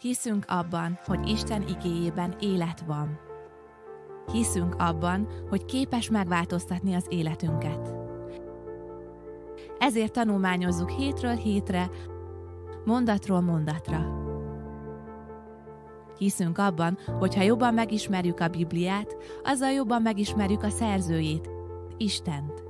Hiszünk 0.00 0.44
abban, 0.48 0.98
hogy 1.04 1.28
Isten 1.28 1.64
igéjében 1.68 2.36
élet 2.38 2.80
van. 2.86 3.18
Hiszünk 4.32 4.74
abban, 4.78 5.28
hogy 5.48 5.64
képes 5.64 6.10
megváltoztatni 6.10 6.94
az 6.94 7.06
életünket. 7.08 7.94
Ezért 9.78 10.12
tanulmányozzuk 10.12 10.90
hétről 10.90 11.34
hétre, 11.34 11.90
mondatról 12.84 13.40
mondatra. 13.40 14.18
Hiszünk 16.18 16.58
abban, 16.58 16.98
hogy 17.18 17.34
ha 17.34 17.42
jobban 17.42 17.74
megismerjük 17.74 18.40
a 18.40 18.48
Bibliát, 18.48 19.16
azzal 19.42 19.70
jobban 19.70 20.02
megismerjük 20.02 20.62
a 20.62 20.70
szerzőjét, 20.70 21.50
Istent. 21.96 22.62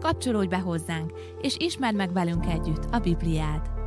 Kapcsolódj 0.00 0.48
be 0.48 0.58
hozzánk, 0.58 1.12
és 1.40 1.56
ismerd 1.58 1.96
meg 1.96 2.12
velünk 2.12 2.46
együtt 2.46 2.84
a 2.90 2.98
Bibliát. 2.98 3.77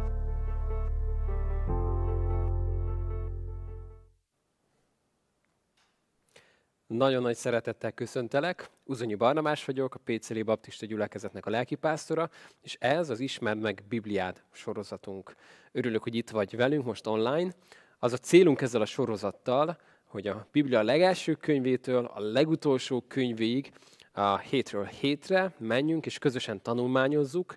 Nagyon 6.92 7.22
nagy 7.22 7.36
szeretettel 7.36 7.92
köszöntelek. 7.92 8.70
Uzonyi 8.84 9.16
Barnabás 9.16 9.66
vagyok, 9.66 9.96
a 9.96 10.00
PCL 10.04 10.42
Baptista 10.44 10.86
gyülekezetnek 10.86 11.46
a 11.46 11.50
lelkipásztora, 11.50 12.30
és 12.62 12.78
ez 12.80 13.10
az 13.10 13.20
Ismerd 13.20 13.60
meg 13.60 13.84
Bibliád 13.90 14.44
sorozatunk. 14.52 15.36
Örülök, 15.72 16.04
hogy 16.04 16.16
itt 16.16 16.30
vagy 16.30 16.56
velünk 16.56 16.86
most 16.86 17.08
online. 17.08 17.52
Az 18.00 18.14
a 18.14 18.18
célunk 18.18 18.62
ezzel 18.62 18.82
a 18.82 18.86
sorozattal, 18.86 19.78
hogy 20.06 20.28
a 20.28 20.48
Biblia 20.52 20.82
legelső 20.82 21.34
könyvétől 21.34 22.06
a 22.06 22.20
legutolsó 22.20 23.04
könyvéig 23.08 23.72
a 24.12 24.38
hétről 24.38 24.86
hétre 24.86 25.54
menjünk, 25.58 26.06
és 26.06 26.18
közösen 26.18 26.62
tanulmányozzuk. 26.62 27.56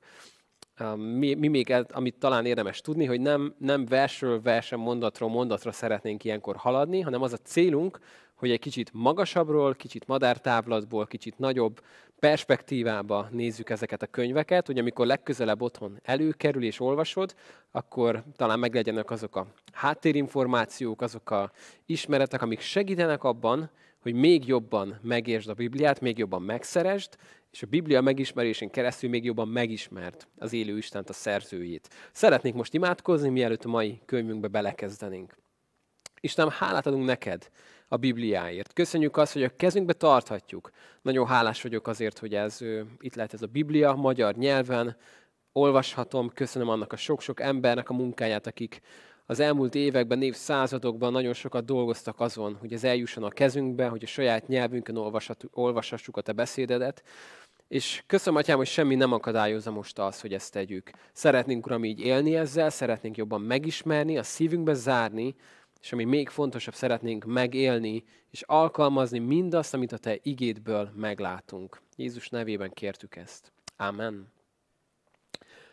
Mi, 0.96 1.34
mi 1.34 1.48
még, 1.48 1.74
amit 1.88 2.18
talán 2.18 2.46
érdemes 2.46 2.80
tudni, 2.80 3.04
hogy 3.04 3.20
nem, 3.20 3.54
nem 3.58 3.86
versről 3.86 4.40
versen, 4.40 4.78
mondatról 4.78 5.28
mondatra 5.28 5.72
szeretnénk 5.72 6.24
ilyenkor 6.24 6.56
haladni, 6.56 7.00
hanem 7.00 7.22
az 7.22 7.32
a 7.32 7.36
célunk, 7.36 7.98
hogy 8.34 8.50
egy 8.50 8.58
kicsit 8.58 8.90
magasabbról, 8.92 9.74
kicsit 9.74 10.06
madártávlatból, 10.06 11.06
kicsit 11.06 11.38
nagyobb 11.38 11.80
perspektívába 12.18 13.28
nézzük 13.30 13.70
ezeket 13.70 14.02
a 14.02 14.06
könyveket, 14.06 14.66
hogy 14.66 14.78
amikor 14.78 15.06
legközelebb 15.06 15.62
otthon 15.62 15.98
előkerül 16.02 16.64
és 16.64 16.80
olvasod, 16.80 17.34
akkor 17.70 18.24
talán 18.36 18.58
meglegyenek 18.58 19.10
azok 19.10 19.36
a 19.36 19.46
háttérinformációk, 19.72 21.02
azok 21.02 21.30
a 21.30 21.50
ismeretek, 21.86 22.42
amik 22.42 22.60
segítenek 22.60 23.24
abban, 23.24 23.70
hogy 24.00 24.14
még 24.14 24.46
jobban 24.46 24.98
megértsd 25.02 25.48
a 25.48 25.54
Bibliát, 25.54 26.00
még 26.00 26.18
jobban 26.18 26.42
megszeresd, 26.42 27.16
és 27.52 27.62
a 27.62 27.66
Biblia 27.66 28.00
megismerésén 28.00 28.70
keresztül 28.70 29.10
még 29.10 29.24
jobban 29.24 29.48
megismert 29.48 30.28
az 30.38 30.52
élő 30.52 30.76
Istent, 30.76 31.08
a 31.08 31.12
szerzőjét. 31.12 31.88
Szeretnék 32.12 32.54
most 32.54 32.74
imádkozni, 32.74 33.28
mielőtt 33.28 33.64
a 33.64 33.68
mai 33.68 34.00
könyvünkbe 34.04 34.48
belekezdenénk. 34.48 35.36
Istenem, 36.20 36.52
hálát 36.58 36.86
adunk 36.86 37.04
neked 37.04 37.50
a 37.94 37.96
Bibliáért. 37.96 38.72
Köszönjük 38.72 39.16
azt, 39.16 39.32
hogy 39.32 39.42
a 39.42 39.56
kezünkbe 39.56 39.92
tarthatjuk. 39.92 40.70
Nagyon 41.02 41.26
hálás 41.26 41.62
vagyok 41.62 41.86
azért, 41.86 42.18
hogy 42.18 42.34
ez 42.34 42.58
itt 42.98 43.14
lehet 43.14 43.34
ez 43.34 43.42
a 43.42 43.46
Biblia 43.46 43.92
magyar 43.92 44.34
nyelven. 44.34 44.96
Olvashatom, 45.52 46.30
köszönöm 46.34 46.68
annak 46.68 46.92
a 46.92 46.96
sok-sok 46.96 47.40
embernek 47.40 47.90
a 47.90 47.94
munkáját, 47.94 48.46
akik 48.46 48.80
az 49.26 49.40
elmúlt 49.40 49.74
években, 49.74 50.22
évszázadokban 50.22 51.12
nagyon 51.12 51.32
sokat 51.32 51.64
dolgoztak 51.64 52.20
azon, 52.20 52.56
hogy 52.60 52.72
ez 52.72 52.84
eljusson 52.84 53.24
a 53.24 53.28
kezünkbe, 53.28 53.88
hogy 53.88 54.02
a 54.04 54.06
saját 54.06 54.48
nyelvünkön 54.48 54.96
olvashassuk 55.52 56.16
a 56.16 56.20
te 56.20 56.32
beszédedet. 56.32 57.02
És 57.68 58.02
köszönöm, 58.06 58.38
Atyám, 58.38 58.56
hogy 58.56 58.66
semmi 58.66 58.94
nem 58.94 59.12
akadályozza 59.12 59.70
most 59.70 59.98
azt, 59.98 60.20
hogy 60.20 60.32
ezt 60.32 60.52
tegyük. 60.52 60.90
Szeretnénk, 61.12 61.66
Uram, 61.66 61.84
így 61.84 62.00
élni 62.00 62.36
ezzel, 62.36 62.70
szeretnénk 62.70 63.16
jobban 63.16 63.40
megismerni, 63.40 64.18
a 64.18 64.22
szívünkbe 64.22 64.74
zárni, 64.74 65.34
és 65.84 65.92
ami 65.92 66.04
még 66.04 66.28
fontosabb, 66.28 66.74
szeretnénk 66.74 67.24
megélni 67.24 68.04
és 68.30 68.42
alkalmazni 68.42 69.18
mindazt, 69.18 69.74
amit 69.74 69.92
a 69.92 69.98
Te 69.98 70.18
igédből 70.22 70.90
meglátunk. 70.96 71.80
Jézus 71.96 72.28
nevében 72.28 72.72
kértük 72.72 73.16
ezt. 73.16 73.52
Amen. 73.76 74.32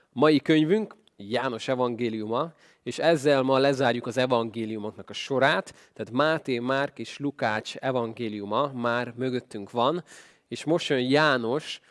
Mai 0.09 0.39
könyvünk 0.39 0.95
János 1.15 1.67
evangéliuma, 1.67 2.53
és 2.83 2.99
ezzel 2.99 3.41
ma 3.41 3.57
lezárjuk 3.57 4.07
az 4.07 4.17
evangéliumoknak 4.17 5.09
a 5.09 5.13
sorát, 5.13 5.73
tehát 5.93 6.11
Máté, 6.11 6.59
Márk 6.59 6.99
és 6.99 7.17
Lukács 7.17 7.75
evangéliuma 7.75 8.71
már 8.73 9.13
mögöttünk 9.15 9.71
van, 9.71 10.03
és 10.47 10.63
most 10.63 10.89
jön 10.89 10.99
János, 10.99 11.81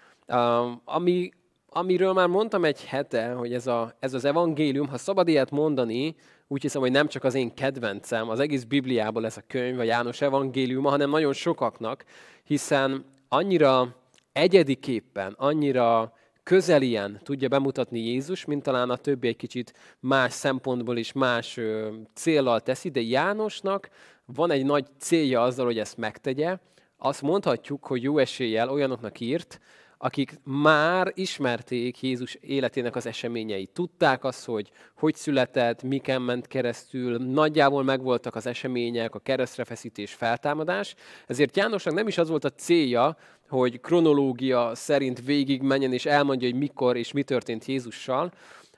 ami, 0.85 1.31
amiről 1.69 2.13
már 2.13 2.29
mondtam 2.29 2.65
egy 2.65 2.85
hete, 2.85 3.33
hogy 3.33 3.53
ez, 3.53 3.67
a, 3.67 3.97
ez 3.99 4.15
az 4.15 4.25
evangélium, 4.25 4.89
ha 4.89 4.99
szabad 4.99 5.29
ilyet 5.29 5.51
mondani, 5.51 6.17
úgy 6.53 6.63
hiszem, 6.63 6.81
hogy 6.81 6.91
nem 6.91 7.09
csak 7.09 7.25
az 7.25 7.35
én 7.35 7.55
kedvencem, 7.55 8.29
az 8.29 8.41
egész 8.41 8.65
Bibliából 8.65 9.25
ez 9.25 9.37
a 9.37 9.43
könyv, 9.47 9.79
a 9.79 9.83
János 9.83 10.21
evangéliuma, 10.21 10.89
hanem 10.89 11.11
nagyon 11.11 11.33
sokaknak, 11.33 12.05
hiszen 12.45 13.05
annyira 13.29 13.97
egyediképpen, 14.33 15.35
annyira 15.39 16.13
közelien 16.43 17.21
tudja 17.23 17.49
bemutatni 17.49 18.01
Jézus, 18.01 18.45
mint 18.45 18.63
talán 18.63 18.91
a 18.91 18.97
többi 18.97 19.29
egy 19.29 19.37
kicsit 19.37 19.73
más 20.01 20.33
szempontból 20.33 20.97
is 20.97 21.13
más 21.13 21.57
ö, 21.57 21.95
célral 22.15 22.61
teszi, 22.61 22.89
de 22.89 23.01
Jánosnak 23.01 23.89
van 24.25 24.51
egy 24.51 24.65
nagy 24.65 24.87
célja 24.99 25.43
azzal, 25.43 25.65
hogy 25.65 25.79
ezt 25.79 25.97
megtegye. 25.97 26.59
Azt 26.97 27.23
mondhatjuk, 27.23 27.87
hogy 27.87 28.03
jó 28.03 28.19
eséllyel 28.19 28.71
olyanoknak 28.71 29.21
írt, 29.21 29.61
akik 30.03 30.41
már 30.45 31.13
ismerték 31.15 32.03
Jézus 32.03 32.35
életének 32.35 32.97
az 32.97 33.07
eseményeit. 33.07 33.71
Tudták 33.71 34.25
azt, 34.25 34.45
hogy 34.45 34.71
hogy 34.97 35.15
született, 35.15 35.83
miken 35.83 36.23
ment 36.23 36.47
keresztül, 36.47 37.19
nagyjából 37.19 37.83
megvoltak 37.83 38.35
az 38.35 38.47
események, 38.47 39.15
a 39.15 39.19
keresztrefeszítés, 39.19 40.15
feltámadás. 40.15 40.95
Ezért 41.27 41.57
Jánosnak 41.57 41.95
nem 41.95 42.07
is 42.07 42.19
az 42.19 42.29
volt 42.29 42.45
a 42.45 42.51
célja, 42.51 43.17
hogy 43.49 43.81
kronológia 43.81 44.75
szerint 44.75 45.25
végig 45.25 45.63
menjen 45.63 45.93
és 45.93 46.07
elmondja, 46.07 46.49
hogy 46.51 46.59
mikor 46.59 46.97
és 46.97 47.13
mi 47.13 47.23
történt 47.23 47.65
Jézussal, 47.65 48.33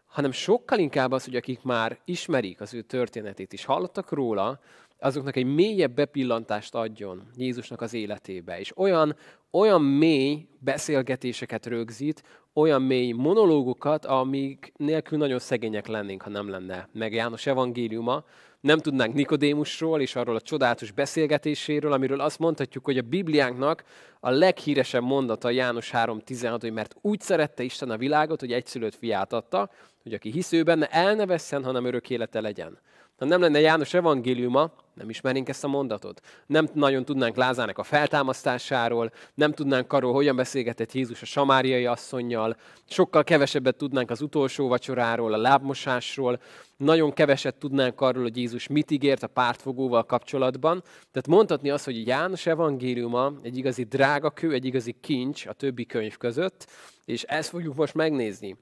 hanem 0.07 0.33
sokkal 0.33 0.79
inkább 0.79 1.13
az, 1.13 1.25
hogy 1.25 1.37
akik 1.37 1.63
már 1.63 1.99
ismerik 2.05 2.61
az 2.61 2.75
ő 2.75 2.81
történetét 2.81 3.53
és 3.53 3.65
hallottak 3.65 4.13
róla, 4.13 4.61
azoknak 5.03 5.37
egy 5.37 5.55
mélyebb 5.55 5.95
bepillantást 5.95 6.75
adjon 6.75 7.23
Jézusnak 7.37 7.81
az 7.81 7.95
életébe. 7.95 8.59
És 8.59 8.77
olyan, 8.77 9.17
olyan 9.51 9.83
mély 9.83 10.47
beszélgetéseket 10.59 11.67
rögzít, 11.67 12.23
olyan 12.55 12.83
mély 12.83 13.13
monológokat, 13.13 14.05
amik 14.05 14.73
nélkül 14.77 15.19
nagyon 15.19 15.39
szegények 15.39 15.87
lennénk, 15.87 16.23
ha 16.23 16.31
nem 16.31 16.49
lenne 16.49 16.89
meg 16.93 17.13
János 17.13 17.47
evangéliuma. 17.47 18.25
Nem 18.61 18.79
tudnánk 18.79 19.15
Nikodémusról 19.15 20.01
és 20.01 20.17
arról 20.17 20.37
a 20.37 20.41
csodálatos 20.41 20.91
beszélgetéséről, 20.91 21.93
amiről 21.93 22.21
azt 22.21 22.39
mondhatjuk, 22.39 22.85
hogy 22.85 22.99
a 22.99 23.03
Bibliánknak 23.03 23.85
a 24.21 24.31
leghíresebb 24.31 25.03
mondata 25.03 25.51
János 25.51 25.91
3.16, 25.93 26.59
hogy 26.61 26.73
mert 26.73 26.97
úgy 27.01 27.21
szerette 27.21 27.63
Isten 27.63 27.91
a 27.91 27.97
világot, 27.97 28.41
hogy 28.41 28.53
egyszülött 28.53 28.95
fiát 28.95 29.33
adta, 29.33 29.71
hogy 30.03 30.15
aki 30.15 30.31
hisző 30.31 30.63
benne, 30.63 30.87
el 30.87 31.15
ne 31.15 31.27
vesszen, 31.27 31.65
hanem 31.65 31.85
örök 31.85 32.11
élete 32.11 32.41
legyen. 32.41 32.79
Ha 33.23 33.29
nem 33.29 33.41
lenne 33.41 33.61
János 33.61 33.95
evangéliuma, 33.95 34.73
nem 34.95 35.09
ismernénk 35.09 35.49
ezt 35.49 35.65
a 35.65 35.69
mondatot. 35.69 36.21
Nem 36.47 36.69
nagyon 36.75 37.05
tudnánk 37.05 37.37
Lázának 37.37 37.79
a 37.79 37.83
feltámasztásáról, 37.83 39.13
nem 39.35 39.53
tudnánk 39.53 39.93
arról, 39.93 40.13
hogyan 40.13 40.37
beszélgetett 40.37 40.93
Jézus 40.93 41.23
a 41.23 41.25
samáriai 41.25 41.87
asszonynal, 41.87 42.57
sokkal 42.89 43.25
kevesebbet 43.25 43.77
tudnánk 43.77 44.11
az 44.11 44.21
utolsó 44.21 44.69
vacsoráról, 44.69 45.33
a 45.33 45.37
lábmosásról, 45.37 46.41
nagyon 46.77 47.13
keveset 47.13 47.55
tudnánk 47.55 48.01
arról, 48.01 48.23
hogy 48.23 48.37
Jézus 48.37 48.67
mit 48.67 48.91
ígért 48.91 49.23
a 49.23 49.27
pártfogóval 49.27 50.05
kapcsolatban. 50.05 50.83
Tehát 50.83 51.29
mondhatni 51.29 51.71
azt, 51.71 51.85
hogy 51.85 52.07
János 52.07 52.47
evangéliuma 52.47 53.33
egy 53.43 53.57
igazi 53.57 53.83
drágakő, 53.83 54.53
egy 54.53 54.65
igazi 54.65 54.97
kincs 55.01 55.47
a 55.47 55.53
többi 55.53 55.87
könyv 55.87 56.17
között, 56.17 56.67
és 57.05 57.23
ezt 57.23 57.49
fogjuk 57.49 57.75
most 57.75 57.95
megnézni. 57.95 58.57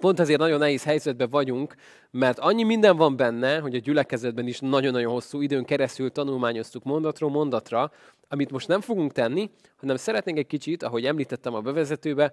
Pont 0.00 0.20
ezért 0.20 0.38
nagyon 0.38 0.58
nehéz 0.58 0.84
helyzetben 0.84 1.30
vagyunk, 1.30 1.74
mert 2.10 2.38
annyi 2.38 2.62
minden 2.62 2.96
van 2.96 3.16
benne, 3.16 3.58
hogy 3.58 3.74
a 3.74 3.78
gyülekezetben 3.78 4.46
is 4.46 4.58
nagyon-nagyon 4.60 5.12
hosszú 5.12 5.40
időn 5.40 5.64
keresztül 5.64 6.10
tanulmányoztuk 6.12 6.84
mondatról 6.84 7.30
mondatra, 7.30 7.92
amit 8.28 8.50
most 8.50 8.68
nem 8.68 8.80
fogunk 8.80 9.12
tenni, 9.12 9.50
hanem 9.76 9.96
szeretnénk 9.96 10.38
egy 10.38 10.46
kicsit, 10.46 10.82
ahogy 10.82 11.06
említettem 11.06 11.54
a 11.54 11.60
bevezetőbe, 11.60 12.32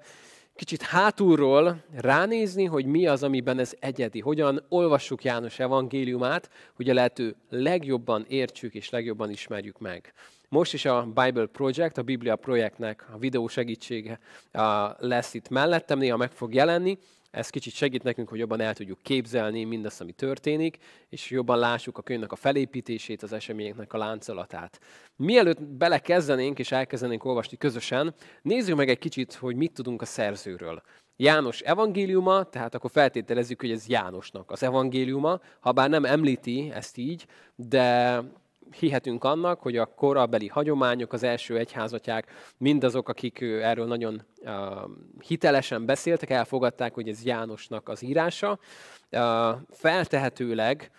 kicsit 0.56 0.82
hátulról 0.82 1.84
ránézni, 1.96 2.66
hogy 2.66 2.86
mi 2.86 3.08
az, 3.08 3.24
amiben 3.24 3.60
ez 3.60 3.74
egyedi. 3.80 4.20
Hogyan 4.20 4.66
olvassuk 4.70 5.24
János 5.24 5.60
evangéliumát, 5.60 6.50
hogy 6.76 6.90
a 6.90 6.94
lehető 6.94 7.36
legjobban 7.50 8.26
értsük 8.28 8.74
és 8.74 8.90
legjobban 8.90 9.30
ismerjük 9.30 9.80
meg. 9.80 10.14
Most 10.50 10.74
is 10.74 10.86
a 10.86 11.02
Bible 11.04 11.46
Project, 11.46 11.98
a 11.98 12.02
Biblia 12.02 12.36
projektnek 12.36 13.06
a 13.14 13.18
videó 13.18 13.48
segítsége 13.48 14.20
lesz 14.98 15.34
itt 15.34 15.50
mellettem, 15.50 16.00
néha 16.00 16.18
meg 16.18 16.32
fog 16.32 16.54
jelenni, 16.54 16.98
ez 17.32 17.50
kicsit 17.50 17.74
segít 17.74 18.04
nekünk, 18.04 18.30
hogy 18.30 18.40
jobban 18.40 18.60
el 18.60 18.74
tudjuk 18.74 19.02
képzelni 19.02 19.64
mindazt, 19.64 20.02
ami 20.02 20.12
történik, 20.12 20.78
és 21.10 21.30
jobban 21.30 21.60
lássuk 21.60 21.98
a 21.98 22.02
könyvnek 22.02 22.32
a 22.32 22.36
felépítését, 22.36 23.24
az 23.24 23.34
eseményeknek 23.34 23.94
a 23.94 23.98
láncolatát. 23.98 24.80
Mielőtt 25.16 25.64
belekezdenénk 25.64 26.60
és 26.60 26.72
elkezdenénk 26.72 27.26
olvasni 27.26 27.58
közösen, 27.58 28.14
nézzük 28.42 28.76
meg 28.76 28.90
egy 28.90 29.00
kicsit, 29.00 29.34
hogy 29.34 29.56
mit 29.56 29.74
tudunk 29.74 30.02
a 30.02 30.06
szerzőről. 30.06 30.82
János 31.16 31.62
evangéliuma, 31.62 32.44
tehát 32.44 32.76
akkor 32.76 32.92
feltételezzük, 32.92 33.62
hogy 33.62 33.72
ez 33.72 33.88
Jánosnak 33.88 34.52
az 34.52 34.64
evangéliuma, 34.64 35.40
ha 35.60 35.72
bár 35.72 35.90
nem 35.90 36.06
említi 36.06 36.72
ezt 36.74 36.98
így, 36.98 37.26
de 37.56 38.22
hihetünk 38.72 39.24
annak, 39.24 39.62
hogy 39.62 39.78
a 39.78 39.86
korabeli 39.86 40.48
hagyományok, 40.48 41.14
az 41.14 41.24
első 41.24 41.58
egyházatják, 41.58 42.32
mindazok, 42.58 43.10
akik 43.10 43.42
erről 43.42 43.86
nagyon 43.86 44.26
uh, 44.42 44.52
hitelesen 45.20 45.86
beszéltek, 45.86 46.30
elfogadták, 46.30 46.94
hogy 46.94 47.10
ez 47.10 47.24
Jánosnak 47.24 47.90
az 47.90 48.02
írása. 48.02 48.60
Uh, 49.12 49.56
feltehetőleg 49.70 50.92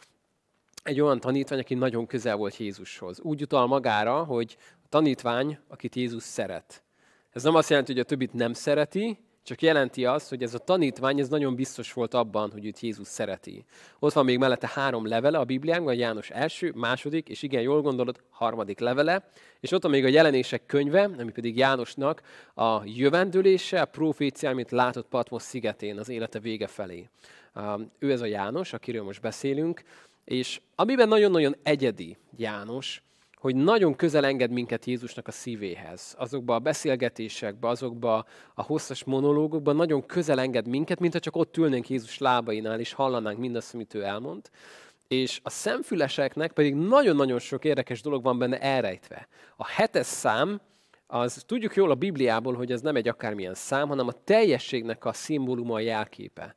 egy 0.83 1.01
olyan 1.01 1.21
tanítvány, 1.21 1.59
aki 1.59 1.75
nagyon 1.75 2.07
közel 2.07 2.37
volt 2.37 2.57
Jézushoz. 2.57 3.21
Úgy 3.21 3.43
utal 3.43 3.67
magára, 3.67 4.25
hogy 4.25 4.57
a 4.85 4.87
tanítvány, 4.89 5.59
akit 5.69 5.95
Jézus 5.95 6.23
szeret. 6.23 6.83
Ez 7.31 7.43
nem 7.43 7.55
azt 7.55 7.69
jelenti, 7.69 7.93
hogy 7.93 8.01
a 8.01 8.05
többit 8.05 8.33
nem 8.33 8.53
szereti, 8.53 9.19
csak 9.49 9.63
jelenti 9.63 10.05
azt, 10.05 10.29
hogy 10.29 10.43
ez 10.43 10.55
a 10.55 10.59
tanítvány 10.59 11.19
ez 11.19 11.29
nagyon 11.29 11.55
biztos 11.55 11.93
volt 11.93 12.15
abban, 12.15 12.51
hogy 12.51 12.67
őt 12.67 12.81
Jézus 12.81 13.07
szereti. 13.07 13.65
Ott 13.99 14.13
van 14.13 14.25
még 14.25 14.39
mellette 14.39 14.71
három 14.75 15.07
levele 15.07 15.39
a 15.39 15.45
Bibliánkban, 15.45 15.95
János 15.95 16.31
első, 16.31 16.73
második, 16.75 17.29
és 17.29 17.43
igen, 17.43 17.63
jól 17.63 17.83
gondolod, 17.83 18.21
harmadik 18.31 18.79
levele. 18.79 19.29
És 19.61 19.73
ott 19.73 19.83
van 19.83 19.91
még 19.91 20.05
a 20.05 20.09
jelenések 20.09 20.67
könyve, 20.67 21.03
ami 21.03 21.33
pedig 21.33 21.57
Jánosnak 21.57 22.23
a 22.55 22.83
jövendőlése, 22.85 23.81
a 23.81 23.85
profécia, 23.85 24.51
amit 24.51 24.71
látott 24.71 25.09
Patmos 25.09 25.43
szigetén 25.43 25.99
az 25.99 26.09
élete 26.09 26.39
vége 26.39 26.67
felé. 26.67 27.09
Ő 27.99 28.13
ez 28.13 28.21
a 28.21 28.27
János, 28.27 28.73
akiről 28.73 29.03
most 29.03 29.21
beszélünk, 29.21 29.83
és 30.25 30.61
amiben 30.75 31.09
nagyon-nagyon 31.09 31.57
egyedi 31.63 32.17
János, 32.37 33.03
hogy 33.41 33.57
nagyon 33.57 33.97
közel 33.97 34.25
enged 34.25 34.51
minket 34.51 34.85
Jézusnak 34.85 35.29
a 35.29 35.31
szívéhez. 35.31 36.15
Azokba 36.19 36.55
a 36.55 36.59
beszélgetésekbe, 36.59 37.69
azokba 37.69 38.25
a 38.55 38.63
hosszas 38.63 39.05
monológokba 39.05 39.73
nagyon 39.73 40.07
közel 40.07 40.41
enged 40.41 40.69
minket, 40.69 41.01
mint 41.01 41.13
ha 41.13 41.19
csak 41.19 41.37
ott 41.37 41.57
ülnénk 41.57 41.89
Jézus 41.89 42.19
lábainál, 42.19 42.81
és 42.81 42.93
hallanánk 42.93 43.39
mindazt, 43.39 43.75
amit 43.75 43.95
ő 43.95 44.03
elmond. 44.03 44.51
És 45.09 45.41
a 45.43 45.51
szemfüleseknek 45.51 46.53
pedig 46.53 46.75
nagyon-nagyon 46.75 47.39
sok 47.39 47.65
érdekes 47.65 48.03
dolog 48.03 48.23
van 48.23 48.39
benne 48.39 48.61
elrejtve. 48.61 49.29
A 49.57 49.67
hetes 49.67 50.07
szám, 50.07 50.61
az 51.07 51.43
tudjuk 51.47 51.75
jól 51.75 51.91
a 51.91 51.95
Bibliából, 51.95 52.55
hogy 52.55 52.73
ez 52.73 52.81
nem 52.81 52.97
egy 52.97 53.09
akármilyen 53.09 53.55
szám, 53.55 53.89
hanem 53.89 54.07
a 54.07 54.25
teljességnek 54.25 55.05
a 55.05 55.13
szimbóluma, 55.13 55.75
a 55.75 55.81
jelképe. 55.81 56.55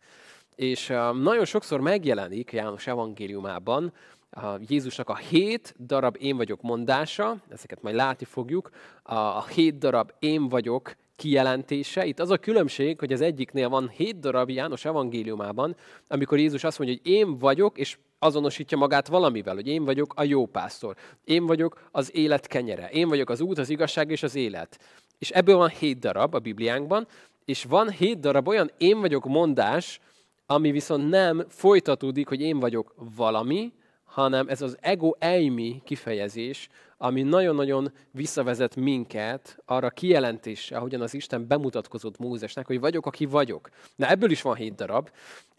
És 0.56 0.88
nagyon 1.22 1.46
sokszor 1.46 1.80
megjelenik 1.80 2.52
János 2.52 2.88
evangéliumában, 2.88 3.94
a 4.32 4.58
Jézusnak 4.68 5.10
a 5.10 5.16
hét 5.16 5.76
darab 5.80 6.18
én 6.20 6.38
vagyok 6.38 6.62
mondása, 6.62 7.38
ezeket 7.50 7.82
majd 7.82 7.96
látni 7.96 8.26
fogjuk, 8.26 8.70
a 9.04 9.48
hét 9.48 9.78
darab 9.78 10.12
én 10.20 10.50
vagyok 10.50 10.96
kijelentése. 11.16 12.06
Itt 12.06 12.20
az 12.20 12.30
a 12.30 12.38
különbség, 12.38 13.00
hogy 13.00 13.14
az 13.14 13.22
egyiknél 13.22 13.70
van 13.70 13.90
hét 13.90 14.20
darab 14.20 14.50
János 14.50 14.86
evangéliumában, 14.86 15.76
amikor 16.08 16.38
Jézus 16.40 16.64
azt 16.64 16.80
mondja, 16.80 16.98
hogy 17.04 17.12
én 17.12 17.38
vagyok, 17.38 17.78
és 17.78 17.98
azonosítja 18.20 18.78
magát 18.78 19.08
valamivel, 19.08 19.56
hogy 19.56 19.68
én 19.68 19.86
vagyok 19.86 20.14
a 20.16 20.24
jó 20.24 20.46
pásztor, 20.46 20.96
én 21.24 21.46
vagyok 21.46 21.88
az 21.92 22.16
élet 22.16 22.48
kenyere, 22.48 22.90
én 22.90 23.08
vagyok 23.08 23.30
az 23.30 23.42
út, 23.42 23.58
az 23.58 23.70
igazság 23.70 24.12
és 24.12 24.24
az 24.24 24.36
élet. 24.36 24.80
És 25.18 25.30
ebből 25.30 25.56
van 25.56 25.70
hét 25.70 26.00
darab 26.00 26.34
a 26.34 26.40
Bibliánkban, 26.40 27.08
és 27.46 27.64
van 27.64 27.90
hét 27.90 28.20
darab 28.20 28.48
olyan 28.48 28.72
én 28.78 29.00
vagyok 29.00 29.26
mondás, 29.26 30.00
ami 30.46 30.72
viszont 30.72 31.10
nem 31.10 31.46
folytatódik, 31.50 32.28
hogy 32.28 32.42
én 32.42 32.60
vagyok 32.60 32.94
valami, 33.16 33.74
hanem 34.12 34.48
ez 34.48 34.62
az 34.62 34.78
ego 34.80 35.12
eimi 35.20 35.82
kifejezés, 35.86 36.70
ami 36.98 37.22
nagyon-nagyon 37.22 37.92
visszavezet 38.12 38.76
minket 38.76 39.58
arra 39.66 39.90
kijelentésre, 39.90 40.78
ahogyan 40.78 41.02
az 41.02 41.14
Isten 41.14 41.48
bemutatkozott 41.48 42.18
Mózesnek, 42.20 42.68
hogy 42.68 42.80
vagyok, 42.80 43.06
aki 43.06 43.26
vagyok. 43.26 43.70
Na 43.96 44.10
ebből 44.10 44.32
is 44.32 44.42
van 44.42 44.56
hét 44.56 44.76
darab, 44.76 45.10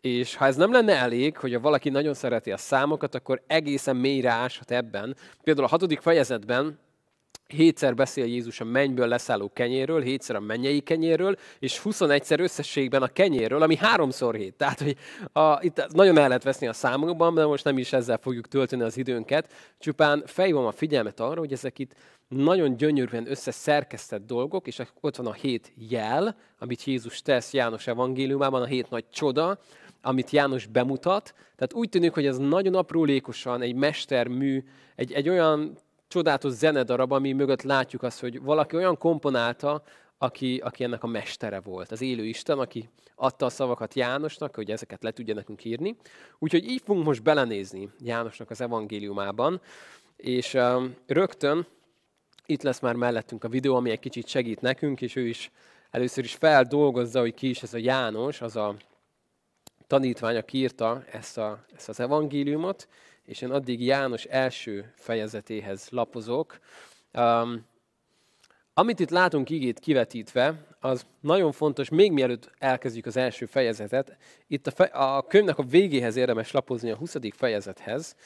és 0.01 0.35
ha 0.35 0.47
ez 0.47 0.57
nem 0.57 0.73
lenne 0.73 0.97
elég, 0.97 1.37
hogy 1.37 1.55
ha 1.55 1.61
valaki 1.61 1.89
nagyon 1.89 2.15
szereti 2.15 2.53
a 2.53 2.57
számokat, 2.57 3.15
akkor 3.15 3.43
egészen 3.47 3.97
mélyre 3.97 4.49
ebben. 4.67 5.17
Például 5.43 5.67
a 5.67 5.71
hatodik 5.71 6.01
fejezetben 6.01 6.79
hétszer 7.53 7.95
beszél 7.95 8.25
Jézus 8.25 8.61
a 8.61 8.65
mennyből 8.65 9.07
leszálló 9.07 9.51
kenyéről, 9.53 10.01
hétszer 10.01 10.37
a 10.37 10.41
mennyei 10.41 10.81
kenyéről, 10.81 11.37
és 11.59 11.81
21-szer 11.85 12.41
összességben 12.41 13.03
a 13.03 13.09
kenyéről, 13.09 13.63
ami 13.63 13.77
háromszor 13.77 14.35
hét. 14.35 14.55
Tehát, 14.55 14.81
hogy 14.81 14.97
a, 15.33 15.59
itt 15.63 15.87
nagyon 15.93 16.19
el 16.19 16.27
lehet 16.27 16.43
veszni 16.43 16.67
a 16.67 16.73
számokban, 16.73 17.35
de 17.35 17.47
most 17.47 17.65
nem 17.65 17.79
is 17.79 17.93
ezzel 17.93 18.19
fogjuk 18.19 18.49
tölteni 18.49 18.83
az 18.83 18.97
időnket. 18.97 19.53
Csupán 19.79 20.23
fejvom 20.27 20.67
a 20.67 20.73
figyelmet 20.73 21.21
arra, 21.21 21.39
hogy 21.39 21.53
ezek 21.53 21.79
itt 21.79 21.95
nagyon 22.29 22.77
gyönyörűen 22.77 23.31
összeszerkesztett 23.31 24.27
dolgok, 24.27 24.67
és 24.67 24.81
ott 25.01 25.17
van 25.17 25.27
a 25.27 25.33
hét 25.33 25.73
jel, 25.89 26.37
amit 26.59 26.85
Jézus 26.85 27.23
tesz 27.23 27.53
János 27.53 27.87
evangéliumában, 27.87 28.63
a 28.63 28.67
hét 28.67 28.91
nagy 28.91 29.05
csoda, 29.11 29.59
amit 30.03 30.31
János 30.31 30.67
bemutat. 30.67 31.35
Tehát 31.57 31.73
úgy 31.73 31.89
tűnik, 31.89 32.13
hogy 32.13 32.27
ez 32.27 32.39
nagyon 32.39 32.75
aprólékosan 32.75 33.63
egy 33.63 33.75
mestermű, 33.75 34.65
egy, 34.97 35.13
egy 35.13 35.29
olyan 35.29 35.77
csodálatos 36.13 36.53
zenedarab, 36.53 37.13
ami 37.13 37.33
mögött 37.33 37.63
látjuk 37.63 38.03
azt, 38.03 38.21
hogy 38.21 38.41
valaki 38.41 38.77
olyan 38.77 38.99
komponálta, 38.99 39.83
aki, 40.19 40.61
aki 40.65 40.85
ennek 40.85 41.03
a 41.03 41.07
mestere 41.07 41.61
volt, 41.61 41.91
az 41.91 42.01
élő 42.01 42.25
Isten, 42.25 42.59
aki 42.59 42.89
adta 43.15 43.47
a 43.47 43.51
szavakat 43.51 43.95
Jánosnak, 43.95 44.55
hogy 44.55 44.71
ezeket 44.71 45.03
le 45.03 45.11
tudja 45.11 45.35
nekünk 45.35 45.65
írni. 45.65 45.97
Úgyhogy 46.39 46.65
így 46.65 46.83
fogunk 46.85 47.05
most 47.07 47.23
belenézni 47.23 47.91
Jánosnak 47.99 48.51
az 48.51 48.61
evangéliumában, 48.61 49.61
és 50.17 50.55
uh, 50.55 50.83
rögtön 51.07 51.67
itt 52.47 52.63
lesz 52.63 52.81
már 52.81 52.95
mellettünk 52.95 53.45
a 53.45 53.49
videó, 53.49 53.75
ami 53.75 53.91
egy 53.91 53.99
kicsit 53.99 54.27
segít 54.27 54.61
nekünk, 54.61 55.01
és 55.01 55.17
ő 55.17 55.27
is 55.27 55.51
először 55.91 56.25
is 56.25 56.35
feldolgozza, 56.35 57.21
hogy 57.21 57.35
ki 57.35 57.49
is 57.49 57.63
ez 57.63 57.75
a 57.75 57.79
János, 57.79 58.41
az 58.41 58.57
a 58.57 58.75
tanítvány, 59.87 60.37
aki 60.37 60.59
írta 60.59 61.03
ezt, 61.11 61.39
a, 61.39 61.65
ezt 61.75 61.89
az 61.89 62.01
evangéliumot, 62.01 62.89
és 63.25 63.41
én 63.41 63.51
addig 63.51 63.85
János 63.85 64.25
első 64.25 64.93
fejezetéhez 64.97 65.89
lapozok. 65.91 66.59
Um, 67.15 67.71
amit 68.75 69.01
itt 69.01 69.11
látunk 69.11 69.51
igét 69.51 69.79
kivetítve, 69.79 70.67
az 70.81 71.07
nagyon 71.21 71.53
fontos, 71.53 71.89
még 71.89 72.13
mielőtt 72.13 72.51
elkezdjük 72.59 73.07
az 73.07 73.17
első 73.17 73.47
fejezetet, 73.47 74.17
itt 74.47 74.67
a, 74.67 74.71
fe, 74.71 74.85
a 74.85 75.23
könyvnek 75.23 75.59
a 75.59 75.63
végéhez 75.63 76.17
érdemes 76.17 76.51
lapozni 76.51 76.91
a 76.91 76.97
20. 76.97 77.17
fejezethez, 77.35 78.17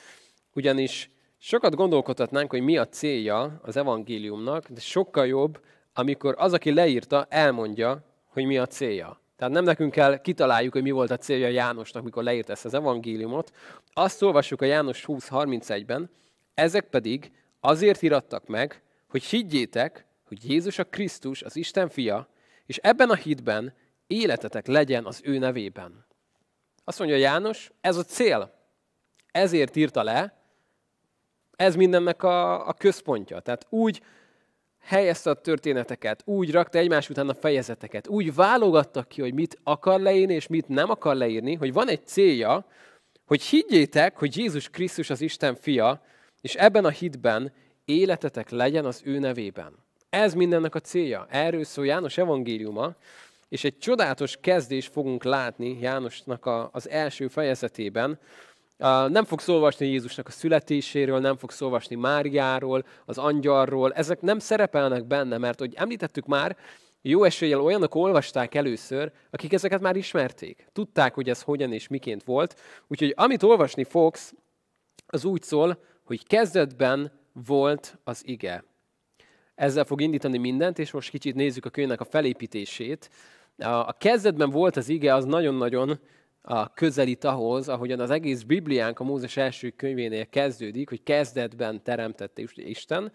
ugyanis 0.52 1.10
sokat 1.38 1.74
gondolkodhatnánk, 1.74 2.50
hogy 2.50 2.62
mi 2.62 2.76
a 2.76 2.88
célja 2.88 3.60
az 3.62 3.76
evangéliumnak, 3.76 4.68
de 4.68 4.80
sokkal 4.80 5.26
jobb, 5.26 5.60
amikor 5.92 6.34
az, 6.38 6.52
aki 6.52 6.72
leírta, 6.72 7.26
elmondja, 7.28 8.04
hogy 8.26 8.44
mi 8.44 8.58
a 8.58 8.66
célja. 8.66 9.20
Tehát 9.36 9.54
nem 9.54 9.64
nekünk 9.64 9.92
kell 9.92 10.20
kitaláljuk, 10.20 10.72
hogy 10.72 10.82
mi 10.82 10.90
volt 10.90 11.10
a 11.10 11.16
célja 11.16 11.48
Jánosnak, 11.48 12.04
mikor 12.04 12.22
leírt 12.22 12.50
ezt 12.50 12.64
az 12.64 12.74
evangéliumot. 12.74 13.52
Azt 13.92 14.22
olvassuk 14.22 14.60
a 14.60 14.64
János 14.64 15.04
20.31-ben, 15.06 16.10
ezek 16.54 16.88
pedig 16.88 17.32
azért 17.60 18.02
irattak 18.02 18.46
meg, 18.46 18.82
hogy 19.08 19.24
higgyétek, 19.24 20.06
hogy 20.24 20.50
Jézus 20.50 20.78
a 20.78 20.84
Krisztus, 20.84 21.42
az 21.42 21.56
Isten 21.56 21.88
fia, 21.88 22.28
és 22.66 22.76
ebben 22.76 23.10
a 23.10 23.14
hitben 23.14 23.74
életetek 24.06 24.66
legyen 24.66 25.04
az 25.04 25.20
ő 25.24 25.38
nevében. 25.38 26.06
Azt 26.84 26.98
mondja 26.98 27.16
János, 27.16 27.70
ez 27.80 27.96
a 27.96 28.02
cél. 28.02 28.54
Ezért 29.32 29.76
írta 29.76 30.02
le, 30.02 30.36
ez 31.56 31.76
mindennek 31.76 32.22
a, 32.22 32.68
a 32.68 32.72
központja. 32.72 33.40
Tehát 33.40 33.66
úgy 33.68 34.02
helyezte 34.86 35.30
a 35.30 35.34
történeteket, 35.34 36.22
úgy 36.24 36.50
rakta 36.50 36.78
egymás 36.78 37.10
után 37.10 37.28
a 37.28 37.34
fejezeteket, 37.34 38.08
úgy 38.08 38.34
válogattak 38.34 39.08
ki, 39.08 39.20
hogy 39.20 39.34
mit 39.34 39.58
akar 39.62 40.00
leírni, 40.00 40.34
és 40.34 40.46
mit 40.46 40.68
nem 40.68 40.90
akar 40.90 41.16
leírni, 41.16 41.54
hogy 41.54 41.72
van 41.72 41.88
egy 41.88 42.06
célja, 42.06 42.66
hogy 43.24 43.42
higgyétek, 43.42 44.16
hogy 44.16 44.36
Jézus 44.36 44.68
Krisztus 44.68 45.10
az 45.10 45.20
Isten 45.20 45.54
fia, 45.54 46.02
és 46.40 46.54
ebben 46.54 46.84
a 46.84 46.88
hitben 46.88 47.52
életetek 47.84 48.50
legyen 48.50 48.84
az 48.84 49.02
ő 49.04 49.18
nevében. 49.18 49.72
Ez 50.10 50.34
mindennek 50.34 50.74
a 50.74 50.80
célja. 50.80 51.26
Erről 51.30 51.64
szól 51.64 51.86
János 51.86 52.18
evangéliuma, 52.18 52.94
és 53.48 53.64
egy 53.64 53.78
csodálatos 53.78 54.36
kezdés 54.40 54.86
fogunk 54.86 55.24
látni 55.24 55.78
Jánosnak 55.80 56.46
a, 56.46 56.68
az 56.72 56.88
első 56.88 57.28
fejezetében, 57.28 58.18
nem 59.08 59.24
fogsz 59.24 59.48
olvasni 59.48 59.86
Jézusnak 59.86 60.26
a 60.28 60.30
születéséről, 60.30 61.18
nem 61.18 61.36
fogsz 61.36 61.60
olvasni 61.60 61.96
Máriáról, 61.96 62.84
az 63.04 63.18
angyalról, 63.18 63.92
ezek 63.92 64.20
nem 64.20 64.38
szerepelnek 64.38 65.06
benne, 65.06 65.38
mert 65.38 65.58
hogy 65.58 65.74
említettük 65.74 66.26
már, 66.26 66.56
jó 67.02 67.24
eséllyel 67.24 67.60
olyanok 67.60 67.94
olvasták 67.94 68.54
először, 68.54 69.12
akik 69.30 69.52
ezeket 69.52 69.80
már 69.80 69.96
ismerték. 69.96 70.68
Tudták, 70.72 71.14
hogy 71.14 71.28
ez 71.28 71.42
hogyan 71.42 71.72
és 71.72 71.88
miként 71.88 72.24
volt. 72.24 72.60
Úgyhogy 72.88 73.12
amit 73.16 73.42
olvasni 73.42 73.84
fogsz, 73.84 74.34
az 75.06 75.24
úgy 75.24 75.42
szól, 75.42 75.78
hogy 76.04 76.26
kezdetben 76.26 77.12
volt 77.32 77.98
az 78.04 78.22
ige. 78.24 78.64
Ezzel 79.54 79.84
fog 79.84 80.00
indítani 80.00 80.38
mindent, 80.38 80.78
és 80.78 80.90
most 80.90 81.10
kicsit 81.10 81.34
nézzük 81.34 81.64
a 81.64 81.70
könyvnek 81.70 82.00
a 82.00 82.04
felépítését. 82.04 83.10
A 83.58 83.92
kezdetben 83.92 84.50
volt 84.50 84.76
az 84.76 84.88
ige, 84.88 85.14
az 85.14 85.24
nagyon-nagyon 85.24 85.98
a 86.48 86.72
közelít 86.74 87.24
ahhoz, 87.24 87.68
ahogyan 87.68 88.00
az 88.00 88.10
egész 88.10 88.42
Bibliánk 88.42 89.00
a 89.00 89.04
Mózes 89.04 89.36
első 89.36 89.70
könyvénél 89.70 90.26
kezdődik, 90.26 90.88
hogy 90.88 91.02
kezdetben 91.02 91.82
teremtette 91.82 92.42
Isten, 92.54 93.12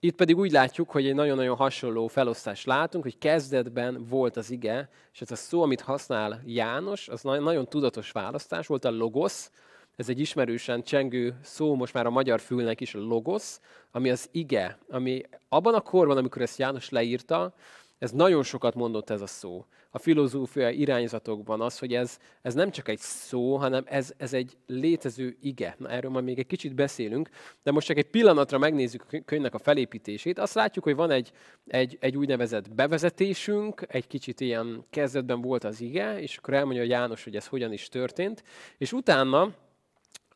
Itt 0.00 0.16
pedig 0.16 0.38
úgy 0.38 0.50
látjuk, 0.50 0.90
hogy 0.90 1.06
egy 1.06 1.14
nagyon-nagyon 1.14 1.56
hasonló 1.56 2.06
felosztást 2.06 2.66
látunk, 2.66 3.04
hogy 3.04 3.18
kezdetben 3.18 4.06
volt 4.08 4.36
az 4.36 4.50
ige, 4.50 4.88
és 5.12 5.20
ez 5.20 5.30
a 5.30 5.36
szó, 5.36 5.62
amit 5.62 5.80
használ 5.80 6.42
János, 6.46 7.08
az 7.08 7.22
nagyon 7.22 7.68
tudatos 7.68 8.10
választás 8.10 8.66
volt, 8.66 8.84
a 8.84 8.90
logosz, 8.90 9.50
ez 9.96 10.08
egy 10.08 10.20
ismerősen 10.20 10.82
csengő 10.82 11.38
szó 11.42 11.74
most 11.74 11.94
már 11.94 12.06
a 12.06 12.10
magyar 12.10 12.40
fülnek 12.40 12.80
is, 12.80 12.94
a 12.94 12.98
logosz, 12.98 13.60
ami 13.90 14.10
az 14.10 14.28
ige, 14.32 14.78
ami 14.88 15.22
abban 15.48 15.74
a 15.74 15.80
korban, 15.80 16.16
amikor 16.16 16.42
ezt 16.42 16.58
János 16.58 16.88
leírta, 16.88 17.54
ez 18.00 18.10
nagyon 18.10 18.42
sokat 18.42 18.74
mondott 18.74 19.10
ez 19.10 19.20
a 19.20 19.26
szó. 19.26 19.64
A 19.90 19.98
filozófiai 19.98 20.80
irányzatokban 20.80 21.60
az, 21.60 21.78
hogy 21.78 21.94
ez, 21.94 22.18
ez 22.42 22.54
nem 22.54 22.70
csak 22.70 22.88
egy 22.88 22.98
szó, 22.98 23.56
hanem 23.56 23.84
ez, 23.86 24.12
ez 24.16 24.32
egy 24.32 24.56
létező 24.66 25.36
ige. 25.40 25.74
Na, 25.78 25.88
erről 25.88 26.10
majd 26.10 26.24
még 26.24 26.38
egy 26.38 26.46
kicsit 26.46 26.74
beszélünk, 26.74 27.28
de 27.62 27.70
most 27.70 27.86
csak 27.86 27.96
egy 27.96 28.10
pillanatra 28.10 28.58
megnézzük 28.58 29.06
a 29.10 29.18
könyvnek 29.24 29.54
a 29.54 29.58
felépítését. 29.58 30.38
Azt 30.38 30.54
látjuk, 30.54 30.84
hogy 30.84 30.94
van 30.94 31.10
egy, 31.10 31.32
egy, 31.66 31.96
egy 32.00 32.16
úgynevezett 32.16 32.74
bevezetésünk, 32.74 33.84
egy 33.88 34.06
kicsit 34.06 34.40
ilyen 34.40 34.84
kezdetben 34.90 35.40
volt 35.40 35.64
az 35.64 35.80
ige, 35.80 36.20
és 36.20 36.36
akkor 36.36 36.54
elmondja 36.54 36.82
János, 36.82 37.24
hogy 37.24 37.36
ez 37.36 37.46
hogyan 37.46 37.72
is 37.72 37.88
történt, 37.88 38.42
és 38.78 38.92
utána 38.92 39.54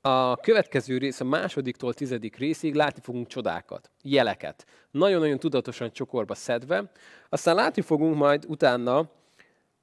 a 0.07 0.37
következő 0.37 0.99
rész, 0.99 1.21
a 1.21 1.25
másodiktól 1.25 1.95
tizedik 1.95 2.37
részig 2.37 2.75
látni 2.75 3.03
fogunk 3.03 3.27
csodákat, 3.27 3.91
jeleket. 4.03 4.67
Nagyon-nagyon 4.91 5.39
tudatosan 5.39 5.93
csokorba 5.93 6.35
szedve. 6.35 6.91
Aztán 7.29 7.55
látni 7.55 7.83
fogunk 7.83 8.17
majd 8.17 8.45
utána, 8.49 9.11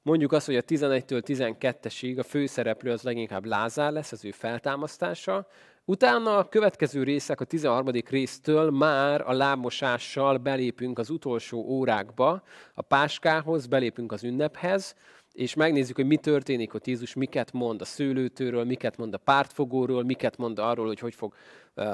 mondjuk 0.02 0.32
azt, 0.32 0.46
hogy 0.46 0.56
a 0.56 0.62
11-től 0.62 1.22
12-esig 1.26 2.18
a 2.18 2.22
főszereplő 2.22 2.90
az 2.90 3.02
leginkább 3.02 3.44
Lázár 3.44 3.92
lesz, 3.92 4.12
az 4.12 4.24
ő 4.24 4.30
feltámasztása. 4.30 5.46
Utána 5.84 6.36
a 6.36 6.48
következő 6.48 7.02
részek, 7.02 7.40
a 7.40 7.44
13. 7.44 7.88
résztől 8.08 8.70
már 8.70 9.20
a 9.20 9.32
lábmosással 9.32 10.36
belépünk 10.36 10.98
az 10.98 11.10
utolsó 11.10 11.58
órákba, 11.58 12.42
a 12.74 12.82
páskához, 12.82 13.66
belépünk 13.66 14.12
az 14.12 14.24
ünnephez, 14.24 14.94
és 15.32 15.54
megnézzük, 15.54 15.96
hogy 15.96 16.06
mi 16.06 16.16
történik 16.16 16.74
ott 16.74 16.86
Jézus, 16.86 17.14
miket 17.14 17.52
mond 17.52 17.80
a 17.80 17.84
szőlőtőről, 17.84 18.64
miket 18.64 18.96
mond 18.96 19.14
a 19.14 19.18
pártfogóról, 19.18 20.04
miket 20.04 20.36
mond 20.36 20.58
arról, 20.58 20.86
hogy 20.86 20.98
hogy 20.98 21.14
fog 21.14 21.34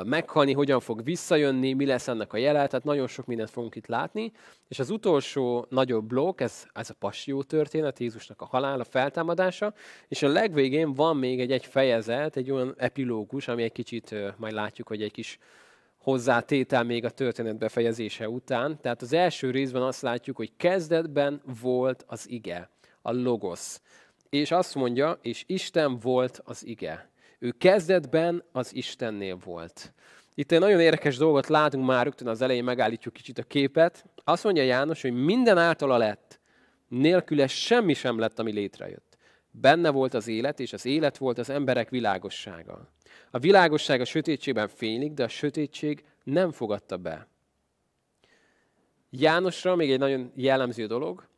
meghalni, 0.04 0.52
hogyan 0.52 0.80
fog 0.80 1.04
visszajönni, 1.04 1.73
mi 1.73 1.87
lesz 1.87 2.09
ennek 2.09 2.33
a 2.33 2.37
jele, 2.37 2.66
tehát 2.66 2.85
nagyon 2.85 3.07
sok 3.07 3.26
mindent 3.26 3.50
fogunk 3.50 3.75
itt 3.75 3.87
látni. 3.87 4.33
És 4.68 4.78
az 4.78 4.90
utolsó 4.90 5.66
nagyobb 5.68 6.04
blokk, 6.04 6.40
ez, 6.40 6.66
ez 6.73 6.90
a 6.90 6.95
passió 6.95 7.42
történet, 7.42 7.99
Jézusnak 7.99 8.40
a 8.40 8.47
halál, 8.47 8.80
a 8.80 8.85
feltámadása, 8.85 9.75
és 10.09 10.23
a 10.23 10.28
legvégén 10.28 10.95
van 10.95 11.16
még 11.16 11.40
egy, 11.40 11.52
egy 11.52 11.66
fejezet, 11.66 12.37
egy 12.37 12.50
olyan 12.50 12.75
epilógus, 12.76 13.49
ami 13.49 13.62
egy 13.62 13.73
kicsit, 13.73 14.14
majd 14.37 14.52
látjuk, 14.52 14.88
hogy 14.88 15.02
egy 15.02 15.12
kis 15.12 15.38
hozzátétel 15.99 16.85
még 16.85 17.04
a 17.04 17.11
történet 17.11 17.59
befejezése 17.59 18.28
után. 18.28 18.80
Tehát 18.80 19.02
az 19.02 19.12
első 19.12 19.50
részben 19.50 19.83
azt 19.83 20.02
látjuk, 20.02 20.37
hogy 20.37 20.52
kezdetben 20.57 21.42
volt 21.61 22.04
az 22.07 22.30
ige 22.30 22.71
a 23.02 23.12
logosz. 23.12 23.81
És 24.28 24.50
azt 24.50 24.75
mondja, 24.75 25.19
és 25.23 25.45
Isten 25.47 25.99
volt 25.99 26.40
az 26.45 26.67
ige. 26.67 27.11
Ő 27.38 27.50
kezdetben 27.50 28.45
az 28.52 28.75
Istennél 28.75 29.37
volt. 29.45 29.93
Itt 30.35 30.52
egy 30.52 30.61
nagyon 30.61 30.81
érdekes 30.81 31.17
dolgot 31.17 31.47
látunk 31.47 31.87
már 31.87 32.05
rögtön 32.05 32.28
az 32.28 32.40
elején, 32.40 32.64
megállítjuk 32.64 33.14
kicsit 33.14 33.38
a 33.38 33.43
képet. 33.43 34.05
Azt 34.25 34.45
mondja 34.45 34.62
János, 34.62 35.02
hogy 35.02 35.12
minden 35.12 35.59
általa 35.59 35.97
lett, 35.97 36.40
nélküle 36.88 37.47
semmi 37.47 37.95
sem 37.95 38.19
lett, 38.19 38.38
ami 38.38 38.52
létrejött. 38.52 39.17
Benne 39.50 39.90
volt 39.90 40.14
az 40.14 40.28
élet, 40.28 40.61
és 40.61 40.73
az 40.73 40.87
élet 40.87 41.17
volt 41.17 41.38
az 41.38 41.50
emberek 41.50 41.90
világossága. 41.90 42.93
A 43.31 43.38
világosság 43.38 44.00
a 44.00 44.05
sötétségben 44.05 44.69
fénylik, 44.69 45.12
de 45.12 45.25
a 45.25 45.28
sötétség 45.28 46.05
nem 46.25 46.50
fogadta 46.50 46.97
be. 46.97 47.28
Jánosra 49.11 49.76
még 49.76 49.90
egy 49.90 49.99
nagyon 49.99 50.33
jellemző 50.35 50.87
dolog, 50.87 51.28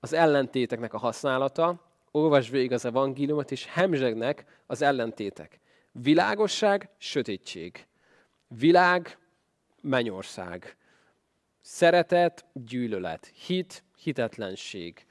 az 0.00 0.12
ellentéteknek 0.12 0.94
a 0.94 0.98
használata, 0.98 1.88
olvasd 2.10 2.50
végig 2.50 2.72
az 2.72 2.84
evangéliumot, 2.84 3.50
és 3.50 3.66
hemzsegnek 3.66 4.44
az 4.66 4.82
ellentétek. 4.82 5.60
Világosság, 5.92 6.88
sötétség. 6.98 7.86
Világ, 8.48 9.18
mennyország. 9.80 10.76
Szeretet, 11.60 12.44
gyűlölet. 12.52 13.32
Hit, 13.46 13.84
hitetlenség. 13.96 15.06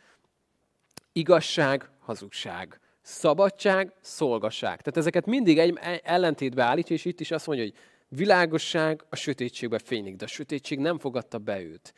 Igazság, 1.11 1.89
hazugság. 1.99 2.79
Szabadság, 3.01 3.93
szolgaság. 4.01 4.81
Tehát 4.81 4.97
ezeket 4.97 5.25
mindig 5.25 5.59
egy 5.59 5.79
ellentétbe 6.03 6.63
állítja, 6.63 6.95
és 6.95 7.05
itt 7.05 7.19
is 7.19 7.31
azt 7.31 7.47
mondja, 7.47 7.65
hogy 7.65 7.75
világosság 8.07 9.03
a 9.09 9.15
sötétségbe 9.15 9.79
fénylik, 9.79 10.15
de 10.15 10.25
a 10.25 10.27
sötétség 10.27 10.79
nem 10.79 10.99
fogadta 10.99 11.37
be 11.37 11.61
őt 11.61 11.93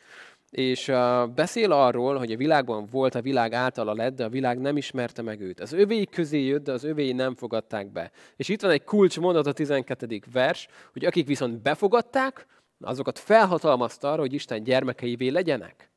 és 0.50 0.92
beszél 1.34 1.72
arról, 1.72 2.18
hogy 2.18 2.32
a 2.32 2.36
világban 2.36 2.86
volt, 2.90 3.14
a 3.14 3.22
világ 3.22 3.52
általa 3.52 3.94
lett, 3.94 4.14
de 4.14 4.24
a 4.24 4.28
világ 4.28 4.58
nem 4.58 4.76
ismerte 4.76 5.22
meg 5.22 5.40
őt. 5.40 5.60
Az 5.60 5.72
övéi 5.72 6.06
közé 6.06 6.44
jött, 6.44 6.64
de 6.64 6.72
az 6.72 6.84
övéi 6.84 7.12
nem 7.12 7.34
fogadták 7.34 7.92
be. 7.92 8.10
És 8.36 8.48
itt 8.48 8.62
van 8.62 8.70
egy 8.70 8.84
kulcs 8.84 9.20
mondat 9.20 9.46
a 9.46 9.52
12. 9.52 10.20
vers, 10.32 10.68
hogy 10.92 11.04
akik 11.04 11.26
viszont 11.26 11.62
befogadták, 11.62 12.46
azokat 12.80 13.18
felhatalmazta 13.18 14.12
arra, 14.12 14.20
hogy 14.20 14.32
Isten 14.32 14.62
gyermekeivé 14.62 15.28
legyenek. 15.28 15.90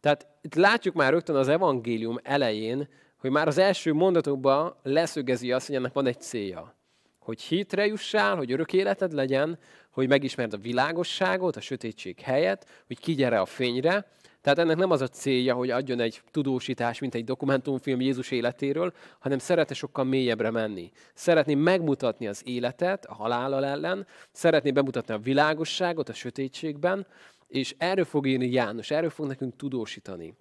Tehát 0.00 0.26
itt 0.40 0.54
látjuk 0.54 0.94
már 0.94 1.12
rögtön 1.12 1.36
az 1.36 1.48
evangélium 1.48 2.18
elején, 2.22 2.88
hogy 3.18 3.30
már 3.30 3.46
az 3.46 3.58
első 3.58 3.92
mondatokban 3.92 4.74
leszögezi 4.82 5.52
azt, 5.52 5.66
hogy 5.66 5.76
ennek 5.76 5.92
van 5.92 6.06
egy 6.06 6.20
célja. 6.20 6.76
Hogy 7.18 7.40
hitre 7.40 7.86
jussál, 7.86 8.36
hogy 8.36 8.52
örök 8.52 8.72
életed 8.72 9.12
legyen, 9.12 9.58
hogy 9.92 10.08
megismerd 10.08 10.52
a 10.52 10.56
világosságot, 10.56 11.56
a 11.56 11.60
sötétség 11.60 12.20
helyett, 12.20 12.66
hogy 12.86 12.98
kigyere 12.98 13.40
a 13.40 13.46
fényre. 13.46 14.06
Tehát 14.40 14.58
ennek 14.58 14.76
nem 14.76 14.90
az 14.90 15.00
a 15.00 15.08
célja, 15.08 15.54
hogy 15.54 15.70
adjon 15.70 16.00
egy 16.00 16.22
tudósítás, 16.30 16.98
mint 16.98 17.14
egy 17.14 17.24
dokumentumfilm 17.24 18.00
Jézus 18.00 18.30
életéről, 18.30 18.92
hanem 19.18 19.38
szeretne 19.38 19.74
sokkal 19.74 20.04
mélyebbre 20.04 20.50
menni. 20.50 20.90
Szeretné 21.14 21.54
megmutatni 21.54 22.26
az 22.26 22.42
életet 22.44 23.04
a 23.04 23.14
halállal 23.14 23.64
ellen, 23.64 24.06
szeretné 24.32 24.70
bemutatni 24.70 25.14
a 25.14 25.18
világosságot 25.18 26.08
a 26.08 26.12
sötétségben, 26.14 27.06
és 27.48 27.74
erről 27.78 28.04
fog 28.04 28.26
írni 28.26 28.50
János, 28.50 28.90
erről 28.90 29.10
fog 29.10 29.26
nekünk 29.26 29.56
tudósítani. 29.56 30.34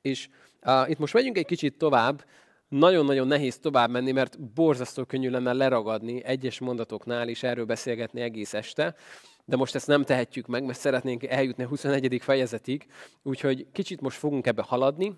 És 0.00 0.28
uh, 0.62 0.90
itt 0.90 0.98
most 0.98 1.14
megyünk 1.14 1.38
egy 1.38 1.46
kicsit 1.46 1.78
tovább, 1.78 2.24
nagyon-nagyon 2.78 3.26
nehéz 3.26 3.58
tovább 3.58 3.90
menni, 3.90 4.12
mert 4.12 4.40
borzasztó 4.40 5.04
könnyű 5.04 5.30
lenne 5.30 5.52
leragadni 5.52 6.24
egyes 6.24 6.58
mondatoknál, 6.58 7.28
és 7.28 7.42
erről 7.42 7.64
beszélgetni 7.64 8.20
egész 8.20 8.54
este. 8.54 8.94
De 9.44 9.56
most 9.56 9.74
ezt 9.74 9.86
nem 9.86 10.04
tehetjük 10.04 10.46
meg, 10.46 10.64
mert 10.64 10.78
szeretnénk 10.78 11.24
eljutni 11.24 11.64
a 11.64 11.68
21. 11.68 12.18
fejezetig, 12.22 12.86
úgyhogy 13.22 13.66
kicsit 13.72 14.00
most 14.00 14.18
fogunk 14.18 14.46
ebbe 14.46 14.62
haladni, 14.62 15.14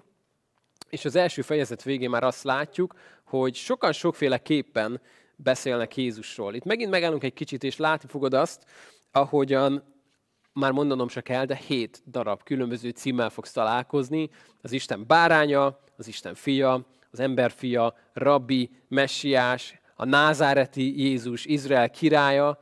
és 0.91 1.05
az 1.05 1.17
első 1.17 1.43
fejezet 1.43 1.83
végén 1.83 2.11
már 2.11 2.25
azt 2.25 2.43
látjuk, 2.43 2.95
hogy 3.25 3.55
sokan 3.55 3.93
sokféleképpen 3.93 5.01
beszélnek 5.37 5.97
Jézusról. 5.97 6.55
Itt 6.55 6.65
megint 6.65 6.91
megállunk 6.91 7.25
egy 7.25 7.33
kicsit, 7.33 7.65
és 7.65 7.77
látni 7.77 8.09
fogod 8.09 8.35
azt, 8.35 8.65
ahogyan 9.13 9.83
már 10.53 10.73
mondanom 10.73 11.09
se 11.09 11.21
kell, 11.21 11.45
de 11.45 11.55
hét 11.55 12.03
darab 12.11 12.43
különböző 12.43 12.91
címmel 12.91 13.31
fogsz 13.31 13.53
találkozni. 13.53 14.31
Az 14.63 14.73
Isten 14.73 15.07
báránya, 15.07 15.79
az 15.97 16.09
Isten 16.09 16.35
fia, 16.35 16.87
az 17.17 17.23
emberfia, 17.23 17.95
rabbi, 18.13 18.71
messiás, 18.89 19.81
a 19.95 20.05
názáreti 20.05 21.01
Jézus, 21.01 21.45
Izrael 21.45 21.91
királya. 21.91 22.59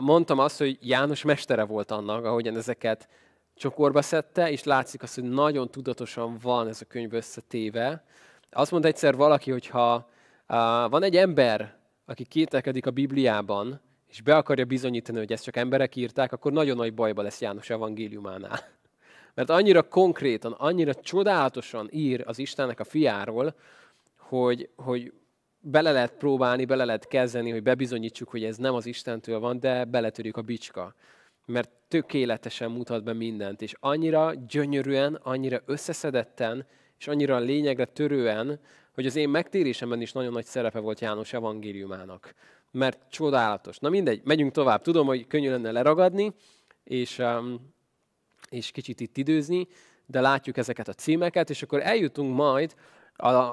Mondtam 0.00 0.38
azt, 0.38 0.58
hogy 0.58 0.78
János 0.80 1.22
mestere 1.22 1.64
volt 1.64 1.90
annak, 1.90 2.24
ahogyan 2.24 2.56
ezeket 2.56 3.08
csokorba 3.54 4.02
szedte, 4.02 4.50
és 4.50 4.62
látszik 4.62 5.02
azt, 5.02 5.14
hogy 5.14 5.24
nagyon 5.24 5.70
tudatosan 5.70 6.38
van 6.42 6.68
ez 6.68 6.80
a 6.80 6.84
könyv 6.84 7.12
összetéve. 7.12 8.04
Azt 8.50 8.70
mondta 8.70 8.88
egyszer 8.88 9.16
valaki, 9.16 9.50
hogy 9.50 9.66
ha 9.66 10.08
van 10.88 11.02
egy 11.02 11.16
ember, 11.16 11.76
aki 12.06 12.24
kételkedik 12.24 12.86
a 12.86 12.90
Bibliában, 12.90 13.80
és 14.06 14.20
be 14.20 14.36
akarja 14.36 14.64
bizonyítani, 14.64 15.18
hogy 15.18 15.32
ezt 15.32 15.44
csak 15.44 15.56
emberek 15.56 15.96
írták, 15.96 16.32
akkor 16.32 16.52
nagyon 16.52 16.76
nagy 16.76 16.94
bajba 16.94 17.22
lesz 17.22 17.40
János 17.40 17.70
evangéliumánál. 17.70 18.58
Mert 19.34 19.50
annyira 19.50 19.82
konkrétan, 19.82 20.52
annyira 20.52 20.94
csodálatosan 20.94 21.88
ír 21.90 22.22
az 22.26 22.38
Istennek 22.38 22.80
a 22.80 22.84
fiáról, 22.84 23.54
hogy, 24.16 24.68
hogy 24.76 25.12
bele 25.60 25.92
lehet 25.92 26.12
próbálni, 26.12 26.64
bele 26.64 26.84
lehet 26.84 27.08
kezdeni, 27.08 27.50
hogy 27.50 27.62
bebizonyítsuk, 27.62 28.28
hogy 28.28 28.44
ez 28.44 28.56
nem 28.56 28.74
az 28.74 28.86
Istentől 28.86 29.38
van, 29.38 29.60
de 29.60 29.84
beletörjük 29.84 30.36
a 30.36 30.42
bicska. 30.42 30.94
Mert 31.46 31.70
tökéletesen 31.88 32.70
mutat 32.70 33.04
be 33.04 33.12
mindent, 33.12 33.62
és 33.62 33.74
annyira 33.80 34.32
gyönyörűen, 34.48 35.14
annyira 35.14 35.60
összeszedetten, 35.66 36.66
és 36.98 37.08
annyira 37.08 37.38
lényegre 37.38 37.84
törően, 37.84 38.60
hogy 38.94 39.06
az 39.06 39.16
én 39.16 39.28
megtérésemben 39.28 40.00
is 40.00 40.12
nagyon 40.12 40.32
nagy 40.32 40.44
szerepe 40.44 40.78
volt 40.78 41.00
János 41.00 41.32
evangéliumának. 41.32 42.34
Mert 42.70 42.98
csodálatos. 43.10 43.78
Na 43.78 43.88
mindegy, 43.88 44.20
megyünk 44.24 44.52
tovább. 44.52 44.82
Tudom, 44.82 45.06
hogy 45.06 45.26
könnyű 45.26 45.50
lenne 45.50 45.70
leragadni, 45.70 46.34
és 46.84 47.18
um, 47.18 47.73
és 48.54 48.70
kicsit 48.70 49.00
itt 49.00 49.16
időzni, 49.16 49.68
de 50.06 50.20
látjuk 50.20 50.56
ezeket 50.56 50.88
a 50.88 50.92
címeket, 50.92 51.50
és 51.50 51.62
akkor 51.62 51.80
eljutunk 51.82 52.34
majd 52.34 52.74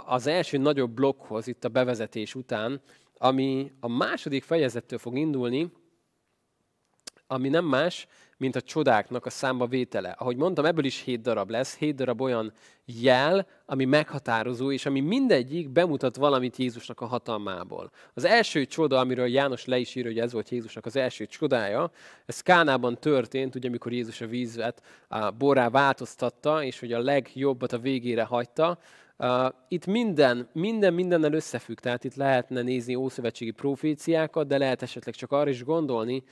az 0.06 0.28
első 0.28 0.58
nagyobb 0.58 0.92
blokkhoz 0.92 1.48
itt 1.48 1.64
a 1.64 1.70
bevezetés 1.70 2.36
után, 2.36 2.82
ami 3.18 3.72
a 3.80 3.88
második 3.88 4.44
fejezettől 4.44 5.00
fog 5.00 5.18
indulni, 5.18 5.72
ami 7.28 7.50
nem 7.50 7.66
más, 7.66 8.08
mint 8.42 8.56
a 8.56 8.62
csodáknak 8.62 9.26
a 9.26 9.30
számba 9.30 9.68
vétele. 9.68 10.10
Ahogy 10.10 10.36
mondtam, 10.36 10.66
ebből 10.66 10.86
is 10.86 11.02
hét 11.02 11.22
darab 11.22 11.50
lesz, 11.50 11.78
hét 11.78 11.96
darab 11.96 12.22
olyan 12.22 12.54
jel, 12.86 13.48
ami 13.66 13.86
meghatározó, 13.86 14.72
és 14.72 14.86
ami 14.86 15.00
mindegyik 15.00 15.70
bemutat 15.70 16.16
valamit 16.16 16.58
Jézusnak 16.58 17.02
a 17.02 17.06
hatalmából. 17.06 17.92
Az 18.14 18.26
első 18.26 18.66
csoda, 18.66 19.00
amiről 19.00 19.28
János 19.28 19.66
le 19.66 19.78
is 19.78 19.96
ír, 19.96 20.06
hogy 20.06 20.20
ez 20.20 20.34
volt 20.34 20.50
Jézusnak 20.50 20.86
az 20.86 20.96
első 20.96 21.26
csodája, 21.26 21.92
ez 22.26 22.42
Kánában 22.42 23.00
történt, 23.00 23.56
ugye 23.56 23.68
amikor 23.68 23.92
Jézus 23.92 24.22
a 24.22 24.28
vízvet 24.28 24.82
a 25.08 25.32
borrá 25.32 25.70
változtatta, 25.70 26.64
és 26.64 26.80
hogy 26.80 26.94
a 26.94 27.02
legjobbat 27.02 27.74
a 27.74 27.80
végére 27.80 28.24
hagyta, 28.24 28.80
Uh, 29.24 29.54
itt 29.68 29.86
minden, 29.86 30.50
minden 30.54 30.94
mindennel 30.94 31.34
összefügg, 31.34 31.78
tehát 31.78 32.04
itt 32.04 32.16
lehetne 32.16 32.62
nézni 32.62 32.96
ószövetségi 32.96 33.52
proféciákat, 33.52 34.48
de 34.48 34.58
lehet 34.58 34.82
esetleg 34.82 35.16
csak 35.16 35.32
arra 35.32 35.50
is 35.50 35.64
gondolni, 35.64 36.24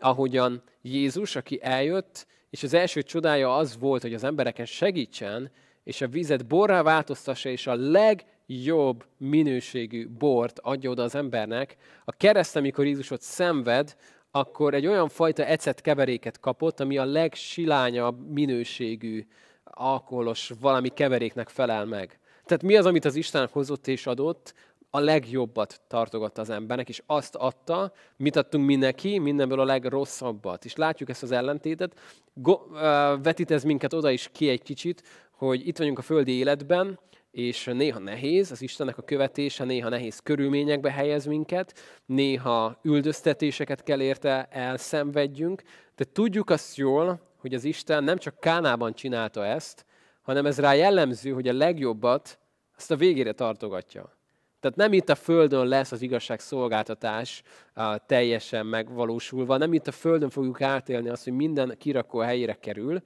ahogyan 0.00 0.62
Jézus, 0.82 1.36
aki 1.36 1.58
eljött, 1.62 2.26
és 2.50 2.62
az 2.62 2.74
első 2.74 3.02
csodája 3.02 3.56
az 3.56 3.78
volt, 3.78 4.02
hogy 4.02 4.14
az 4.14 4.24
embereken 4.24 4.66
segítsen, 4.66 5.50
és 5.84 6.00
a 6.00 6.08
vizet 6.08 6.46
borrá 6.46 6.82
változtassa, 6.82 7.48
és 7.48 7.66
a 7.66 7.74
legjobb 7.74 9.04
minőségű 9.16 10.08
bort 10.08 10.58
adja 10.58 10.90
oda 10.90 11.02
az 11.02 11.14
embernek. 11.14 11.76
A 12.04 12.12
kereszt, 12.12 12.56
amikor 12.56 12.86
Jézus 12.86 13.10
ott 13.10 13.20
szenved, 13.20 13.96
akkor 14.30 14.74
egy 14.74 14.86
olyan 14.86 15.08
fajta 15.08 15.44
ecet 15.44 15.80
keveréket 15.80 16.40
kapott, 16.40 16.80
ami 16.80 16.98
a 16.98 17.04
legsilányabb 17.04 18.30
minőségű 18.30 19.26
alkoholos 19.64 20.52
valami 20.60 20.88
keveréknek 20.88 21.48
felel 21.48 21.84
meg. 21.84 22.18
Tehát 22.44 22.62
mi 22.62 22.76
az, 22.76 22.86
amit 22.86 23.04
az 23.04 23.14
Isten 23.14 23.48
hozott 23.52 23.86
és 23.86 24.06
adott? 24.06 24.54
A 24.90 24.98
legjobbat 24.98 25.80
tartogatta 25.88 26.40
az 26.40 26.50
embernek, 26.50 26.88
és 26.88 27.02
azt 27.06 27.34
adta, 27.34 27.92
mit 28.16 28.36
adtunk 28.36 28.66
mi 28.66 28.76
neki, 28.76 29.18
mindenből 29.18 29.60
a 29.60 29.64
legrosszabbat. 29.64 30.64
És 30.64 30.76
látjuk 30.76 31.08
ezt 31.08 31.22
az 31.22 31.30
ellentétet. 31.30 32.00
Go, 32.34 32.52
uh, 32.52 32.78
vetít 33.22 33.50
ez 33.50 33.64
minket 33.64 33.92
oda 33.92 34.10
is 34.10 34.28
ki 34.32 34.48
egy 34.48 34.62
kicsit, 34.62 35.02
hogy 35.30 35.66
itt 35.66 35.78
vagyunk 35.78 35.98
a 35.98 36.02
földi 36.02 36.32
életben, 36.32 36.98
és 37.30 37.64
néha 37.64 37.98
nehéz, 37.98 38.50
az 38.50 38.62
Istennek 38.62 38.98
a 38.98 39.02
követése, 39.02 39.64
néha 39.64 39.88
nehéz 39.88 40.18
körülményekbe 40.18 40.90
helyez 40.90 41.26
minket, 41.26 41.74
néha 42.06 42.78
üldöztetéseket 42.82 43.82
kell 43.82 44.00
érte 44.00 44.48
elszenvedjünk, 44.50 45.62
de 45.96 46.04
tudjuk 46.12 46.50
azt 46.50 46.76
jól, 46.76 47.20
hogy 47.36 47.54
az 47.54 47.64
Isten 47.64 48.04
nem 48.04 48.18
csak 48.18 48.40
Kánában 48.40 48.94
csinálta 48.94 49.46
ezt, 49.46 49.84
hanem 50.22 50.46
ez 50.46 50.58
rá 50.58 50.72
jellemző, 50.72 51.30
hogy 51.30 51.48
a 51.48 51.52
legjobbat 51.52 52.38
azt 52.76 52.90
a 52.90 52.96
végére 52.96 53.32
tartogatja. 53.32 54.19
Tehát 54.60 54.76
nem 54.76 54.92
itt 54.92 55.08
a 55.08 55.14
Földön 55.14 55.66
lesz 55.66 55.92
az 55.92 56.02
igazságszolgáltatás 56.02 57.42
uh, 57.76 57.84
teljesen 58.06 58.66
megvalósulva, 58.66 59.56
nem 59.56 59.72
itt 59.72 59.86
a 59.86 59.92
Földön 59.92 60.30
fogjuk 60.30 60.60
átélni 60.60 61.08
azt, 61.08 61.24
hogy 61.24 61.32
minden 61.32 61.74
kirakó 61.78 62.18
helyére 62.18 62.54
kerül, 62.54 63.02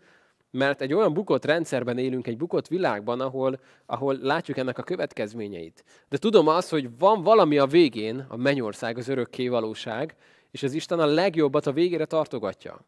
mert 0.51 0.81
egy 0.81 0.93
olyan 0.93 1.13
bukott 1.13 1.45
rendszerben 1.45 1.99
élünk, 1.99 2.27
egy 2.27 2.37
bukott 2.37 2.69
világban, 2.69 3.21
ahol, 3.21 3.61
ahol 3.87 4.19
látjuk 4.23 4.57
ennek 4.57 4.79
a 4.79 4.83
következményeit. 4.83 5.85
De 6.09 6.17
tudom 6.17 6.49
azt, 6.49 6.71
hogy 6.71 6.99
van 6.99 7.23
valami 7.23 7.59
a 7.59 7.67
végén, 7.67 8.27
a 8.29 8.37
mennyország, 8.37 8.99
az 8.99 9.09
örökké 9.09 9.49
valóság, 9.49 10.17
és 10.51 10.63
az 10.63 10.73
Isten 10.73 11.01
a 11.01 11.07
legjobbat 11.07 11.67
a 11.67 11.73
végére 11.73 12.05
tartogatja. 12.05 12.85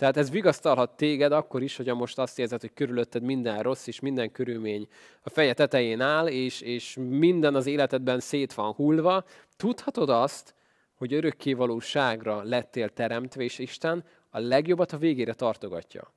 Tehát 0.00 0.16
ez 0.16 0.30
vigasztalhat 0.30 0.96
téged 0.96 1.32
akkor 1.32 1.62
is, 1.62 1.76
hogy 1.76 1.94
most 1.94 2.18
azt 2.18 2.38
érzed, 2.38 2.60
hogy 2.60 2.72
körülötted 2.74 3.22
minden 3.22 3.62
rossz 3.62 3.86
és 3.86 4.00
minden 4.00 4.32
körülmény 4.32 4.88
a 5.22 5.28
feje 5.28 5.52
tetején 5.52 6.00
áll, 6.00 6.26
és, 6.26 6.60
és 6.60 6.96
minden 7.00 7.54
az 7.54 7.66
életedben 7.66 8.20
szét 8.20 8.54
van 8.54 8.72
hullva. 8.72 9.24
Tudhatod 9.56 10.10
azt, 10.10 10.54
hogy 10.94 11.12
örökké 11.12 11.52
valóságra 11.52 12.42
lettél 12.42 12.88
teremtve, 12.88 13.42
és 13.42 13.58
Isten 13.58 14.04
a 14.30 14.38
legjobbat 14.38 14.92
a 14.92 14.96
végére 14.96 15.32
tartogatja. 15.32 16.12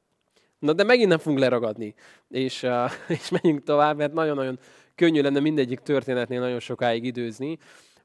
Na 0.59 0.73
de 0.73 0.83
megint 0.83 1.09
nem 1.09 1.17
fogunk 1.17 1.41
leragadni, 1.41 1.93
és, 2.29 2.67
és 3.19 3.29
menjünk 3.29 3.63
tovább, 3.63 3.97
mert 3.97 4.13
nagyon-nagyon 4.13 4.59
könnyű 4.95 5.21
lenne 5.21 5.39
mindegyik 5.39 5.79
történetnél 5.79 6.39
nagyon 6.39 6.59
sokáig 6.59 7.03
időzni. 7.03 7.57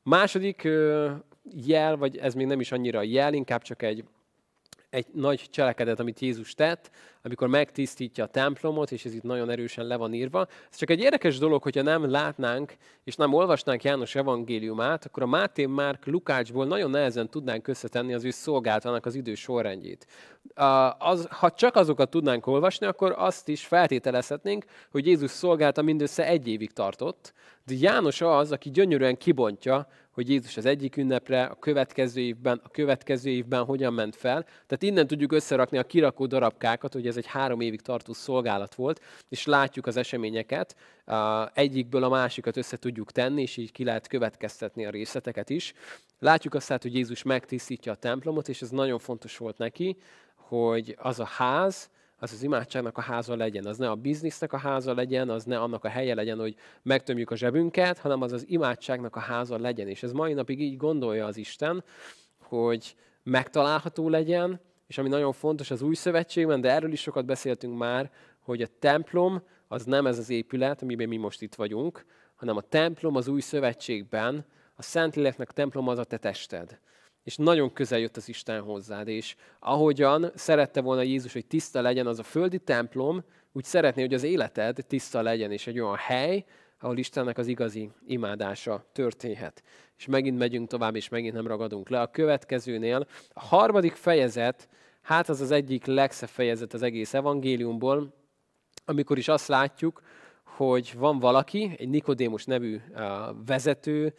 Második 0.03 0.69
jel, 1.67 1.97
vagy 1.97 2.17
ez 2.17 2.35
még 2.35 2.47
nem 2.47 2.61
is 2.61 2.73
annyira 2.73 3.03
jel, 3.03 3.33
inkább 3.35 3.63
csak 3.63 3.83
egy 3.83 4.05
egy 4.91 5.07
nagy 5.13 5.47
cselekedet, 5.51 6.01
amit 6.01 6.21
Jézus 6.21 6.55
tett, 6.55 6.91
amikor 7.23 7.49
megtisztítja 7.49 8.25
a 8.25 8.27
templomot, 8.27 8.93
és 8.93 9.05
ez 9.05 9.15
itt 9.15 9.23
nagyon 9.23 9.51
erősen 9.51 9.87
le 9.87 9.97
van 9.97 10.15
írva. 10.15 10.47
Ez 10.71 10.77
csak 10.77 10.91
egy 10.91 11.01
érdekes 11.01 11.39
dolog, 11.39 11.63
hogyha 11.63 11.83
nem 11.83 12.11
látnánk, 12.11 12.77
és 13.05 13.17
nem 13.17 13.35
olvasnánk 13.35 13.83
János 13.83 14.15
evangéliumát, 14.15 15.05
akkor 15.05 15.23
a 15.23 15.27
Máté, 15.27 15.67
Márk, 15.67 16.07
Lukácsból 16.07 16.67
nagyon 16.67 16.91
nehezen 16.91 17.31
tudnánk 17.31 17.69
összetenni 17.69 18.15
az 18.15 18.25
ő 18.25 18.31
szolgáltanak 18.31 19.07
az 19.07 19.15
idő 19.15 19.35
sorrendjét. 19.35 20.07
Az, 20.99 21.27
ha 21.31 21.51
csak 21.51 21.77
azokat 21.77 22.11
tudnánk 22.11 22.47
olvasni, 22.47 22.87
akkor 22.87 23.15
azt 23.17 23.49
is 23.49 23.67
feltételezhetnénk, 23.67 24.65
hogy 24.91 25.07
Jézus 25.07 25.31
szolgálta 25.31 25.83
mindössze 25.83 26.27
egy 26.27 26.49
évig 26.49 26.73
tartott, 26.73 27.33
de 27.65 27.75
János 27.79 28.21
az, 28.21 28.53
aki 28.53 28.71
gyönyörűen 28.71 29.17
kibontja, 29.17 29.89
hogy 30.19 30.29
Jézus 30.29 30.57
az 30.57 30.67
egyik 30.67 30.97
ünnepre, 30.97 31.45
a 31.45 31.55
következő 31.55 32.21
évben, 32.21 32.61
a 32.65 32.69
következő 32.69 33.31
évben 33.31 33.65
hogyan 33.65 33.93
ment 33.93 34.17
fel. 34.17 34.43
Tehát 34.43 34.83
innen 34.83 35.07
tudjuk 35.07 35.33
összerakni 35.33 35.79
a 35.79 35.85
kirakó 35.85 36.27
darabkákat, 36.27 36.93
hogy 36.93 37.07
ez 37.07 37.17
egy 37.17 37.27
három 37.27 37.61
évig 37.61 37.81
tartó 37.81 38.13
szolgálat 38.13 38.75
volt, 38.75 39.01
és 39.29 39.47
látjuk 39.47 39.87
az 39.87 39.97
eseményeket, 39.97 40.77
egyikből 41.55 42.05
a 42.05 42.09
másikat 42.09 42.57
össze 42.57 42.77
tudjuk 42.77 43.13
tenni, 43.13 43.43
és 43.43 43.57
így 43.57 43.73
ki 43.73 43.85
lehet 43.85 44.07
következtetni 44.07 44.87
a 44.87 44.91
részleteket 44.91 45.51
is. 45.51 45.73
Látjuk 46.19 46.55
azt 46.55 46.83
hogy 46.83 46.95
Jézus 46.95 47.23
megtisztítja 47.23 47.93
a 47.93 47.97
templomot, 47.97 48.49
és 48.49 48.63
ez 48.63 48.71
nagyon 48.71 48.99
fontos 48.99 49.37
volt 49.37 49.59
neki, 49.59 49.97
hogy 50.35 50.97
az 50.99 51.21
a 51.21 51.27
ház, 51.27 51.91
az 52.19 52.33
az 52.33 52.43
imádságnak 52.43 52.99
a 52.99 53.01
háza 53.01 53.37
legyen, 53.37 53.67
az 53.67 53.79
ne 53.79 53.91
a 53.91 53.95
biznisznek 53.95 54.53
a 54.53 54.57
háza 54.57 54.95
legyen, 54.95 55.29
az 55.29 55.45
ne 55.45 55.59
annak 55.59 55.85
a 55.85 55.89
helye 55.89 56.15
legyen, 56.15 56.39
hogy 56.39 56.57
megtömjük 56.83 57.31
a 57.31 57.37
zsebünket, 57.37 57.99
hanem 57.99 58.23
az 58.23 58.33
az 58.33 58.45
imádságnak 58.49 59.17
a 59.17 59.21
háza 59.21 59.59
legyen. 59.59 59.89
És 59.89 60.03
ez 60.03 60.13
mai 60.13 60.33
napig 60.33 60.61
így 60.61 60.77
gondolja 60.77 61.27
az 61.27 61.37
Isten, 61.37 61.85
hogy 62.39 62.97
megtalálható 63.23 64.09
legyen, 64.09 64.61
és 64.87 64.99
ami 64.99 65.09
nagyon 65.09 65.33
fontos 65.33 65.71
az 65.71 65.83
új 65.83 65.95
szövetségben, 65.95 66.61
de 66.61 66.71
erről 66.71 66.93
is 66.93 67.01
sokat 67.01 67.25
beszéltünk 67.25 67.79
már, 67.79 68.11
hogy 68.41 68.63
a 68.63 68.69
templom 68.79 69.43
az 69.69 69.85
nem 69.85 70.07
ez 70.07 70.19
az 70.19 70.31
épület, 70.31 70.83
amiben 70.83 71.09
mi 71.09 71.17
most 71.17 71.43
itt 71.43 71.55
vagyunk, 71.55 72.05
hanem 72.35 72.57
a 72.57 72.61
templom 72.61 73.17
az 73.17 73.29
új 73.29 73.41
szövetségben, 73.41 74.47
a 74.75 74.83
Szentléleknek 74.83 75.49
a 75.49 75.53
templom 75.53 75.89
az 75.89 75.99
a 75.99 76.05
te 76.05 76.17
tested 76.17 76.79
és 77.29 77.37
nagyon 77.37 77.73
közel 77.73 77.99
jött 77.99 78.17
az 78.17 78.29
Isten 78.29 78.61
hozzád, 78.61 79.09
és 79.09 79.37
ahogyan 79.59 80.31
szerette 80.35 80.81
volna 80.81 81.03
Jézus, 81.03 81.33
hogy 81.33 81.47
tiszta 81.47 81.81
legyen 81.81 82.07
az 82.07 82.19
a 82.19 82.23
földi 82.23 82.59
templom, 82.59 83.25
úgy 83.53 83.65
szeretné, 83.65 84.03
hogy 84.03 84.15
az 84.15 84.23
életed 84.23 84.85
tiszta 84.87 85.23
legyen, 85.23 85.53
és 85.53 85.67
egy 85.67 85.81
olyan 85.81 85.97
hely, 85.97 86.45
ahol 86.81 86.99
Istennek 86.99 87.39
az 87.39 87.47
igazi 87.47 87.91
imádása 88.07 88.85
történhet. 88.93 89.63
És 89.99 90.07
megint 90.07 90.39
megyünk 90.39 90.69
tovább, 90.69 90.97
és 90.97 91.09
megint 91.09 91.35
nem 91.35 91.47
ragadunk 91.47 91.89
le. 91.89 92.01
A 92.01 92.11
következőnél 92.11 93.07
a 93.33 93.41
harmadik 93.41 93.95
fejezet, 93.95 94.69
hát 95.03 95.29
az 95.29 95.41
az 95.41 95.51
egyik 95.51 95.87
legszebb 95.87 96.29
fejezet 96.29 96.75
az 96.75 96.83
egész 96.83 97.15
evangéliumból, 97.15 98.15
amikor 98.85 99.19
is 99.19 99.29
azt 99.29 99.49
látjuk, 99.49 100.03
hogy 100.59 100.95
van 100.97 101.19
valaki, 101.19 101.75
egy 101.77 101.89
Nikodémus 101.89 102.45
nevű 102.45 102.81
vezető, 103.47 104.15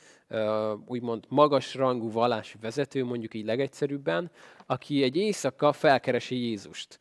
úgymond 0.86 1.26
magas 1.28 1.76
rangú 1.76 2.12
vallási 2.12 2.58
vezető, 2.62 3.04
mondjuk 3.04 3.34
így 3.34 3.46
legegyszerűbben, 3.46 4.32
aki 4.66 5.04
egy 5.04 5.16
éjszaka 5.16 5.72
felkeresi 5.72 6.36
Jézust. 6.36 7.00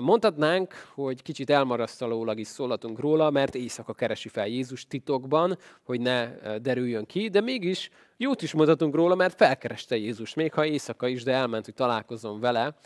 Mondhatnánk, 0.00 0.74
hogy 0.94 1.22
kicsit 1.22 1.50
elmarasztalólag 1.50 2.38
is 2.38 2.46
szólhatunk 2.46 2.98
róla, 2.98 3.30
mert 3.30 3.54
éjszaka 3.54 3.92
keresi 3.92 4.28
fel 4.28 4.46
Jézus 4.46 4.86
titokban, 4.86 5.58
hogy 5.82 6.00
ne 6.00 6.28
derüljön 6.58 7.06
ki, 7.06 7.28
de 7.28 7.40
mégis 7.40 7.90
jót 8.16 8.42
is 8.42 8.52
mondhatunk 8.52 8.94
róla, 8.94 9.14
mert 9.14 9.36
felkereste 9.36 9.96
Jézus, 9.96 10.34
még 10.34 10.52
ha 10.52 10.66
éjszaka 10.66 11.06
is, 11.06 11.22
de 11.22 11.32
elment, 11.32 11.64
hogy 11.64 11.74
találkozom 11.74 12.40
vele. 12.40 12.76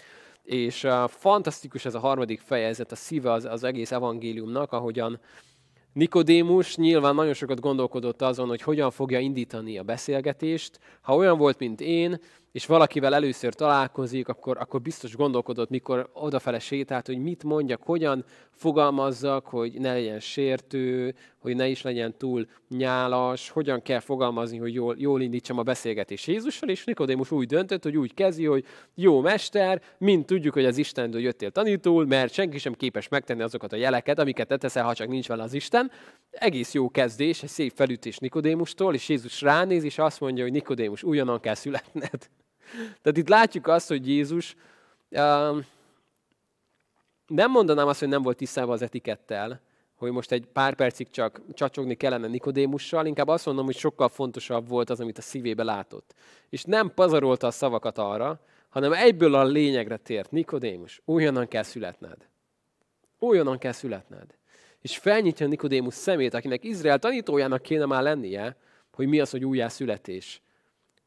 És 0.42 0.87
fantasztikus 1.07 1.85
ez 1.85 1.94
a 1.94 1.98
harmadik 1.98 2.40
fejezet, 2.40 2.92
a 2.92 2.96
szíve 2.96 3.33
az, 3.33 3.44
az 3.44 3.64
egész 3.64 3.92
evangéliumnak, 3.92 4.72
ahogyan 4.72 5.20
Nikodémus 5.92 6.77
nyilván 6.77 7.14
nagyon 7.14 7.35
sokat 7.35 7.61
gondolkodott 7.61 8.22
azon, 8.22 8.48
hogy 8.48 8.62
hogyan 8.62 8.90
fogja 8.90 9.18
indítani 9.18 9.79
a 9.79 9.83
beszélgetést. 9.83 10.79
Ha 11.01 11.14
olyan 11.14 11.38
volt, 11.38 11.59
mint 11.59 11.81
én, 11.81 12.20
és 12.52 12.66
valakivel 12.66 13.14
először 13.14 13.54
találkozik, 13.54 14.28
akkor, 14.28 14.56
akkor 14.61 14.80
biztos 14.80 15.16
gondolkodott, 15.16 15.70
mikor 15.70 16.11
odafele 16.12 16.58
sétált, 16.58 17.06
hogy 17.06 17.18
mit 17.18 17.44
mondjak, 17.44 17.82
hogyan 17.82 18.24
fogalmazzak, 18.50 19.46
hogy 19.46 19.72
ne 19.80 19.92
legyen 19.92 20.20
sértő, 20.20 21.14
hogy 21.38 21.56
ne 21.56 21.68
is 21.68 21.82
legyen 21.82 22.14
túl 22.16 22.46
nyálas, 22.68 23.48
hogyan 23.48 23.82
kell 23.82 24.00
fogalmazni, 24.00 24.58
hogy 24.58 24.74
jól, 24.74 24.94
jól 24.98 25.20
indítsam 25.20 25.58
a 25.58 25.62
beszélgetést 25.62 26.26
Jézussal, 26.26 26.68
és 26.68 26.84
Nikodémus 26.84 27.30
úgy 27.30 27.46
döntött, 27.46 27.82
hogy 27.82 27.96
úgy 27.96 28.14
kezdi, 28.14 28.44
hogy 28.44 28.64
jó 28.94 29.20
mester, 29.20 29.82
mind 29.98 30.24
tudjuk, 30.24 30.54
hogy 30.54 30.64
az 30.64 30.78
Istentől 30.78 31.20
jöttél 31.20 31.50
tanítól, 31.50 32.06
mert 32.06 32.32
senki 32.32 32.58
sem 32.58 32.72
képes 32.72 33.08
megtenni 33.08 33.42
azokat 33.42 33.72
a 33.72 33.76
jeleket, 33.76 34.18
amiket 34.18 34.48
te 34.48 34.56
teszel, 34.56 34.84
ha 34.84 34.94
csak 34.94 35.08
nincs 35.08 35.28
vele 35.28 35.42
az 35.42 35.54
Isten. 35.54 35.90
Egész 36.30 36.74
jó 36.74 36.90
kezdés, 36.90 37.42
egy 37.42 37.48
szép 37.48 37.72
felütés 37.74 38.18
Nikodémustól, 38.18 38.94
és 38.94 39.08
Jézus 39.08 39.40
ránéz, 39.40 39.84
és 39.84 39.98
azt 39.98 40.20
mondja, 40.20 40.42
hogy 40.42 40.52
Nikodémus, 40.52 41.02
újonnan 41.02 41.40
kell 41.40 41.54
születned. 41.54 42.28
Tehát 43.02 43.18
itt 43.18 43.28
látjuk 43.28 43.66
azt, 43.66 43.88
hogy 43.88 44.09
Jézus 44.09 44.57
Nem 47.26 47.50
mondanám 47.50 47.88
azt, 47.88 47.98
hogy 47.98 48.09
nem 48.09 48.22
volt 48.22 48.37
tisztában 48.37 48.72
az 48.72 48.83
etikettel, 48.83 49.61
hogy 49.94 50.11
most 50.11 50.33
egy 50.33 50.46
pár 50.46 50.74
percig 50.74 51.11
csak 51.11 51.40
csacsogni 51.52 51.94
kellene 51.94 52.26
Nikodémussal, 52.26 53.07
inkább 53.07 53.28
azt 53.28 53.46
mondom, 53.46 53.64
hogy 53.64 53.76
sokkal 53.76 54.09
fontosabb 54.09 54.68
volt 54.68 54.90
az, 54.90 55.00
amit 55.00 55.18
a 55.18 55.22
szívébe 55.22 55.62
látott. 55.62 56.14
És 56.48 56.64
nem 56.64 56.94
pazarolta 56.94 57.46
a 57.46 57.50
szavakat 57.50 57.98
arra, 57.98 58.40
hanem 58.68 58.92
egyből 58.92 59.35
a 59.35 59.44
lényegre 59.44 59.96
tért. 59.96 60.31
Nikodémus, 60.31 61.02
újonnan 61.04 61.48
kell 61.48 61.62
születned. 61.62 62.28
Újonnan 63.18 63.59
kell 63.59 63.72
születned. 63.72 64.37
És 64.81 64.98
felnyitja 64.98 65.46
Nikodémus 65.46 65.94
szemét, 65.94 66.35
akinek 66.35 66.64
Izrael 66.64 66.98
tanítójának 66.98 67.62
kéne 67.62 67.87
már 67.87 68.02
lennie, 68.02 68.57
hogy 68.92 69.07
mi 69.07 69.20
az, 69.20 69.31
hogy 69.31 69.44
újjászületés. 69.44 70.42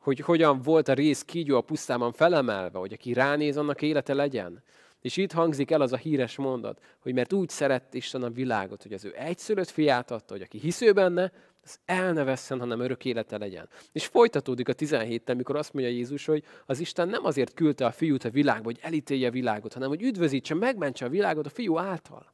Hogy 0.02 0.20
hogyan 0.20 0.62
volt 0.62 0.88
a 0.88 0.94
rész 0.94 1.22
kígyó 1.22 1.58
a 1.58 1.62
pusztában 1.62 2.12
felemelve, 2.12 2.80
hogy 2.80 2.94
aki 2.94 3.14
ránéz, 3.14 3.58
annak 3.58 3.82
élete 3.82 4.14
legyen. 4.14 4.64
És 5.02 5.18
itt 5.18 5.32
hangzik 5.32 5.72
el 5.72 5.82
az 5.82 5.94
a 5.94 5.98
híres 5.98 6.36
mondat, 6.36 6.82
hogy 7.00 7.14
mert 7.14 7.34
úgy 7.34 7.50
szerett 7.50 7.94
Isten 7.94 8.24
a 8.24 8.30
világot, 8.30 8.84
hogy 8.84 8.94
az 8.94 9.06
ő 9.06 9.14
egyszülött 9.16 9.70
fiát 9.70 10.12
adta, 10.12 10.34
hogy 10.34 10.42
aki 10.42 10.58
hisző 10.58 10.94
benne, 10.94 11.32
az 11.64 11.80
el 11.86 12.14
ne 12.14 12.24
vesszen, 12.24 12.60
hanem 12.60 12.80
örök 12.80 13.06
élete 13.06 13.38
legyen. 13.38 13.70
És 13.92 14.06
folytatódik 14.06 14.70
a 14.70 14.74
17 14.74 15.34
mikor 15.36 15.56
azt 15.56 15.74
mondja 15.74 15.92
Jézus, 15.92 16.26
hogy 16.26 16.44
az 16.66 16.80
Isten 16.80 17.08
nem 17.08 17.26
azért 17.26 17.54
küldte 17.54 17.86
a 17.86 17.92
fiút 17.92 18.24
a 18.24 18.30
világba, 18.30 18.64
hogy 18.64 18.80
elítélje 18.82 19.28
a 19.28 19.32
világot, 19.32 19.74
hanem 19.74 19.90
hogy 19.90 20.02
üdvözítse, 20.02 20.54
megmentse 20.54 21.06
a 21.06 21.10
világot 21.10 21.46
a 21.46 21.50
fiú 21.50 21.78
által. 21.78 22.32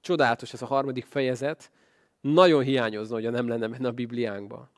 Csodálatos 0.00 0.52
ez 0.52 0.62
a 0.62 0.66
harmadik 0.66 1.04
fejezet, 1.04 1.70
nagyon 2.20 2.62
hiányozna, 2.62 3.14
hogy 3.14 3.30
nem 3.30 3.48
lenne 3.48 3.68
benne 3.68 3.88
a 3.88 3.92
Bibliánkban. 3.92 4.70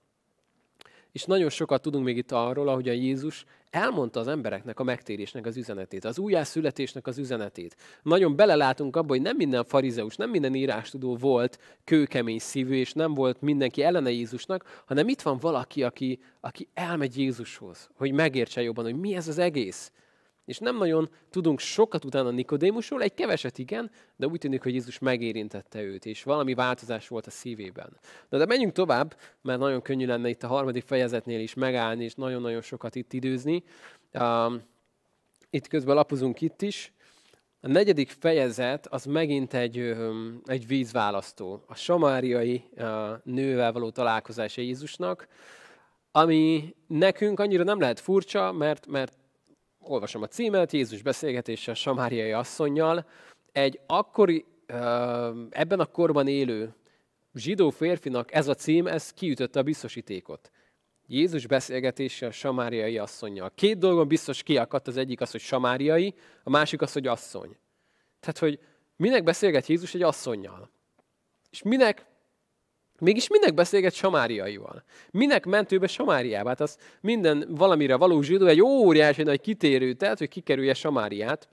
És 1.16 1.24
nagyon 1.24 1.50
sokat 1.50 1.83
tudunk 1.83 2.05
még 2.05 2.16
itt 2.16 2.33
arról, 2.33 2.68
ahogy 2.68 2.88
a 2.88 2.92
Jézus 2.92 3.44
elmondta 3.70 4.20
az 4.20 4.29
embereknek 4.29 4.81
a 4.81 4.85
megtérésnek 4.85 5.46
az 5.46 5.57
üzenetét, 5.57 6.05
az 6.05 6.18
újjászületésnek 6.18 7.07
az 7.07 7.18
üzenetét. 7.18 7.76
Nagyon 8.02 8.37
belelátunk 8.37 8.96
abba, 8.96 9.09
hogy 9.09 9.22
nem 9.22 9.37
minden 9.37 9.64
farizeus, 9.64 10.16
nem 10.16 10.31
minden 10.31 10.55
írástudó 10.55 11.16
volt 11.16 11.59
kőkemény 11.85 12.38
szívű, 12.38 12.74
és 12.74 12.92
nem 12.92 13.14
volt 13.14 13.40
mindenki 13.40 13.83
ellene 13.83 14.11
Jézusnak, 14.11 14.83
hanem 14.87 15.09
itt 15.09 15.22
van 15.22 15.38
valaki, 15.38 15.83
aki, 15.83 16.18
aki 16.40 16.68
elmegy 16.74 17.18
Jézushoz, 17.18 17.88
hogy 17.94 18.12
megértse 18.12 18.62
jobban, 18.62 18.85
hogy 18.85 18.98
mi 18.98 19.14
ez 19.14 19.29
az 19.29 19.38
egész. 19.38 19.92
És 20.46 20.59
nem 20.59 20.76
nagyon 20.76 21.11
tudunk 21.30 21.59
sokat 21.59 22.04
utána 22.04 22.30
Nikodémusról, 22.30 23.02
egy 23.02 23.14
keveset 23.14 23.59
igen, 23.59 23.90
de 24.16 24.26
úgy 24.26 24.38
tűnik, 24.38 24.62
hogy 24.62 24.72
Jézus 24.72 24.98
megérintette 24.98 25.82
őt, 25.82 26.06
és 26.06 26.22
valami 26.22 26.54
változás 26.54 27.09
volt 27.09 27.26
a 27.26 27.30
szívében. 27.30 27.98
Na 28.28 28.38
de 28.38 28.46
menjünk 28.46 28.72
tovább, 28.72 29.16
mert 29.42 29.59
nagyon 29.59 29.82
könnyű 29.82 30.06
lenne 30.06 30.28
itt 30.28 30.42
a 30.42 30.46
harmadik 30.46 30.85
fejezetnél 30.85 31.40
is 31.40 31.54
megállni, 31.54 32.04
és 32.04 32.14
nagyon-nagyon 32.14 32.61
sokat 32.61 32.94
itt 32.94 33.12
időzni. 33.12 33.62
Itt 35.50 35.66
közben 35.66 35.94
lapozunk 35.94 36.40
itt 36.40 36.62
is. 36.62 36.92
A 37.61 37.68
negyedik 37.68 38.11
fejezet 38.11 38.87
az 38.87 39.04
megint 39.04 39.54
egy, 39.54 39.94
egy 40.44 40.66
vízválasztó. 40.66 41.64
A 41.66 41.74
samáriai 41.74 42.64
nővel 43.22 43.72
való 43.72 43.90
találkozása 43.90 44.61
Jézusnak, 44.61 45.28
ami 46.11 46.74
nekünk 46.87 47.40
annyira 47.40 47.64
nem 47.64 47.80
lehet 47.80 48.00
furcsa, 48.00 48.52
mert, 48.52 48.87
mert 48.87 49.16
olvasom 49.88 50.22
a 50.22 50.27
címet, 50.27 50.72
Jézus 50.72 51.03
beszélgetése 51.03 51.70
a 51.70 51.75
samáriai 51.75 52.33
asszonynal, 52.33 53.07
egy 53.53 53.81
akkori, 53.87 54.44
ebben 55.51 55.81
a 55.81 55.87
korban 55.87 56.29
élő 56.29 56.75
zsidó 57.35 57.70
férfinak 57.70 58.35
ez 58.35 58.49
a 58.49 58.55
cím, 58.55 58.87
ez 58.87 59.12
kiütötte 59.12 59.59
a 59.59 59.62
biztosítékot. 59.62 60.51
Jézus 61.07 61.46
beszélgetése 61.46 62.27
a 62.27 62.31
samáriai 62.31 62.99
asszonynal. 62.99 63.51
Két 63.55 63.79
dolgon 63.79 64.09
biztos 64.09 64.42
kiakadt, 64.42 64.87
az 64.87 64.96
egyik 64.96 65.20
az, 65.20 65.31
hogy 65.31 65.40
samáriai, 65.40 66.14
a 66.42 66.51
másik 66.51 66.83
az, 66.83 66.92
hogy 66.92 67.07
asszony. 67.07 67.57
Tehát, 68.20 68.38
hogy 68.38 68.59
minek 68.96 69.22
beszélget 69.22 69.66
Jézus 69.66 69.94
egy 69.94 70.03
asszonynal? 70.03 70.70
És 71.51 71.62
minek 71.62 72.07
Mégis 73.00 73.28
minek 73.28 73.54
beszélget 73.54 73.94
Samáriaival? 73.94 74.82
Minek 75.11 75.44
ment 75.44 75.72
ő 75.72 75.78
be 75.78 75.87
Samáriába? 75.87 76.48
Hát 76.48 76.61
az 76.61 76.78
minden 77.00 77.46
valamire 77.48 77.96
való 77.96 78.22
zsidó 78.22 78.46
egy 78.46 78.62
óriási 78.62 79.22
nagy 79.22 79.40
kitérő, 79.40 79.92
tehát, 79.92 80.18
hogy 80.18 80.28
kikerülje 80.28 80.74
Samáriát. 80.74 81.48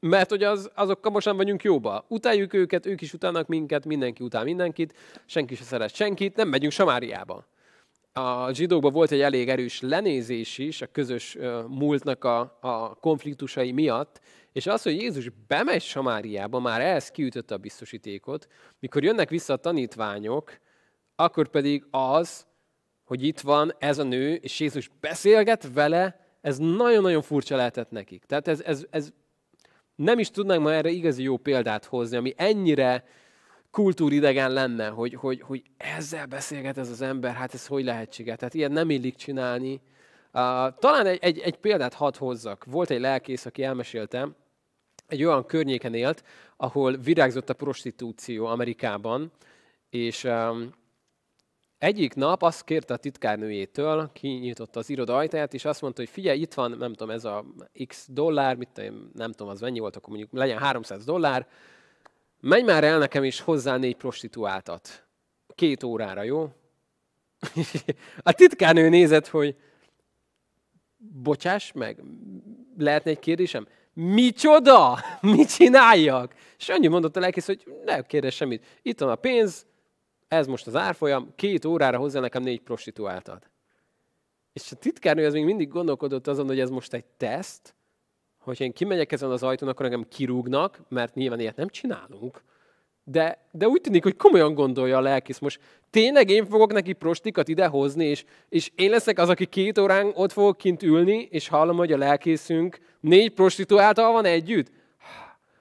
Mert 0.00 0.30
hogy 0.30 0.42
az, 0.42 0.70
azokkal 0.74 1.12
most 1.12 1.26
nem 1.26 1.36
vagyunk 1.36 1.62
jóba. 1.62 2.04
Utáljuk 2.08 2.52
őket, 2.52 2.86
ők 2.86 3.00
is 3.00 3.12
utálnak 3.12 3.46
minket, 3.46 3.84
mindenki 3.86 4.22
utál 4.22 4.44
mindenkit, 4.44 4.94
senki 5.26 5.54
se 5.54 5.64
szeret 5.64 5.94
senkit, 5.94 6.36
nem 6.36 6.48
megyünk 6.48 6.72
Samáriába. 6.72 7.46
A 8.12 8.52
zsidókban 8.52 8.92
volt 8.92 9.10
egy 9.10 9.20
elég 9.20 9.48
erős 9.48 9.80
lenézés 9.80 10.58
is 10.58 10.82
a 10.82 10.86
közös 10.86 11.36
múltnak 11.68 12.24
a, 12.24 12.58
a 12.60 12.94
konfliktusai 12.94 13.72
miatt, 13.72 14.20
és 14.58 14.66
az, 14.66 14.82
hogy 14.82 15.02
Jézus 15.02 15.30
bemegy 15.46 15.82
Samáriába, 15.82 16.58
már 16.58 16.80
ehhez 16.80 17.10
kiütötte 17.10 17.54
a 17.54 17.58
biztosítékot, 17.58 18.46
mikor 18.80 19.04
jönnek 19.04 19.30
vissza 19.30 19.52
a 19.52 19.56
tanítványok, 19.56 20.58
akkor 21.16 21.48
pedig 21.48 21.84
az, 21.90 22.46
hogy 23.04 23.22
itt 23.22 23.40
van 23.40 23.74
ez 23.78 23.98
a 23.98 24.02
nő, 24.02 24.34
és 24.34 24.60
Jézus 24.60 24.90
beszélget 25.00 25.72
vele, 25.72 26.26
ez 26.40 26.58
nagyon-nagyon 26.58 27.22
furcsa 27.22 27.56
lehetett 27.56 27.90
nekik. 27.90 28.24
Tehát 28.24 28.48
ez, 28.48 28.60
ez, 28.60 28.86
ez 28.90 29.12
nem 29.94 30.18
is 30.18 30.30
tudnánk 30.30 30.62
ma 30.62 30.72
erre 30.72 30.88
igazi 30.88 31.22
jó 31.22 31.36
példát 31.36 31.84
hozni, 31.84 32.16
ami 32.16 32.34
ennyire 32.36 33.04
kultúridegen 33.70 34.52
lenne, 34.52 34.88
hogy, 34.88 35.14
hogy, 35.14 35.40
hogy 35.40 35.62
ezzel 35.76 36.26
beszélget 36.26 36.78
ez 36.78 36.90
az 36.90 37.00
ember, 37.00 37.34
hát 37.34 37.54
ez 37.54 37.66
hogy 37.66 37.84
lehetséges? 37.84 38.36
Tehát 38.36 38.54
ilyen 38.54 38.72
nem 38.72 38.90
illik 38.90 39.16
csinálni. 39.16 39.80
Uh, 40.32 40.74
talán 40.78 41.06
egy, 41.06 41.18
egy, 41.20 41.38
egy 41.38 41.56
példát 41.56 41.94
hadd 41.94 42.18
hozzak. 42.18 42.64
Volt 42.64 42.90
egy 42.90 43.00
lelkész, 43.00 43.46
aki 43.46 43.62
elmesélte, 43.62 44.28
egy 45.08 45.24
olyan 45.24 45.46
környéken 45.46 45.94
élt, 45.94 46.24
ahol 46.56 46.96
virágzott 46.96 47.50
a 47.50 47.54
prostitúció 47.54 48.46
Amerikában, 48.46 49.32
és 49.90 50.24
um, 50.24 50.74
egyik 51.78 52.14
nap 52.14 52.42
azt 52.42 52.64
kérte 52.64 52.94
a 52.94 52.96
titkárnőjétől, 52.96 54.10
kinyitotta 54.12 54.78
az 54.78 54.90
iroda 54.90 55.16
ajtaját, 55.16 55.54
és 55.54 55.64
azt 55.64 55.80
mondta, 55.80 56.00
hogy 56.00 56.10
figyelj, 56.10 56.40
itt 56.40 56.54
van, 56.54 56.70
nem 56.70 56.92
tudom, 56.92 57.10
ez 57.10 57.24
a 57.24 57.44
x 57.86 58.06
dollár, 58.10 58.56
mit, 58.56 58.92
nem 59.14 59.32
tudom, 59.32 59.48
az 59.52 59.60
mennyi 59.60 59.78
volt, 59.78 59.96
akkor 59.96 60.08
mondjuk 60.08 60.32
legyen 60.32 60.58
300 60.58 61.04
dollár, 61.04 61.46
menj 62.40 62.62
már 62.62 62.84
el 62.84 62.98
nekem 62.98 63.24
is 63.24 63.40
hozzá 63.40 63.76
négy 63.76 63.96
prostituáltat. 63.96 65.06
Két 65.54 65.82
órára, 65.82 66.22
jó? 66.22 66.52
a 68.22 68.32
titkárnő 68.32 68.88
nézett, 68.88 69.26
hogy 69.26 69.56
bocsáss 70.96 71.72
meg, 71.72 72.02
lehetne 72.76 73.10
egy 73.10 73.18
kérdésem? 73.18 73.66
Micsoda? 74.00 74.98
Mit 75.20 75.54
csináljak? 75.54 76.34
És 76.58 76.68
annyi 76.68 76.86
mondott 76.86 77.16
a 77.16 77.20
lelkész, 77.20 77.46
hogy 77.46 77.64
ne 77.84 78.02
kérdez 78.02 78.34
semmit. 78.34 78.64
Itt 78.82 79.00
van 79.00 79.08
a 79.08 79.14
pénz, 79.14 79.66
ez 80.28 80.46
most 80.46 80.66
az 80.66 80.76
árfolyam, 80.76 81.32
két 81.36 81.64
órára 81.64 81.98
hozzá 81.98 82.20
nekem 82.20 82.42
négy 82.42 82.60
prostituáltat. 82.60 83.50
És 84.52 84.72
a 84.72 84.76
titkárnő 84.76 85.26
az 85.26 85.32
még 85.32 85.44
mindig 85.44 85.68
gondolkodott 85.68 86.26
azon, 86.26 86.46
hogy 86.46 86.60
ez 86.60 86.70
most 86.70 86.92
egy 86.92 87.04
teszt, 87.04 87.74
hogyha 88.38 88.64
én 88.64 88.72
kimegyek 88.72 89.12
ezen 89.12 89.30
az 89.30 89.42
ajtón, 89.42 89.68
akkor 89.68 89.84
engem 89.84 90.08
kirúgnak, 90.08 90.80
mert 90.88 91.14
nyilván 91.14 91.40
ilyet 91.40 91.56
nem 91.56 91.68
csinálunk. 91.68 92.42
De, 93.10 93.38
de 93.50 93.66
úgy 93.66 93.80
tűnik, 93.80 94.02
hogy 94.02 94.16
komolyan 94.16 94.54
gondolja 94.54 94.96
a 94.96 95.00
lelkész. 95.00 95.38
Most 95.38 95.60
tényleg 95.90 96.30
én 96.30 96.46
fogok 96.46 96.72
neki 96.72 96.92
prostikat 96.92 97.48
idehozni, 97.48 98.04
és, 98.04 98.24
és 98.48 98.70
én 98.74 98.90
leszek 98.90 99.18
az, 99.18 99.28
aki 99.28 99.46
két 99.46 99.78
órán 99.78 100.10
ott 100.14 100.32
fogok 100.32 100.56
kint 100.56 100.82
ülni, 100.82 101.28
és 101.30 101.48
hallom, 101.48 101.76
hogy 101.76 101.92
a 101.92 101.96
lelkészünk 101.96 102.78
négy 103.00 103.30
prostituáltal 103.30 104.12
van 104.12 104.24
együtt? 104.24 104.70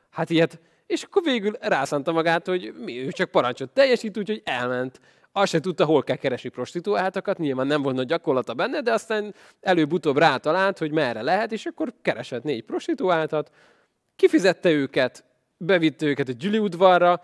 Hát 0.10 0.30
ilyet. 0.30 0.60
És 0.88 1.04
akkor 1.04 1.24
végül 1.24 1.52
rászánta 1.60 2.12
magát, 2.12 2.48
hogy 2.48 2.74
mi, 2.84 3.06
ő 3.06 3.12
csak 3.12 3.32
parancsot 3.32 3.70
teljesít, 3.70 4.18
úgyhogy 4.18 4.42
elment. 4.46 5.00
Azt 5.32 5.52
se 5.52 5.60
tudta, 5.60 5.86
hol 5.86 6.04
kell 6.04 6.16
keresni 6.16 6.50
prostituáltakat, 6.50 7.38
nyilván 7.38 7.68
nem 7.68 7.82
volt 7.82 7.96
nagy 7.96 8.08
gyakorlata 8.08 8.54
benne, 8.54 8.82
de 8.82 8.92
aztán 8.92 9.34
előbb-utóbb 9.62 10.18
rátalált, 10.18 10.78
hogy 10.78 10.92
merre 10.92 11.22
lehet, 11.22 11.52
és 11.52 11.66
akkor 11.66 11.94
keresett 12.02 12.44
négy 12.44 12.64
prostituáltat, 12.64 13.52
kifizette 14.16 14.70
őket, 14.70 15.24
bevitte 15.58 16.06
őket 16.06 16.28
a 16.28 16.32
gyüli 16.32 16.58
udvarra, 16.58 17.22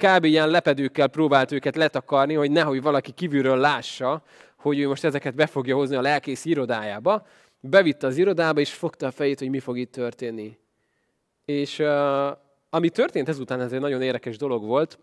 kb. 0.00 0.24
ilyen 0.24 0.48
lepedőkkel 0.48 1.08
próbált 1.08 1.52
őket 1.52 1.76
letakarni, 1.76 2.34
hogy 2.34 2.50
nehogy 2.50 2.82
valaki 2.82 3.12
kívülről 3.12 3.56
lássa, 3.56 4.22
hogy 4.56 4.78
ő 4.78 4.88
most 4.88 5.04
ezeket 5.04 5.34
be 5.34 5.46
fogja 5.46 5.76
hozni 5.76 5.96
a 5.96 6.00
lelkész 6.00 6.44
irodájába. 6.44 7.26
Bevitte 7.60 8.06
az 8.06 8.16
irodába, 8.16 8.60
és 8.60 8.72
fogta 8.72 9.06
a 9.06 9.10
fejét, 9.10 9.38
hogy 9.38 9.50
mi 9.50 9.58
fog 9.58 9.78
itt 9.78 9.92
történni. 9.92 10.58
És 11.44 11.78
uh, 11.78 12.36
ami 12.70 12.88
történt 12.88 13.28
ezután, 13.28 13.60
ez 13.60 13.72
egy 13.72 13.80
nagyon 13.80 14.02
érdekes 14.02 14.36
dolog 14.36 14.64
volt. 14.64 14.98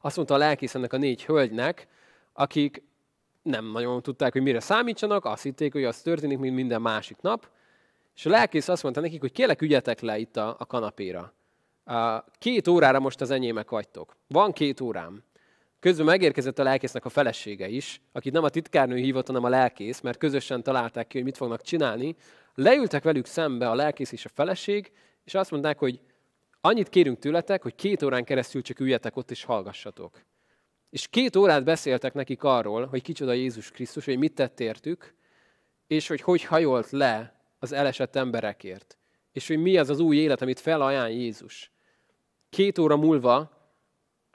Azt 0.00 0.16
mondta 0.16 0.34
a 0.34 0.38
lelkész 0.38 0.74
ennek 0.74 0.92
a 0.92 0.96
négy 0.96 1.24
hölgynek, 1.24 1.86
akik 2.32 2.82
nem 3.42 3.70
nagyon 3.72 4.02
tudták, 4.02 4.32
hogy 4.32 4.42
mire 4.42 4.60
számítsanak, 4.60 5.24
azt 5.24 5.42
hitték, 5.42 5.72
hogy 5.72 5.84
az 5.84 6.00
történik, 6.00 6.38
mint 6.38 6.54
minden 6.54 6.82
másik 6.82 7.16
nap. 7.20 7.48
És 8.16 8.26
a 8.26 8.30
lelkész 8.30 8.68
azt 8.68 8.82
mondta 8.82 9.00
nekik, 9.00 9.20
hogy 9.20 9.32
kérlek, 9.32 9.62
ügyetek 9.62 10.00
le 10.00 10.18
itt 10.18 10.36
a, 10.36 10.56
a 10.58 10.66
kanapéra. 10.66 11.32
Két 12.38 12.68
órára 12.68 12.98
most 12.98 13.20
az 13.20 13.30
enyémek 13.30 13.70
vagytok. 13.70 14.16
Van 14.26 14.52
két 14.52 14.80
órám. 14.80 15.24
Közben 15.80 16.06
megérkezett 16.06 16.58
a 16.58 16.62
lelkésznek 16.62 17.04
a 17.04 17.08
felesége 17.08 17.68
is, 17.68 18.00
akit 18.12 18.32
nem 18.32 18.44
a 18.44 18.48
titkárnő 18.48 18.96
hívott, 18.96 19.26
hanem 19.26 19.44
a 19.44 19.48
lelkész, 19.48 20.00
mert 20.00 20.18
közösen 20.18 20.62
találták 20.62 21.06
ki, 21.06 21.16
hogy 21.16 21.26
mit 21.26 21.36
fognak 21.36 21.62
csinálni. 21.62 22.16
leültek 22.54 23.02
velük 23.02 23.26
szembe 23.26 23.70
a 23.70 23.74
lelkész 23.74 24.12
és 24.12 24.24
a 24.24 24.28
feleség, 24.28 24.92
és 25.24 25.34
azt 25.34 25.50
mondták, 25.50 25.78
hogy 25.78 26.00
annyit 26.60 26.88
kérünk 26.88 27.18
tőletek, 27.18 27.62
hogy 27.62 27.74
két 27.74 28.02
órán 28.02 28.24
keresztül 28.24 28.62
csak 28.62 28.80
üljetek 28.80 29.16
ott 29.16 29.30
és 29.30 29.44
hallgassatok. 29.44 30.22
És 30.90 31.08
két 31.08 31.36
órát 31.36 31.64
beszéltek 31.64 32.14
nekik 32.14 32.42
arról, 32.42 32.86
hogy 32.86 33.02
kicsoda 33.02 33.32
Jézus 33.32 33.70
Krisztus, 33.70 34.04
hogy 34.04 34.18
mit 34.18 34.34
tett 34.34 34.60
értük, 34.60 35.14
és 35.86 36.08
hogy 36.08 36.20
hogy 36.20 36.42
hajolt 36.42 36.90
le 36.90 37.40
az 37.58 37.72
elesett 37.72 38.16
emberekért. 38.16 38.98
És 39.32 39.48
hogy 39.48 39.58
mi 39.58 39.76
az 39.78 39.90
az 39.90 40.00
új 40.00 40.16
élet, 40.16 40.42
amit 40.42 40.60
felajánl 40.60 41.10
Jézus. 41.10 41.71
Két 42.52 42.78
óra 42.78 42.96
múlva 42.96 43.50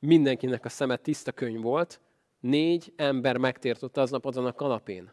mindenkinek 0.01 0.65
a 0.65 0.69
szeme 0.69 0.95
tiszta 0.95 1.31
könyv 1.31 1.61
volt, 1.61 2.01
négy 2.39 2.93
ember 2.95 3.37
megtért 3.37 3.97
aznap 3.97 4.25
azon 4.25 4.45
a 4.45 4.53
kanapén. 4.53 5.11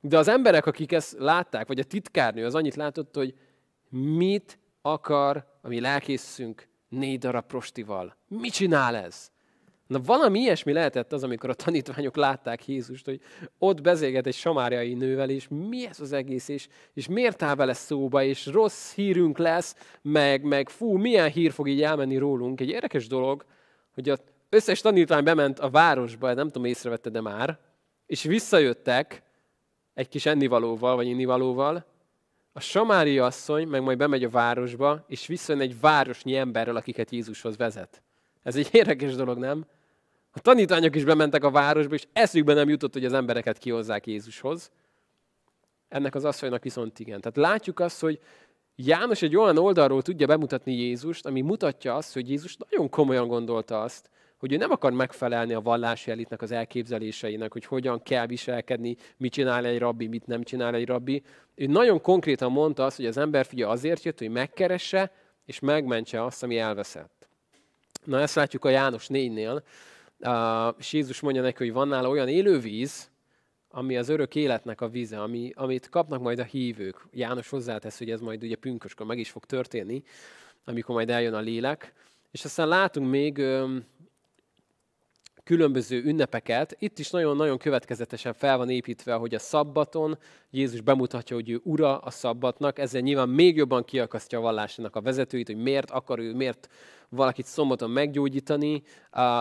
De 0.00 0.18
az 0.18 0.28
emberek, 0.28 0.66
akik 0.66 0.92
ezt 0.92 1.18
látták, 1.18 1.66
vagy 1.66 1.78
a 1.78 1.84
titkárnő 1.84 2.44
az 2.44 2.54
annyit 2.54 2.74
látott, 2.74 3.14
hogy 3.14 3.34
mit 3.90 4.58
akar 4.82 5.58
a 5.62 5.68
mi 5.68 5.80
lelkészünk 5.80 6.68
négy 6.88 7.18
darab 7.18 7.46
prostival. 7.46 8.16
Mit 8.28 8.52
csinál 8.52 8.96
ez? 8.96 9.30
Na 9.88 10.00
valami 10.04 10.38
ilyesmi 10.38 10.72
lehetett 10.72 11.12
az, 11.12 11.22
amikor 11.22 11.50
a 11.50 11.54
tanítványok 11.54 12.16
látták 12.16 12.66
Jézust, 12.66 13.04
hogy 13.04 13.20
ott 13.58 13.80
bezéget 13.80 14.26
egy 14.26 14.34
samáriai 14.34 14.94
nővel, 14.94 15.30
és 15.30 15.48
mi 15.48 15.86
ez 15.86 16.00
az 16.00 16.12
egész, 16.12 16.48
és, 16.48 16.68
és 16.94 17.08
miért 17.08 17.42
áll 17.42 17.54
vele 17.54 17.72
szóba, 17.72 18.22
és 18.22 18.46
rossz 18.46 18.94
hírünk 18.94 19.38
lesz, 19.38 19.98
meg, 20.02 20.42
meg 20.42 20.68
fú, 20.68 20.96
milyen 20.96 21.30
hír 21.30 21.52
fog 21.52 21.68
így 21.68 21.82
elmenni 21.82 22.16
rólunk. 22.16 22.60
Egy 22.60 22.68
érdekes 22.68 23.06
dolog, 23.06 23.44
hogy 23.94 24.08
az 24.08 24.20
összes 24.48 24.80
tanítvány 24.80 25.24
bement 25.24 25.58
a 25.58 25.70
városba, 25.70 26.34
nem 26.34 26.46
tudom, 26.46 26.64
észrevette 26.64 27.10
de 27.10 27.20
már, 27.20 27.58
és 28.06 28.22
visszajöttek 28.22 29.22
egy 29.94 30.08
kis 30.08 30.26
ennivalóval, 30.26 30.96
vagy 30.96 31.06
innivalóval, 31.06 31.86
a 32.52 32.60
samári 32.60 33.18
asszony 33.18 33.68
meg 33.68 33.82
majd 33.82 33.98
bemegy 33.98 34.24
a 34.24 34.28
városba, 34.30 35.04
és 35.06 35.26
visszajön 35.26 35.62
egy 35.62 35.80
városnyi 35.80 36.36
emberrel, 36.36 36.76
akiket 36.76 37.10
Jézushoz 37.10 37.56
vezet. 37.56 38.02
Ez 38.42 38.56
egy 38.56 38.68
érdekes 38.80 39.14
dolog, 39.14 39.38
nem? 39.38 39.66
A 40.38 40.40
tanítványok 40.40 40.96
is 40.96 41.04
bementek 41.04 41.44
a 41.44 41.50
városba, 41.50 41.94
és 41.94 42.06
eszükbe 42.12 42.54
nem 42.54 42.68
jutott, 42.68 42.92
hogy 42.92 43.04
az 43.04 43.12
embereket 43.12 43.58
kihozzák 43.58 44.06
Jézushoz. 44.06 44.70
Ennek 45.88 46.14
az 46.14 46.24
asszonynak 46.24 46.62
viszont 46.62 46.98
igen. 46.98 47.20
Tehát 47.20 47.50
látjuk 47.50 47.80
azt, 47.80 48.00
hogy 48.00 48.20
János 48.76 49.22
egy 49.22 49.36
olyan 49.36 49.58
oldalról 49.58 50.02
tudja 50.02 50.26
bemutatni 50.26 50.72
Jézust, 50.72 51.26
ami 51.26 51.40
mutatja 51.40 51.94
azt, 51.94 52.12
hogy 52.12 52.28
Jézus 52.28 52.56
nagyon 52.70 52.88
komolyan 52.88 53.28
gondolta 53.28 53.80
azt, 53.80 54.10
hogy 54.36 54.52
ő 54.52 54.56
nem 54.56 54.70
akar 54.70 54.92
megfelelni 54.92 55.54
a 55.54 55.60
vallási 55.60 56.10
elitnek 56.10 56.42
az 56.42 56.52
elképzeléseinek, 56.52 57.52
hogy 57.52 57.64
hogyan 57.64 58.02
kell 58.02 58.26
viselkedni, 58.26 58.96
mit 59.16 59.32
csinál 59.32 59.64
egy 59.64 59.78
rabbi, 59.78 60.06
mit 60.06 60.26
nem 60.26 60.42
csinál 60.42 60.74
egy 60.74 60.86
rabbi. 60.86 61.22
Ő 61.54 61.66
nagyon 61.66 62.00
konkrétan 62.00 62.52
mondta 62.52 62.84
azt, 62.84 62.96
hogy 62.96 63.06
az 63.06 63.16
ember 63.16 63.46
fia 63.46 63.68
azért 63.68 64.02
jött, 64.02 64.18
hogy 64.18 64.30
megkeresse 64.30 65.12
és 65.44 65.60
megmentse 65.60 66.24
azt, 66.24 66.42
ami 66.42 66.58
elveszett. 66.58 67.28
Na 68.04 68.20
ezt 68.20 68.34
látjuk 68.34 68.64
a 68.64 68.68
János 68.68 69.06
4-nél, 69.08 69.62
és 70.78 70.92
Jézus 70.92 71.20
mondja 71.20 71.42
neki, 71.42 71.64
hogy 71.64 71.72
van 71.72 71.88
nála 71.88 72.08
olyan 72.08 72.28
élővíz, 72.28 73.10
ami 73.68 73.96
az 73.96 74.08
örök 74.08 74.34
életnek 74.34 74.80
a 74.80 74.88
víze, 74.88 75.22
ami, 75.22 75.52
amit 75.54 75.88
kapnak 75.88 76.20
majd 76.20 76.38
a 76.38 76.44
hívők. 76.44 77.06
János 77.12 77.48
hozzátesz, 77.48 77.98
hogy 77.98 78.10
ez 78.10 78.20
majd 78.20 78.42
ugye 78.42 78.56
pünköskor 78.56 79.06
meg 79.06 79.18
is 79.18 79.30
fog 79.30 79.44
történni, 79.44 80.02
amikor 80.64 80.94
majd 80.94 81.10
eljön 81.10 81.34
a 81.34 81.40
lélek. 81.40 81.92
És 82.30 82.44
aztán 82.44 82.68
látunk 82.68 83.10
még 83.10 83.42
különböző 85.48 86.02
ünnepeket. 86.04 86.76
Itt 86.78 86.98
is 86.98 87.10
nagyon-nagyon 87.10 87.58
következetesen 87.58 88.32
fel 88.32 88.56
van 88.56 88.70
építve, 88.70 89.14
hogy 89.14 89.34
a 89.34 89.38
szabbaton 89.38 90.18
Jézus 90.50 90.80
bemutatja, 90.80 91.36
hogy 91.36 91.50
ő 91.50 91.60
ura 91.62 91.98
a 91.98 92.10
szabbatnak, 92.10 92.78
ezzel 92.78 93.00
nyilván 93.00 93.28
még 93.28 93.56
jobban 93.56 93.84
kiakasztja 93.84 94.38
a 94.38 94.42
vallásának 94.42 94.96
a 94.96 95.00
vezetőit, 95.00 95.46
hogy 95.46 95.56
miért 95.56 95.90
akar 95.90 96.18
ő, 96.18 96.34
miért 96.34 96.68
valakit 97.08 97.46
szombaton 97.46 97.90
meggyógyítani. 97.90 98.82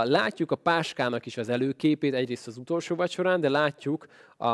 Látjuk 0.03 0.51
a 0.51 0.55
páskának 0.55 1.25
is 1.25 1.37
az 1.37 1.49
előképét, 1.49 2.13
egyrészt 2.13 2.47
az 2.47 2.57
utolsó 2.57 2.95
vacsorán, 2.95 3.41
de 3.41 3.49
látjuk 3.49 4.07
a, 4.37 4.47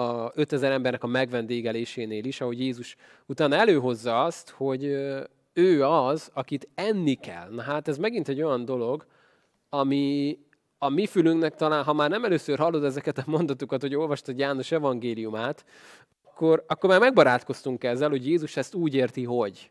a 0.00 0.32
5000 0.34 0.72
embernek 0.72 1.02
a 1.02 1.06
megvendégelésénél 1.06 2.24
is, 2.24 2.40
ahogy 2.40 2.60
Jézus 2.60 2.96
utána 3.26 3.56
előhozza 3.56 4.24
azt, 4.24 4.50
hogy 4.50 4.84
ő 5.52 5.84
az, 5.84 6.30
akit 6.34 6.68
enni 6.74 7.14
kell. 7.14 7.48
Na 7.50 7.62
hát 7.62 7.88
ez 7.88 7.96
megint 7.96 8.28
egy 8.28 8.42
olyan 8.42 8.64
dolog, 8.64 9.06
ami, 9.68 10.38
a 10.78 10.88
mi 10.88 11.06
fülünknek 11.06 11.54
talán, 11.54 11.84
ha 11.84 11.92
már 11.92 12.10
nem 12.10 12.24
először 12.24 12.58
hallod 12.58 12.84
ezeket 12.84 13.18
a 13.18 13.24
mondatokat, 13.26 13.80
hogy 13.80 13.94
olvastad 13.94 14.38
János 14.38 14.72
evangéliumát, 14.72 15.64
akkor, 16.24 16.64
akkor 16.66 16.90
már 16.90 17.00
megbarátkoztunk 17.00 17.84
ezzel, 17.84 18.08
hogy 18.08 18.26
Jézus 18.26 18.56
ezt 18.56 18.74
úgy 18.74 18.94
érti, 18.94 19.24
hogy. 19.24 19.70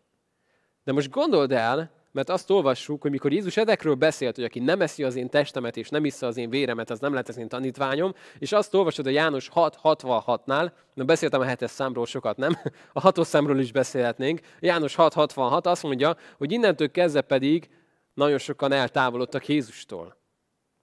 De 0.83 0.91
most 0.91 1.09
gondold 1.09 1.51
el, 1.51 1.91
mert 2.11 2.29
azt 2.29 2.49
olvassuk, 2.49 3.01
hogy 3.01 3.11
mikor 3.11 3.31
Jézus 3.31 3.57
edekről 3.57 3.95
beszélt, 3.95 4.35
hogy 4.35 4.43
aki 4.43 4.59
nem 4.59 4.81
eszi 4.81 5.03
az 5.03 5.15
én 5.15 5.29
testemet 5.29 5.77
és 5.77 5.89
nem 5.89 6.05
issza 6.05 6.27
az 6.27 6.37
én 6.37 6.49
véremet, 6.49 6.89
az 6.89 6.99
nem 6.99 7.11
lehet 7.11 7.29
az 7.29 7.37
én 7.37 7.47
tanítványom, 7.47 8.13
és 8.39 8.51
azt 8.51 8.73
olvasod 8.73 9.07
a 9.07 9.09
János 9.09 9.49
6.66-nál, 9.55 10.71
na 10.93 11.03
beszéltem 11.03 11.41
a 11.41 11.45
hetes 11.45 11.71
számról 11.71 12.05
sokat, 12.05 12.37
nem? 12.37 12.57
A 12.93 12.99
hatos 12.99 13.27
számról 13.27 13.59
is 13.59 13.71
beszélhetnénk. 13.71 14.39
János 14.59 14.95
6.66 14.95 15.63
azt 15.63 15.83
mondja, 15.83 16.17
hogy 16.37 16.51
innentől 16.51 16.91
kezdve 16.91 17.21
pedig 17.21 17.69
nagyon 18.13 18.37
sokan 18.37 18.71
eltávolodtak 18.71 19.47
Jézustól. 19.47 20.16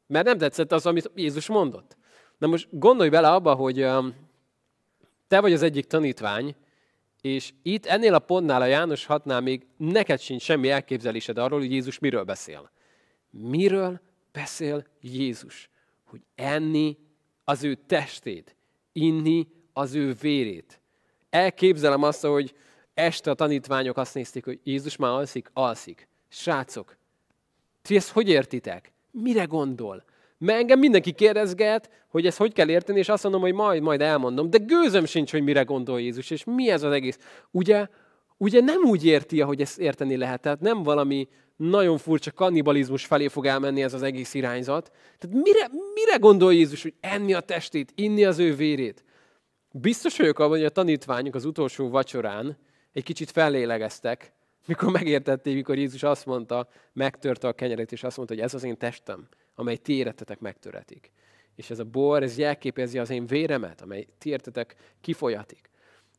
Mert 0.06 0.26
nem 0.26 0.38
tetszett 0.38 0.72
az, 0.72 0.86
amit 0.86 1.10
Jézus 1.14 1.46
mondott. 1.46 1.96
Na 2.38 2.46
most 2.46 2.68
gondolj 2.70 3.08
bele 3.08 3.30
abba, 3.30 3.54
hogy 3.54 3.86
te 5.28 5.40
vagy 5.40 5.52
az 5.52 5.62
egyik 5.62 5.86
tanítvány, 5.86 6.56
és 7.20 7.52
itt 7.62 7.86
ennél 7.86 8.14
a 8.14 8.18
pontnál, 8.18 8.62
a 8.62 8.66
János 8.66 9.06
hatnál 9.06 9.40
még 9.40 9.66
neked 9.76 10.20
sincs 10.20 10.42
semmi 10.42 10.70
elképzelésed 10.70 11.38
arról, 11.38 11.58
hogy 11.58 11.70
Jézus 11.70 11.98
miről 11.98 12.24
beszél. 12.24 12.70
Miről 13.30 14.00
beszél 14.32 14.86
Jézus? 15.00 15.70
Hogy 16.04 16.20
enni 16.34 16.98
az 17.44 17.64
ő 17.64 17.74
testét, 17.74 18.56
inni 18.92 19.48
az 19.72 19.94
ő 19.94 20.12
vérét. 20.12 20.80
Elképzelem 21.30 22.02
azt, 22.02 22.22
hogy 22.22 22.54
este 22.94 23.30
a 23.30 23.34
tanítványok 23.34 23.96
azt 23.96 24.14
nézték, 24.14 24.44
hogy 24.44 24.60
Jézus 24.62 24.96
már 24.96 25.10
alszik, 25.10 25.50
alszik. 25.52 26.08
Srácok, 26.28 26.96
ti 27.82 27.96
ezt 27.96 28.10
hogy 28.10 28.28
értitek? 28.28 28.92
Mire 29.22 29.44
gondol? 29.44 30.04
Mert 30.38 30.58
engem 30.58 30.78
mindenki 30.78 31.12
kérdezget, 31.12 31.90
hogy 32.08 32.26
ezt 32.26 32.38
hogy 32.38 32.52
kell 32.52 32.68
érteni, 32.68 32.98
és 32.98 33.08
azt 33.08 33.22
mondom, 33.22 33.40
hogy 33.40 33.52
majd, 33.52 33.82
majd 33.82 34.00
elmondom. 34.00 34.50
De 34.50 34.58
gőzöm 34.58 35.04
sincs, 35.04 35.30
hogy 35.30 35.42
mire 35.42 35.62
gondol 35.62 36.00
Jézus, 36.00 36.30
és 36.30 36.44
mi 36.44 36.70
ez 36.70 36.82
az 36.82 36.92
egész. 36.92 37.18
Ugye, 37.50 37.88
ugye 38.36 38.60
nem 38.60 38.82
úgy 38.82 39.06
érti, 39.06 39.40
ahogy 39.40 39.60
ezt 39.60 39.78
érteni 39.78 40.16
lehet. 40.16 40.40
Tehát 40.40 40.60
nem 40.60 40.82
valami 40.82 41.28
nagyon 41.56 41.98
furcsa 41.98 42.30
kannibalizmus 42.30 43.04
felé 43.04 43.28
fog 43.28 43.46
elmenni 43.46 43.82
ez 43.82 43.94
az 43.94 44.02
egész 44.02 44.34
irányzat. 44.34 44.90
Tehát 45.18 45.36
mire, 45.36 45.70
mire 45.94 46.16
gondol 46.16 46.54
Jézus, 46.54 46.82
hogy 46.82 46.94
enni 47.00 47.34
a 47.34 47.40
testét, 47.40 47.92
inni 47.94 48.24
az 48.24 48.38
ő 48.38 48.54
vérét? 48.54 49.04
Biztos 49.72 50.16
vagyok 50.16 50.38
abban, 50.38 50.56
hogy 50.56 50.64
a 50.64 50.70
tanítványok 50.70 51.34
az 51.34 51.44
utolsó 51.44 51.88
vacsorán 51.88 52.58
egy 52.92 53.02
kicsit 53.02 53.30
fellélegeztek, 53.30 54.32
mikor 54.66 54.92
megértették, 54.92 55.54
mikor 55.54 55.78
Jézus 55.78 56.02
azt 56.02 56.26
mondta, 56.26 56.68
megtörte 56.92 57.48
a 57.48 57.52
kenyeret, 57.52 57.92
és 57.92 58.02
azt 58.04 58.16
mondta, 58.16 58.34
hogy 58.34 58.42
ez 58.42 58.54
az 58.54 58.64
én 58.64 58.76
testem, 58.76 59.28
amely 59.54 59.76
ti 59.76 59.92
éretetek 59.92 60.40
megtöretik. 60.40 61.12
És 61.54 61.70
ez 61.70 61.78
a 61.78 61.84
bor, 61.84 62.22
ez 62.22 62.38
jelképezi 62.38 62.98
az 62.98 63.10
én 63.10 63.26
véremet, 63.26 63.80
amely 63.80 64.06
ti 64.18 64.30
értetek 64.30 64.74
kifolyatik. 65.00 65.70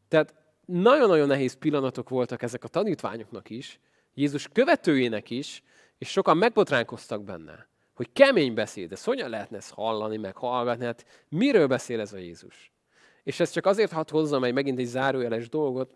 Tehát 0.07 0.33
nagyon-nagyon 0.65 1.27
nehéz 1.27 1.53
pillanatok 1.53 2.09
voltak 2.09 2.41
ezek 2.41 2.63
a 2.63 2.67
tanítványoknak 2.67 3.49
is, 3.49 3.79
Jézus 4.13 4.47
követőjének 4.47 5.29
is, 5.29 5.63
és 5.97 6.09
sokan 6.09 6.37
megbotránkoztak 6.37 7.23
benne, 7.23 7.67
hogy 7.93 8.11
kemény 8.13 8.53
beszéd, 8.53 8.89
de 8.89 8.95
hogyan 9.03 9.29
lehetne 9.29 9.57
ezt 9.57 9.73
hallani, 9.73 10.17
meg 10.17 10.35
hallgatni, 10.35 10.85
hát 10.85 11.25
miről 11.29 11.67
beszél 11.67 11.99
ez 11.99 12.13
a 12.13 12.17
Jézus? 12.17 12.73
És 13.23 13.39
ez 13.39 13.49
csak 13.49 13.65
azért 13.65 13.91
hat 13.91 14.09
hozzam 14.09 14.43
egy 14.43 14.53
megint 14.53 14.79
egy 14.79 14.85
zárójeles 14.85 15.49
dolgot, 15.49 15.95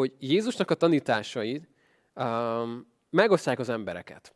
hogy 0.00 0.12
Jézusnak 0.18 0.70
a 0.70 0.74
tanításai 0.74 1.60
um, 2.14 2.86
megosztják 3.10 3.58
az 3.58 3.68
embereket. 3.68 4.34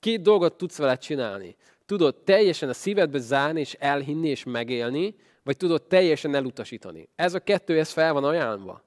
Két 0.00 0.22
dolgot 0.22 0.56
tudsz 0.56 0.78
vele 0.78 0.96
csinálni. 0.96 1.56
Tudod 1.86 2.14
teljesen 2.16 2.68
a 2.68 2.72
szívedbe 2.72 3.18
zárni, 3.18 3.60
és 3.60 3.76
elhinni, 3.78 4.28
és 4.28 4.44
megélni, 4.44 5.14
vagy 5.42 5.56
tudod 5.56 5.82
teljesen 5.82 6.34
elutasítani. 6.34 7.08
Ez 7.14 7.34
a 7.34 7.40
kettő, 7.40 7.78
ez 7.78 7.90
fel 7.90 8.12
van 8.12 8.24
ajánlva. 8.24 8.84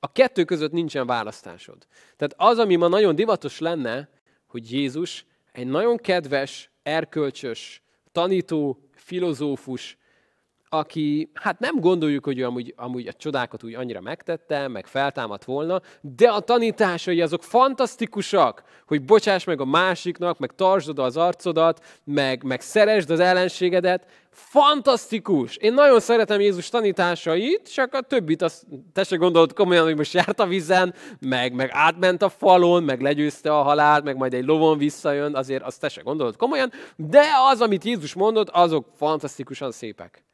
A 0.00 0.12
kettő 0.12 0.44
között 0.44 0.72
nincsen 0.72 1.06
választásod. 1.06 1.86
Tehát 2.16 2.34
az, 2.36 2.58
ami 2.58 2.76
ma 2.76 2.88
nagyon 2.88 3.14
divatos 3.14 3.58
lenne, 3.58 4.08
hogy 4.46 4.72
Jézus 4.72 5.26
egy 5.52 5.66
nagyon 5.66 5.96
kedves, 5.96 6.70
erkölcsös, 6.82 7.82
tanító, 8.12 8.88
filozófus, 8.92 9.98
aki, 10.78 11.30
hát 11.34 11.58
nem 11.58 11.80
gondoljuk, 11.80 12.24
hogy 12.24 12.38
ő 12.38 12.44
amúgy, 12.44 12.74
amúgy 12.76 13.06
a 13.06 13.12
csodákat 13.12 13.64
úgy 13.64 13.74
annyira 13.74 14.00
megtette, 14.00 14.68
meg 14.68 14.86
feltámadt 14.86 15.44
volna, 15.44 15.80
de 16.00 16.28
a 16.28 16.40
tanításai 16.40 17.20
azok 17.20 17.42
fantasztikusak, 17.42 18.62
hogy 18.86 19.04
bocsáss 19.04 19.44
meg 19.44 19.60
a 19.60 19.64
másiknak, 19.64 20.38
meg 20.38 20.54
tartsd 20.54 20.88
oda 20.88 21.02
az 21.02 21.16
arcodat, 21.16 21.84
meg, 22.04 22.42
meg 22.42 22.60
szeresd 22.60 23.10
az 23.10 23.20
ellenségedet. 23.20 24.06
Fantasztikus! 24.30 25.56
Én 25.56 25.72
nagyon 25.72 26.00
szeretem 26.00 26.40
Jézus 26.40 26.68
tanításait, 26.68 27.72
csak 27.72 27.94
a 27.94 28.00
többit 28.00 28.42
azt 28.42 28.66
te 28.92 29.04
se 29.04 29.16
gondolod 29.16 29.52
komolyan, 29.52 29.84
hogy 29.84 29.96
most 29.96 30.12
járt 30.12 30.40
a 30.40 30.46
vízen, 30.46 30.94
meg, 31.20 31.52
meg 31.52 31.70
átment 31.72 32.22
a 32.22 32.28
falon, 32.28 32.82
meg 32.82 33.00
legyőzte 33.00 33.58
a 33.58 33.62
halált, 33.62 34.04
meg 34.04 34.16
majd 34.16 34.34
egy 34.34 34.44
lovon 34.44 34.78
visszajön, 34.78 35.34
azért 35.34 35.62
azt 35.62 35.80
te 35.80 35.88
se 35.88 36.02
gondolod 36.02 36.36
komolyan, 36.36 36.72
de 36.96 37.24
az, 37.50 37.60
amit 37.60 37.84
Jézus 37.84 38.14
mondott, 38.14 38.48
azok 38.48 38.86
fantasztikusan 38.96 39.72
szépek. 39.72 40.25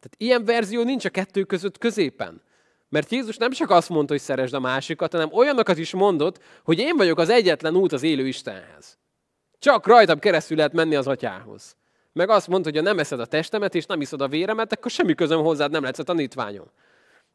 Tehát 0.00 0.14
ilyen 0.16 0.44
verzió 0.44 0.82
nincs 0.82 1.04
a 1.04 1.10
kettő 1.10 1.44
között 1.44 1.78
középen. 1.78 2.42
Mert 2.88 3.10
Jézus 3.10 3.36
nem 3.36 3.50
csak 3.50 3.70
azt 3.70 3.88
mondta, 3.88 4.12
hogy 4.12 4.22
szeresd 4.22 4.54
a 4.54 4.60
másikat, 4.60 5.12
hanem 5.12 5.32
olyanokat 5.32 5.78
is 5.78 5.92
mondott, 5.92 6.42
hogy 6.64 6.78
én 6.78 6.96
vagyok 6.96 7.18
az 7.18 7.28
egyetlen 7.28 7.76
út 7.76 7.92
az 7.92 8.02
élő 8.02 8.26
Istenhez. 8.26 8.98
Csak 9.58 9.86
rajtam 9.86 10.18
keresztül 10.18 10.56
lehet 10.56 10.72
menni 10.72 10.94
az 10.94 11.06
atyához. 11.06 11.76
Meg 12.12 12.30
azt 12.30 12.48
mondta, 12.48 12.68
hogy 12.68 12.78
ha 12.78 12.84
nem 12.84 12.98
eszed 12.98 13.20
a 13.20 13.26
testemet, 13.26 13.74
és 13.74 13.86
nem 13.86 14.00
iszod 14.00 14.20
a 14.20 14.28
véremet, 14.28 14.72
akkor 14.72 14.90
semmi 14.90 15.14
közöm 15.14 15.42
hozzád 15.42 15.70
nem 15.70 15.82
lesz 15.82 15.98
a 15.98 16.02
tanítványom. 16.02 16.66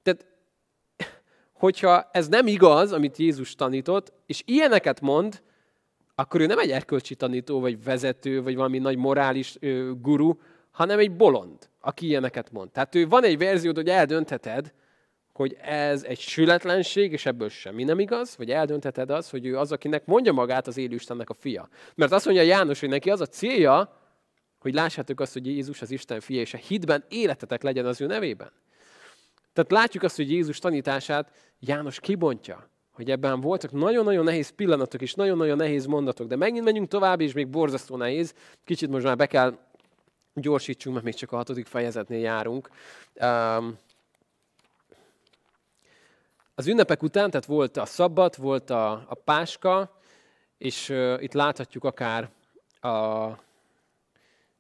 Tehát, 0.03 0.25
hogyha 1.53 2.09
ez 2.11 2.27
nem 2.27 2.47
igaz, 2.47 2.91
amit 2.91 3.17
Jézus 3.17 3.55
tanított, 3.55 4.13
és 4.25 4.41
ilyeneket 4.45 5.01
mond, 5.01 5.41
akkor 6.15 6.41
ő 6.41 6.45
nem 6.45 6.59
egy 6.59 6.71
erkölcsi 6.71 7.15
tanító, 7.15 7.59
vagy 7.59 7.83
vezető, 7.83 8.41
vagy 8.43 8.55
valami 8.55 8.77
nagy 8.77 8.97
morális 8.97 9.55
ö, 9.59 9.91
guru, 10.01 10.33
hanem 10.73 10.99
egy 10.99 11.15
bolond, 11.15 11.69
aki 11.79 12.05
ilyeneket 12.05 12.51
mond. 12.51 12.71
Tehát 12.71 12.95
ő 12.95 13.07
van 13.07 13.23
egy 13.23 13.37
verziód, 13.37 13.75
hogy 13.75 13.89
eldöntheted, 13.89 14.73
hogy 15.33 15.57
ez 15.61 16.03
egy 16.03 16.19
sületlenség, 16.19 17.11
és 17.11 17.25
ebből 17.25 17.49
semmi 17.49 17.83
nem 17.83 17.99
igaz, 17.99 18.37
vagy 18.37 18.49
eldöntheted 18.49 19.09
az, 19.09 19.29
hogy 19.29 19.45
ő 19.45 19.57
az, 19.57 19.71
akinek 19.71 20.05
mondja 20.05 20.31
magát 20.31 20.67
az 20.67 20.77
élő 20.77 20.95
Istennek 20.95 21.29
a 21.29 21.33
fia. 21.33 21.69
Mert 21.95 22.11
azt 22.11 22.25
mondja 22.25 22.43
János, 22.43 22.79
hogy 22.79 22.89
neki 22.89 23.09
az 23.09 23.21
a 23.21 23.25
célja, 23.25 24.01
hogy 24.59 24.73
lássátok 24.73 25.19
azt, 25.19 25.33
hogy 25.33 25.47
Jézus 25.47 25.81
az 25.81 25.91
Isten 25.91 26.19
fia, 26.19 26.41
és 26.41 26.53
a 26.53 26.57
hitben 26.57 27.03
életetek 27.09 27.63
legyen 27.63 27.85
az 27.85 28.01
ő 28.01 28.05
nevében. 28.05 28.51
Tehát 29.53 29.71
látjuk 29.71 30.03
azt, 30.03 30.15
hogy 30.15 30.31
Jézus 30.31 30.59
tanítását 30.59 31.31
János 31.59 31.99
kibontja, 31.99 32.69
hogy 32.91 33.11
ebben 33.11 33.41
voltak 33.41 33.71
nagyon-nagyon 33.71 34.23
nehéz 34.23 34.49
pillanatok 34.49 35.01
és 35.01 35.13
nagyon-nagyon 35.13 35.57
nehéz 35.57 35.85
mondatok, 35.85 36.27
de 36.27 36.35
megint 36.35 36.63
megyünk 36.63 36.87
tovább, 36.87 37.21
és 37.21 37.33
még 37.33 37.47
borzasztó 37.47 37.97
nehéz. 37.97 38.33
Kicsit 38.63 38.89
most 38.89 39.05
már 39.05 39.15
be 39.15 39.25
kell 39.25 39.57
gyorsítsunk, 40.33 40.93
mert 40.93 41.05
még 41.05 41.15
csak 41.15 41.31
a 41.31 41.35
hatodik 41.35 41.65
fejezetnél 41.65 42.19
járunk. 42.19 42.69
Um, 43.13 43.77
az 46.55 46.67
ünnepek 46.67 47.03
után, 47.03 47.29
tehát 47.29 47.45
volt 47.45 47.77
a 47.77 47.85
szabbat, 47.85 48.35
volt 48.35 48.69
a, 48.69 48.91
a 48.91 49.15
páska, 49.23 49.99
és 50.57 50.89
uh, 50.89 51.17
itt 51.19 51.33
láthatjuk 51.33 51.83
akár 51.83 52.29
a... 52.81 53.27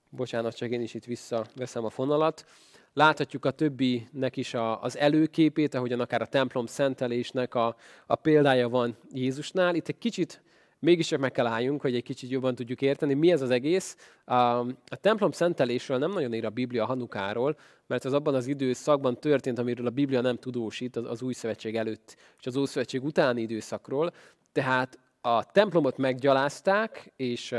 Bocsánat, 0.09 0.55
csak 0.55 0.69
én 0.69 0.81
is 0.81 0.93
itt 0.93 1.05
visszaveszem 1.05 1.85
a 1.85 1.89
fonalat. 1.89 2.45
Láthatjuk 2.93 3.45
a 3.45 3.51
többinek 3.51 4.37
is 4.37 4.53
a, 4.53 4.81
az 4.81 4.97
előképét, 4.97 5.73
ahogyan 5.73 5.99
akár 5.99 6.21
a 6.21 6.25
templom 6.25 6.65
szentelésnek 6.65 7.55
a, 7.55 7.75
a 8.05 8.15
példája 8.15 8.69
van 8.69 8.97
Jézusnál. 9.11 9.75
Itt 9.75 9.87
egy 9.87 9.97
kicsit 9.97 10.41
mégis 10.83 11.07
csak 11.07 11.19
meg 11.19 11.31
kell 11.31 11.45
álljunk, 11.45 11.81
hogy 11.81 11.95
egy 11.95 12.03
kicsit 12.03 12.29
jobban 12.29 12.55
tudjuk 12.55 12.81
érteni, 12.81 13.13
mi 13.13 13.31
ez 13.31 13.41
az 13.41 13.49
egész. 13.49 13.97
A, 14.25 14.65
templom 15.01 15.31
szentelésről 15.31 15.97
nem 15.97 16.11
nagyon 16.11 16.33
ír 16.33 16.45
a 16.45 16.49
Biblia 16.49 16.85
Hanukáról, 16.85 17.57
mert 17.87 18.05
az 18.05 18.13
abban 18.13 18.35
az 18.35 18.47
időszakban 18.47 19.19
történt, 19.19 19.59
amiről 19.59 19.87
a 19.87 19.89
Biblia 19.89 20.21
nem 20.21 20.37
tudósít 20.37 20.95
az, 20.95 21.05
az 21.05 21.21
új 21.21 21.33
szövetség 21.33 21.75
előtt 21.75 22.15
és 22.39 22.45
az 22.45 22.55
új 22.55 22.65
szövetség 22.65 23.03
utáni 23.03 23.41
időszakról. 23.41 24.13
Tehát 24.51 24.99
a 25.25 25.43
templomot 25.43 25.97
meggyalázták, 25.97 27.13
és, 27.15 27.55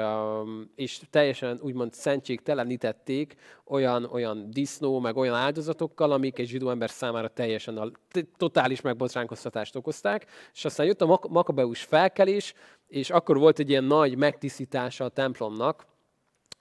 és 0.74 1.00
teljesen 1.11 1.59
úgymond 1.62 1.92
szentségtelenítették 1.92 3.35
olyan, 3.64 4.05
olyan 4.05 4.50
disznó, 4.50 5.00
meg 5.00 5.16
olyan 5.16 5.35
áldozatokkal, 5.35 6.12
amik 6.12 6.38
egy 6.38 6.46
zsidó 6.46 6.70
ember 6.70 6.90
számára 6.90 7.29
teljesen 7.29 7.77
a 7.77 7.90
totális 8.37 8.81
megbotránkoztatást 8.81 9.77
okozták. 9.77 10.27
És 10.53 10.64
aztán 10.64 10.87
jött 10.87 11.00
a 11.00 11.20
makabeus 11.29 11.83
felkelés, 11.83 12.55
és 12.87 13.11
akkor 13.11 13.38
volt 13.38 13.59
egy 13.59 13.70
ilyen 13.70 13.85
nagy 13.85 14.16
megtisztítása 14.16 15.05
a 15.05 15.09
templomnak, 15.09 15.87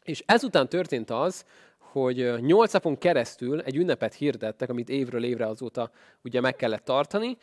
és 0.04 0.24
ezután 0.26 0.70
történt 0.70 1.10
az, 1.10 1.46
hogy 1.78 2.34
nyolc 2.40 2.74
napon 2.74 2.98
keresztül 2.98 3.62
egy 3.62 3.76
ünnepet 3.76 4.14
hirdettek, 4.14 4.70
amit 4.70 4.90
évről 4.90 5.24
évre 5.24 5.46
azóta 5.46 5.92
ugye 6.24 6.42
meg 6.42 6.56
kellett 6.56 6.86
tartani, 6.86 7.38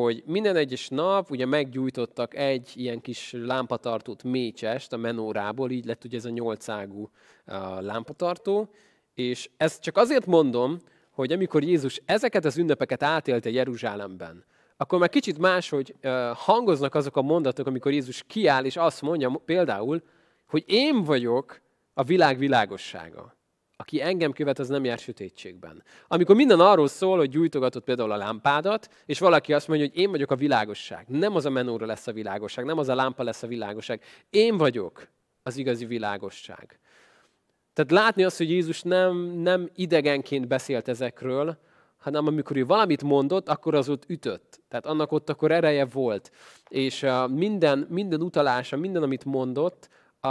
hogy 0.00 0.22
minden 0.26 0.56
egyes 0.56 0.88
nap 0.88 1.30
ugye 1.30 1.46
meggyújtottak 1.46 2.36
egy 2.36 2.72
ilyen 2.74 3.00
kis 3.00 3.32
lámpatartót 3.32 4.22
mécsest 4.22 4.92
a 4.92 4.96
menórából, 4.96 5.70
így 5.70 5.84
lett 5.84 6.04
ugye 6.04 6.16
ez 6.16 6.24
a 6.24 6.30
nyolcágú 6.30 7.10
lámpatartó, 7.78 8.68
és 9.14 9.50
ezt 9.56 9.82
csak 9.82 9.96
azért 9.96 10.26
mondom, 10.26 10.78
hogy 11.10 11.32
amikor 11.32 11.62
Jézus 11.62 12.02
ezeket 12.04 12.44
az 12.44 12.58
ünnepeket 12.58 13.02
átélte 13.02 13.50
Jeruzsálemben, 13.50 14.44
akkor 14.76 14.98
már 14.98 15.08
kicsit 15.08 15.38
máshogy 15.38 15.94
hangoznak 16.34 16.94
azok 16.94 17.16
a 17.16 17.22
mondatok, 17.22 17.66
amikor 17.66 17.92
Jézus 17.92 18.22
kiáll, 18.26 18.64
és 18.64 18.76
azt 18.76 19.02
mondja 19.02 19.40
például, 19.44 20.02
hogy 20.46 20.64
én 20.66 21.02
vagyok 21.02 21.60
a 21.92 22.02
világ 22.02 22.38
világossága. 22.38 23.33
Aki 23.76 24.02
engem 24.02 24.32
követ, 24.32 24.58
az 24.58 24.68
nem 24.68 24.84
jár 24.84 24.98
sötétségben. 24.98 25.82
Amikor 26.08 26.36
minden 26.36 26.60
arról 26.60 26.88
szól, 26.88 27.16
hogy 27.16 27.28
gyújtogatod 27.28 27.82
például 27.82 28.12
a 28.12 28.16
lámpádat, 28.16 28.88
és 29.06 29.18
valaki 29.18 29.52
azt 29.52 29.68
mondja, 29.68 29.86
hogy 29.86 29.98
én 29.98 30.10
vagyok 30.10 30.30
a 30.30 30.36
világosság. 30.36 31.08
Nem 31.08 31.34
az 31.34 31.44
a 31.44 31.50
menóra 31.50 31.86
lesz 31.86 32.06
a 32.06 32.12
világosság, 32.12 32.64
nem 32.64 32.78
az 32.78 32.88
a 32.88 32.94
lámpa 32.94 33.22
lesz 33.22 33.42
a 33.42 33.46
világosság. 33.46 34.02
Én 34.30 34.56
vagyok 34.56 35.08
az 35.42 35.56
igazi 35.56 35.84
világosság. 35.84 36.78
Tehát 37.72 37.90
látni 37.90 38.24
azt, 38.24 38.36
hogy 38.36 38.50
Jézus 38.50 38.82
nem, 38.82 39.16
nem 39.16 39.70
idegenként 39.74 40.48
beszélt 40.48 40.88
ezekről, 40.88 41.58
hanem 41.96 42.26
amikor 42.26 42.56
ő 42.56 42.66
valamit 42.66 43.02
mondott, 43.02 43.48
akkor 43.48 43.74
az 43.74 43.88
ott 43.88 44.04
ütött. 44.06 44.60
Tehát 44.68 44.86
annak 44.86 45.12
ott 45.12 45.28
akkor 45.28 45.52
ereje 45.52 45.84
volt. 45.84 46.30
És 46.68 47.02
uh, 47.02 47.30
minden, 47.30 47.86
minden 47.90 48.20
utalása, 48.22 48.76
minden, 48.76 49.02
amit 49.02 49.24
mondott, 49.24 49.88
uh, 50.22 50.30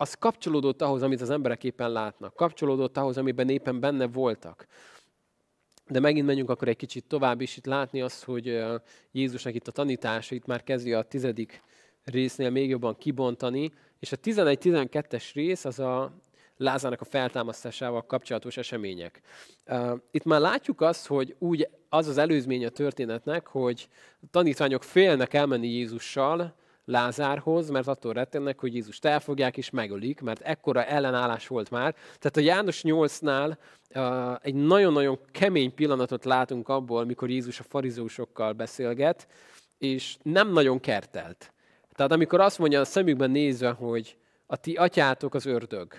az 0.00 0.14
kapcsolódott 0.14 0.82
ahhoz, 0.82 1.02
amit 1.02 1.20
az 1.20 1.30
emberek 1.30 1.64
éppen 1.64 1.92
látnak. 1.92 2.34
Kapcsolódott 2.34 2.96
ahhoz, 2.96 3.18
amiben 3.18 3.48
éppen 3.48 3.80
benne 3.80 4.06
voltak. 4.06 4.66
De 5.88 6.00
megint 6.00 6.26
menjünk 6.26 6.50
akkor 6.50 6.68
egy 6.68 6.76
kicsit 6.76 7.04
tovább, 7.04 7.40
és 7.40 7.56
itt 7.56 7.66
látni 7.66 8.00
azt, 8.00 8.24
hogy 8.24 8.62
Jézusnak 9.12 9.54
itt 9.54 9.68
a 9.68 9.72
tanítása, 9.72 10.34
itt 10.34 10.46
már 10.46 10.62
kezdi 10.62 10.92
a 10.92 11.02
tizedik 11.02 11.62
résznél 12.04 12.50
még 12.50 12.68
jobban 12.68 12.96
kibontani, 12.96 13.72
és 13.98 14.12
a 14.12 14.16
11-12-es 14.16 15.30
rész 15.34 15.64
az 15.64 15.78
a, 15.78 16.12
Lázának 16.56 17.00
a 17.00 17.04
feltámasztásával 17.04 18.06
kapcsolatos 18.06 18.56
események. 18.56 19.20
Itt 20.10 20.24
már 20.24 20.40
látjuk 20.40 20.80
azt, 20.80 21.06
hogy 21.06 21.36
úgy 21.38 21.68
az 21.88 22.06
az 22.06 22.18
előzmény 22.18 22.66
a 22.66 22.68
történetnek, 22.68 23.46
hogy 23.46 23.88
a 24.22 24.26
tanítványok 24.30 24.82
félnek 24.82 25.34
elmenni 25.34 25.68
Jézussal 25.68 26.54
Lázárhoz, 26.90 27.70
mert 27.70 27.86
attól 27.86 28.12
rettennek, 28.12 28.60
hogy 28.60 28.74
Jézust 28.74 29.04
elfogják 29.04 29.56
és 29.56 29.70
megölik, 29.70 30.20
mert 30.20 30.40
ekkora 30.40 30.84
ellenállás 30.84 31.46
volt 31.46 31.70
már. 31.70 31.94
Tehát 32.18 32.36
a 32.36 32.40
János 32.40 32.80
8-nál 32.84 33.56
egy 34.42 34.54
nagyon-nagyon 34.54 35.18
kemény 35.30 35.74
pillanatot 35.74 36.24
látunk 36.24 36.68
abból, 36.68 37.04
mikor 37.04 37.30
Jézus 37.30 37.60
a 37.60 37.64
farizósokkal 37.68 38.52
beszélget, 38.52 39.28
és 39.78 40.16
nem 40.22 40.52
nagyon 40.52 40.80
kertelt. 40.80 41.52
Tehát 41.92 42.12
amikor 42.12 42.40
azt 42.40 42.58
mondja 42.58 42.80
a 42.80 42.84
szemükben 42.84 43.30
nézve, 43.30 43.70
hogy 43.70 44.16
a 44.46 44.56
ti 44.56 44.74
atyátok 44.74 45.34
az 45.34 45.46
ördög, 45.46 45.94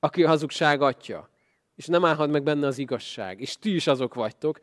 aki 0.00 0.24
a 0.24 0.28
hazugság 0.28 0.82
atya, 0.82 1.28
és 1.76 1.86
nem 1.86 2.04
állhat 2.04 2.30
meg 2.30 2.42
benne 2.42 2.66
az 2.66 2.78
igazság, 2.78 3.40
és 3.40 3.56
ti 3.58 3.74
is 3.74 3.86
azok 3.86 4.14
vagytok, 4.14 4.58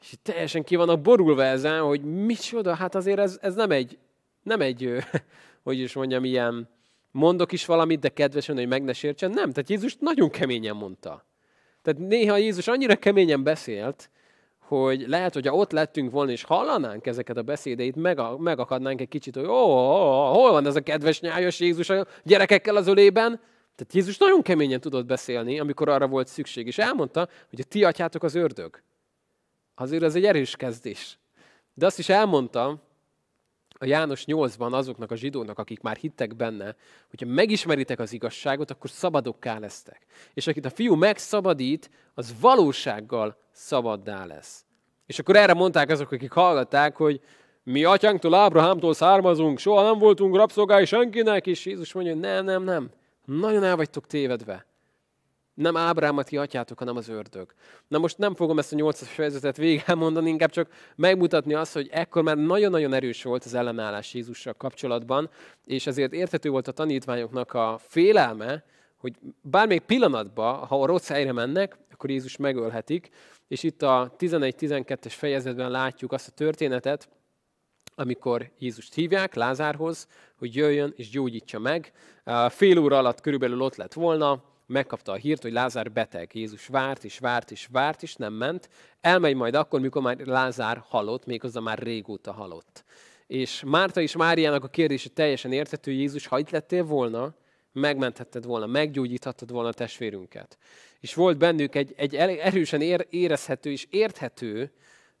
és 0.00 0.14
teljesen 0.22 0.64
ki 0.64 0.76
vannak 0.76 1.00
borulva 1.00 1.44
ezen, 1.44 1.80
hogy 1.80 2.04
micsoda, 2.04 2.74
hát 2.74 2.94
azért 2.94 3.18
ez, 3.18 3.38
ez 3.40 3.54
nem 3.54 3.70
egy, 3.70 3.98
nem 4.42 4.60
egy, 4.60 4.96
hogy 5.64 5.78
is 5.78 5.92
mondjam, 5.92 6.24
ilyen 6.24 6.68
mondok 7.10 7.52
is 7.52 7.66
valamit, 7.66 8.00
de 8.00 8.08
kedvesen, 8.08 8.56
hogy 8.56 8.68
meg 8.68 8.82
ne 8.82 8.92
sértsen. 8.92 9.30
Nem, 9.30 9.52
tehát 9.52 9.68
Jézus 9.68 9.96
nagyon 10.00 10.30
keményen 10.30 10.76
mondta. 10.76 11.26
Tehát 11.82 12.00
néha 12.00 12.36
Jézus 12.36 12.68
annyira 12.68 12.96
keményen 12.96 13.42
beszélt, 13.42 14.10
hogy 14.58 15.04
lehet, 15.08 15.34
hogy 15.34 15.46
ha 15.46 15.54
ott 15.54 15.72
lettünk 15.72 16.10
volna, 16.10 16.30
és 16.30 16.42
hallanánk 16.42 17.06
ezeket 17.06 17.36
a 17.36 17.42
beszédeit, 17.42 17.96
meg, 17.96 18.20
megakadnánk 18.38 19.00
egy 19.00 19.08
kicsit, 19.08 19.34
hogy 19.34 19.44
ó, 19.44 19.50
ó, 19.50 19.98
ó, 19.98 20.32
hol 20.32 20.50
van 20.52 20.66
ez 20.66 20.76
a 20.76 20.80
kedves 20.80 21.20
nyájas 21.20 21.60
Jézus 21.60 21.88
a 21.88 22.06
gyerekekkel 22.22 22.76
az 22.76 22.86
ölében, 22.86 23.40
tehát 23.76 23.94
Jézus 23.94 24.18
nagyon 24.18 24.42
keményen 24.42 24.80
tudott 24.80 25.06
beszélni, 25.06 25.58
amikor 25.58 25.88
arra 25.88 26.06
volt 26.06 26.26
szükség, 26.26 26.66
és 26.66 26.78
elmondta, 26.78 27.28
hogy 27.50 27.60
a 27.60 27.68
ti 27.68 27.84
atyátok 27.84 28.22
az 28.22 28.34
ördög. 28.34 28.82
Azért 29.74 30.02
ez 30.02 30.14
egy 30.14 30.24
erős 30.24 30.56
kezdés. 30.56 31.18
De 31.74 31.86
azt 31.86 31.98
is 31.98 32.08
elmondta, 32.08 32.87
a 33.78 33.84
János 33.84 34.24
8-ban 34.26 34.72
azoknak 34.72 35.10
a 35.10 35.16
zsidóknak, 35.16 35.58
akik 35.58 35.80
már 35.80 35.96
hittek 35.96 36.36
benne, 36.36 36.76
hogyha 37.08 37.26
megismeritek 37.26 37.98
az 37.98 38.12
igazságot, 38.12 38.70
akkor 38.70 38.90
szabadokká 38.90 39.58
lesztek. 39.58 40.06
És 40.34 40.46
akit 40.46 40.64
a 40.64 40.70
fiú 40.70 40.94
megszabadít, 40.94 41.90
az 42.14 42.34
valósággal 42.40 43.36
szabaddá 43.52 44.24
lesz. 44.24 44.64
És 45.06 45.18
akkor 45.18 45.36
erre 45.36 45.54
mondták 45.54 45.90
azok, 45.90 46.12
akik 46.12 46.32
hallgatták, 46.32 46.96
hogy 46.96 47.20
mi 47.62 47.84
atyánktól, 47.84 48.34
Ábrahámtól 48.34 48.94
származunk, 48.94 49.58
soha 49.58 49.82
nem 49.82 49.98
voltunk 49.98 50.36
rabszolgái 50.36 50.84
senkinek, 50.84 51.46
és 51.46 51.66
Jézus 51.66 51.92
mondja, 51.92 52.12
hogy 52.12 52.22
nem, 52.22 52.44
nem, 52.44 52.62
nem, 52.62 52.90
nagyon 53.24 53.64
el 53.64 53.76
vagytok 53.76 54.06
tévedve. 54.06 54.67
Nem 55.58 55.76
Ábrámat 55.76 56.26
ti 56.26 56.36
atyátok, 56.36 56.78
hanem 56.78 56.96
az 56.96 57.08
ördög. 57.08 57.54
Na 57.88 57.98
most 57.98 58.18
nem 58.18 58.34
fogom 58.34 58.58
ezt 58.58 58.72
a 58.72 58.76
nyolcas 58.76 59.08
fejezetet 59.08 59.56
végig 59.56 59.84
mondani, 59.94 60.28
inkább 60.28 60.50
csak 60.50 60.70
megmutatni 60.96 61.54
azt, 61.54 61.72
hogy 61.72 61.88
ekkor 61.92 62.22
már 62.22 62.36
nagyon-nagyon 62.36 62.92
erős 62.92 63.22
volt 63.22 63.44
az 63.44 63.54
ellenállás 63.54 64.14
Jézussal 64.14 64.54
kapcsolatban, 64.54 65.30
és 65.64 65.86
ezért 65.86 66.12
érthető 66.12 66.50
volt 66.50 66.68
a 66.68 66.72
tanítványoknak 66.72 67.52
a 67.52 67.78
félelme, 67.82 68.64
hogy 68.96 69.12
bármelyik 69.42 69.82
pillanatban, 69.82 70.66
ha 70.66 70.82
a 70.82 70.86
rossz 70.86 71.08
helyre 71.08 71.32
mennek, 71.32 71.76
akkor 71.92 72.10
Jézus 72.10 72.36
megölhetik, 72.36 73.08
és 73.48 73.62
itt 73.62 73.82
a 73.82 74.14
11-12-es 74.18 75.14
fejezetben 75.16 75.70
látjuk 75.70 76.12
azt 76.12 76.28
a 76.28 76.32
történetet, 76.32 77.08
amikor 77.94 78.50
Jézust 78.58 78.94
hívják 78.94 79.34
Lázárhoz, 79.34 80.08
hogy 80.38 80.54
jöjjön 80.54 80.92
és 80.96 81.10
gyógyítsa 81.10 81.58
meg. 81.58 81.92
Fél 82.48 82.78
óra 82.78 82.98
alatt 82.98 83.20
körülbelül 83.20 83.60
ott 83.60 83.76
lett 83.76 83.92
volna, 83.92 84.42
megkapta 84.68 85.12
a 85.12 85.16
hírt, 85.16 85.42
hogy 85.42 85.52
Lázár 85.52 85.92
beteg. 85.92 86.30
Jézus 86.34 86.66
várt 86.66 87.04
és 87.04 87.18
várt 87.18 87.50
és 87.50 87.68
várt, 87.72 88.02
és 88.02 88.14
nem 88.14 88.32
ment. 88.32 88.68
Elmegy 89.00 89.34
majd 89.34 89.54
akkor, 89.54 89.80
mikor 89.80 90.02
már 90.02 90.16
Lázár 90.18 90.82
halott, 90.88 91.26
méghozzá 91.26 91.60
már 91.60 91.78
régóta 91.78 92.32
halott. 92.32 92.84
És 93.26 93.62
Márta 93.66 94.00
és 94.00 94.16
Máriának 94.16 94.64
a 94.64 94.68
kérdése 94.68 95.08
teljesen 95.08 95.52
érthető, 95.52 95.90
Jézus, 95.90 96.26
ha 96.26 96.38
itt 96.38 96.50
lettél 96.50 96.84
volna, 96.84 97.34
megmenthetted 97.72 98.44
volna, 98.44 98.66
meggyógyíthattad 98.66 99.50
volna 99.50 99.68
a 99.68 99.72
testvérünket. 99.72 100.58
És 101.00 101.14
volt 101.14 101.38
bennük 101.38 101.74
egy, 101.74 101.94
egy 101.96 102.16
erősen 102.16 102.80
ér, 102.80 103.06
érezhető 103.10 103.70
és 103.70 103.86
érthető 103.90 104.72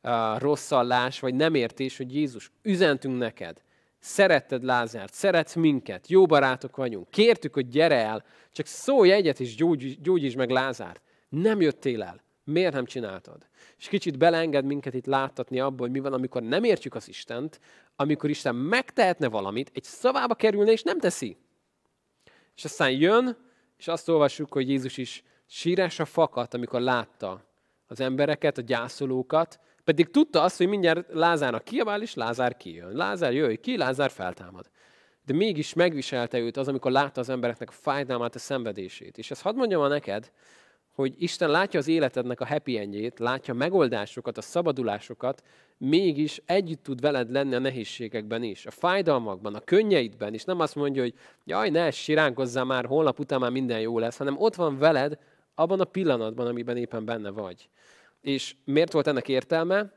uh, 0.02 0.38
rosszallás, 0.38 1.20
vagy 1.20 1.34
nem 1.34 1.54
értés, 1.54 1.96
hogy 1.96 2.14
Jézus, 2.14 2.50
üzentünk 2.62 3.18
neked, 3.18 3.62
szeretted 3.98 4.64
Lázárt, 4.64 5.14
szeretsz 5.14 5.54
minket, 5.54 6.08
jó 6.08 6.26
barátok 6.26 6.76
vagyunk, 6.76 7.10
kértük, 7.10 7.54
hogy 7.54 7.68
gyere 7.68 8.04
el, 8.04 8.24
csak 8.52 8.66
szólj 8.66 9.12
egyet 9.12 9.40
és 9.40 9.54
gyógy, 9.54 10.00
gyógyítsd 10.00 10.36
meg 10.36 10.50
Lázárt. 10.50 11.02
Nem 11.28 11.60
jöttél 11.60 12.02
el. 12.02 12.22
Miért 12.44 12.72
nem 12.72 12.84
csináltad? 12.84 13.46
És 13.78 13.88
kicsit 13.88 14.18
beleenged 14.18 14.64
minket 14.64 14.94
itt 14.94 15.06
láttatni 15.06 15.60
abból, 15.60 15.86
hogy 15.86 15.90
mi 15.90 16.00
van, 16.00 16.12
amikor 16.12 16.42
nem 16.42 16.64
értjük 16.64 16.94
az 16.94 17.08
Istent, 17.08 17.60
amikor 17.96 18.30
Isten 18.30 18.54
megtehetne 18.54 19.28
valamit, 19.28 19.70
egy 19.74 19.84
szavába 19.84 20.34
kerülne, 20.34 20.72
és 20.72 20.82
nem 20.82 20.98
teszi. 20.98 21.36
És 22.56 22.64
aztán 22.64 22.90
jön, 22.90 23.36
és 23.78 23.88
azt 23.88 24.08
olvassuk, 24.08 24.52
hogy 24.52 24.68
Jézus 24.68 24.96
is 24.96 25.22
sírásra 25.46 26.04
fakadt, 26.04 26.54
amikor 26.54 26.80
látta 26.80 27.44
az 27.86 28.00
embereket, 28.00 28.58
a 28.58 28.62
gyászolókat, 28.62 29.60
pedig 29.88 30.10
tudta 30.10 30.42
azt, 30.42 30.56
hogy 30.56 30.68
mindjárt 30.68 31.12
Lázárnak 31.12 31.64
kiabál, 31.64 32.02
és 32.02 32.14
Lázár 32.14 32.56
kijön. 32.56 32.92
Lázár 32.92 33.32
jöjj 33.32 33.54
ki, 33.54 33.76
Lázár 33.76 34.10
feltámad. 34.10 34.70
De 35.24 35.34
mégis 35.34 35.74
megviselte 35.74 36.38
őt 36.38 36.56
az, 36.56 36.68
amikor 36.68 36.90
látta 36.90 37.20
az 37.20 37.28
embereknek 37.28 37.68
a 37.68 37.72
fájdalmát, 37.72 38.34
a 38.34 38.38
szenvedését. 38.38 39.18
És 39.18 39.30
ezt 39.30 39.42
hadd 39.42 39.54
mondjam 39.54 39.80
a 39.80 39.88
neked, 39.88 40.30
hogy 40.94 41.14
Isten 41.18 41.50
látja 41.50 41.78
az 41.78 41.88
életednek 41.88 42.40
a 42.40 42.46
happy 42.46 42.78
endjét, 42.78 43.18
látja 43.18 43.54
a 43.54 43.56
megoldásokat, 43.56 44.38
a 44.38 44.40
szabadulásokat, 44.40 45.42
mégis 45.78 46.42
együtt 46.46 46.82
tud 46.82 47.00
veled 47.00 47.30
lenni 47.30 47.54
a 47.54 47.58
nehézségekben 47.58 48.42
is, 48.42 48.66
a 48.66 48.70
fájdalmakban, 48.70 49.54
a 49.54 49.60
könnyeidben, 49.60 50.34
és 50.34 50.44
nem 50.44 50.60
azt 50.60 50.74
mondja, 50.74 51.02
hogy 51.02 51.14
jaj, 51.44 51.70
ne 51.70 51.90
siránkozzál 51.90 52.64
már, 52.64 52.84
holnap 52.84 53.18
után 53.18 53.40
már 53.40 53.50
minden 53.50 53.80
jó 53.80 53.98
lesz, 53.98 54.16
hanem 54.16 54.38
ott 54.38 54.54
van 54.54 54.78
veled 54.78 55.18
abban 55.54 55.80
a 55.80 55.84
pillanatban, 55.84 56.46
amiben 56.46 56.76
éppen 56.76 57.04
benne 57.04 57.30
vagy. 57.30 57.68
És 58.28 58.54
miért 58.64 58.92
volt 58.92 59.06
ennek 59.06 59.28
értelme? 59.28 59.92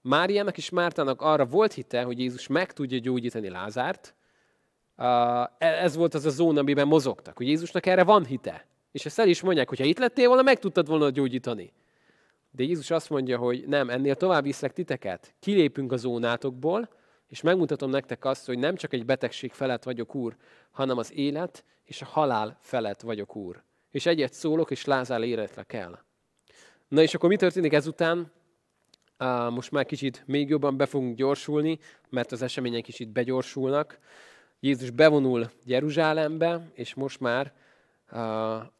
Máriának 0.00 0.56
és 0.56 0.70
Mártának 0.70 1.20
arra 1.20 1.44
volt 1.44 1.72
hite, 1.72 2.02
hogy 2.02 2.18
Jézus 2.18 2.46
meg 2.46 2.72
tudja 2.72 2.98
gyógyítani 2.98 3.48
Lázárt. 3.48 4.14
E- 4.96 5.56
ez 5.58 5.96
volt 5.96 6.14
az 6.14 6.26
a 6.26 6.30
zóna, 6.30 6.60
amiben 6.60 6.86
mozogtak, 6.86 7.36
hogy 7.36 7.46
Jézusnak 7.46 7.86
erre 7.86 8.04
van 8.04 8.24
hite. 8.24 8.66
És 8.92 9.06
ezt 9.06 9.18
el 9.18 9.28
is 9.28 9.40
mondják, 9.40 9.68
hogy 9.68 9.78
ha 9.78 9.84
itt 9.84 9.98
lettél 9.98 10.26
volna, 10.26 10.42
meg 10.42 10.58
tudtad 10.58 10.86
volna 10.86 11.10
gyógyítani. 11.10 11.72
De 12.50 12.62
Jézus 12.62 12.90
azt 12.90 13.10
mondja, 13.10 13.38
hogy 13.38 13.64
nem, 13.66 13.90
ennél 13.90 14.14
tovább 14.14 14.42
viszlek 14.42 14.72
titeket. 14.72 15.34
Kilépünk 15.40 15.92
a 15.92 15.96
zónátokból, 15.96 16.88
és 17.28 17.40
megmutatom 17.40 17.90
nektek 17.90 18.24
azt, 18.24 18.46
hogy 18.46 18.58
nem 18.58 18.74
csak 18.74 18.92
egy 18.92 19.04
betegség 19.04 19.52
felett 19.52 19.82
vagyok 19.82 20.14
úr, 20.14 20.36
hanem 20.70 20.98
az 20.98 21.12
élet 21.14 21.64
és 21.84 22.02
a 22.02 22.06
halál 22.06 22.58
felett 22.60 23.00
vagyok 23.00 23.36
úr. 23.36 23.62
És 23.90 24.06
egyet 24.06 24.32
szólok, 24.32 24.70
és 24.70 24.84
Lázár 24.84 25.22
életre 25.22 25.64
el. 25.68 26.06
Na 26.88 27.02
és 27.02 27.14
akkor 27.14 27.28
mi 27.28 27.36
történik 27.36 27.72
ezután? 27.72 28.32
Most 29.50 29.70
már 29.70 29.86
kicsit 29.86 30.22
még 30.26 30.48
jobban 30.48 30.76
be 30.76 30.86
fogunk 30.86 31.16
gyorsulni, 31.16 31.78
mert 32.08 32.32
az 32.32 32.42
események 32.42 32.82
kicsit 32.82 33.08
begyorsulnak. 33.08 33.98
Jézus 34.60 34.90
bevonul 34.90 35.50
Jeruzsálembe, 35.64 36.70
és 36.74 36.94
most 36.94 37.20
már 37.20 37.52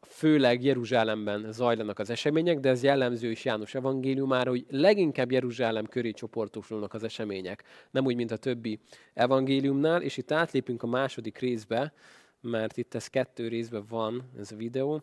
főleg 0.01 0.63
Jeruzsálemben 0.63 1.51
zajlanak 1.51 1.99
az 1.99 2.09
események, 2.09 2.59
de 2.59 2.69
ez 2.69 2.83
jellemző 2.83 3.31
is 3.31 3.45
János 3.45 3.75
evangéliumára, 3.75 4.49
hogy 4.49 4.65
leginkább 4.69 5.31
Jeruzsálem 5.31 5.85
köré 5.85 6.11
csoportosulnak 6.11 6.93
az 6.93 7.03
események, 7.03 7.63
nem 7.91 8.05
úgy, 8.05 8.15
mint 8.15 8.31
a 8.31 8.37
többi 8.37 8.79
evangéliumnál, 9.13 10.01
és 10.01 10.17
itt 10.17 10.31
átlépünk 10.31 10.83
a 10.83 10.87
második 10.87 11.37
részbe, 11.37 11.93
mert 12.41 12.77
itt 12.77 12.93
ez 12.93 13.07
kettő 13.07 13.47
részben 13.47 13.85
van 13.89 14.29
ez 14.39 14.51
a 14.51 14.55
videó. 14.55 15.01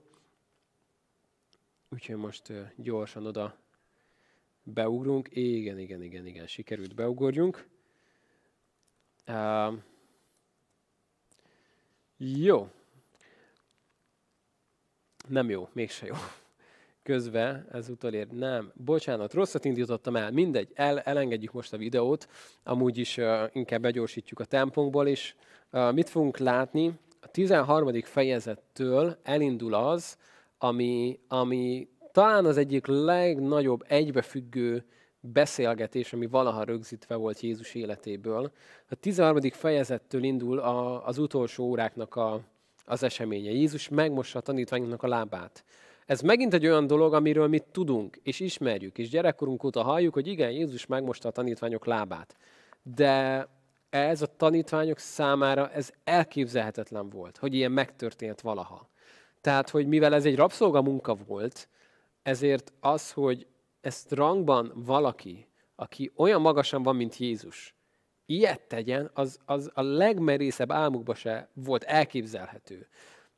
Úgyhogy 1.89 2.17
most 2.17 2.53
gyorsan 2.77 3.27
oda 3.27 3.57
beugrunk. 4.63 5.29
Igen, 5.31 5.79
igen, 5.79 6.03
igen, 6.03 6.27
igen, 6.27 6.47
sikerült 6.47 6.95
beugorjunk. 6.95 7.67
Uh, 9.29 9.75
jó. 12.17 12.69
Nem 15.29 15.51
jó, 15.51 15.69
mégse 15.73 16.07
jó. 16.07 16.15
Közben 17.03 17.69
ez 17.73 17.89
utolér. 17.89 18.29
Nem, 18.29 18.73
bocsánat, 18.75 19.33
rosszat 19.33 19.65
indítottam 19.65 20.17
el. 20.17 20.31
Mindegy, 20.31 20.71
el, 20.75 21.01
elengedjük 21.01 21.53
most 21.53 21.73
a 21.73 21.77
videót. 21.77 22.29
Amúgy 22.63 22.99
is 22.99 23.17
uh, 23.17 23.51
inkább 23.53 23.81
begyorsítjuk 23.81 24.41
a 24.41 24.45
tempónkból, 24.45 25.09
és 25.09 25.35
uh, 25.71 25.93
mit 25.93 26.09
fogunk 26.09 26.39
látni? 26.39 26.93
A 27.21 27.29
13. 27.29 28.03
fejezettől 28.03 29.19
elindul 29.23 29.75
az, 29.75 30.19
ami, 30.59 31.21
ami 31.29 31.89
talán 32.13 32.45
az 32.45 32.57
egyik 32.57 32.87
legnagyobb 32.87 33.85
egybefüggő 33.89 34.85
beszélgetés, 35.21 36.13
ami 36.13 36.27
valaha 36.27 36.65
rögzítve 36.65 37.15
volt 37.15 37.41
Jézus 37.41 37.75
életéből. 37.75 38.53
A 38.89 38.95
13. 38.95 39.51
fejezettől 39.51 40.23
indul 40.23 40.59
a, 40.59 41.07
az 41.07 41.19
utolsó 41.19 41.65
óráknak 41.65 42.17
a, 42.17 42.41
az 42.85 43.03
eseménye. 43.03 43.51
Jézus 43.51 43.89
megmossa 43.89 44.39
a 44.39 44.43
tanítványoknak 44.43 45.03
a 45.03 45.09
lábát. 45.09 45.65
Ez 46.07 46.21
megint 46.21 46.55
egy 46.55 46.67
olyan 46.67 46.87
dolog, 46.87 47.15
amiről 47.15 47.49
mi 47.49 47.59
tudunk, 47.73 48.21
és 48.23 48.41
ismerjük, 48.41 48.99
és 48.99 49.09
gyerekkorunk 49.09 49.65
óta 49.65 49.83
halljuk, 49.83 50.15
hogy 50.15 50.27
igen, 50.27 50.51
Jézus 50.51 50.87
megmosta 50.87 51.29
a 51.29 51.33
tanítványok 51.33 51.87
lábát. 51.87 52.37
De 52.83 53.49
ez 53.91 54.23
a 54.23 54.37
tanítványok 54.37 54.99
számára 54.99 55.71
ez 55.71 55.91
elképzelhetetlen 56.05 57.09
volt, 57.09 57.37
hogy 57.37 57.55
ilyen 57.55 57.73
megtörtént 57.73 58.41
valaha. 58.41 58.89
Tehát, 59.47 59.71
hogy 59.71 59.87
mivel 59.87 60.15
ez 60.15 60.25
egy 60.25 60.37
rabszolga 60.37 60.83
munka 60.83 61.15
volt, 61.15 61.69
ezért 62.23 62.73
az, 62.81 63.13
hogy 63.13 63.47
ezt 63.81 64.13
rangban 64.13 64.73
valaki, 64.75 65.49
aki 65.75 66.13
olyan 66.17 66.41
magasan 66.41 66.83
van, 66.83 66.97
mint 66.97 67.17
Jézus, 67.17 67.75
ilyet 68.25 68.61
tegyen, 68.61 69.11
az, 69.15 69.39
az 69.45 69.71
a 69.75 69.83
legmerészebb 69.83 70.73
álmukba 70.73 71.15
se 71.15 71.49
volt 71.53 71.85
elképzelhető. 71.85 72.89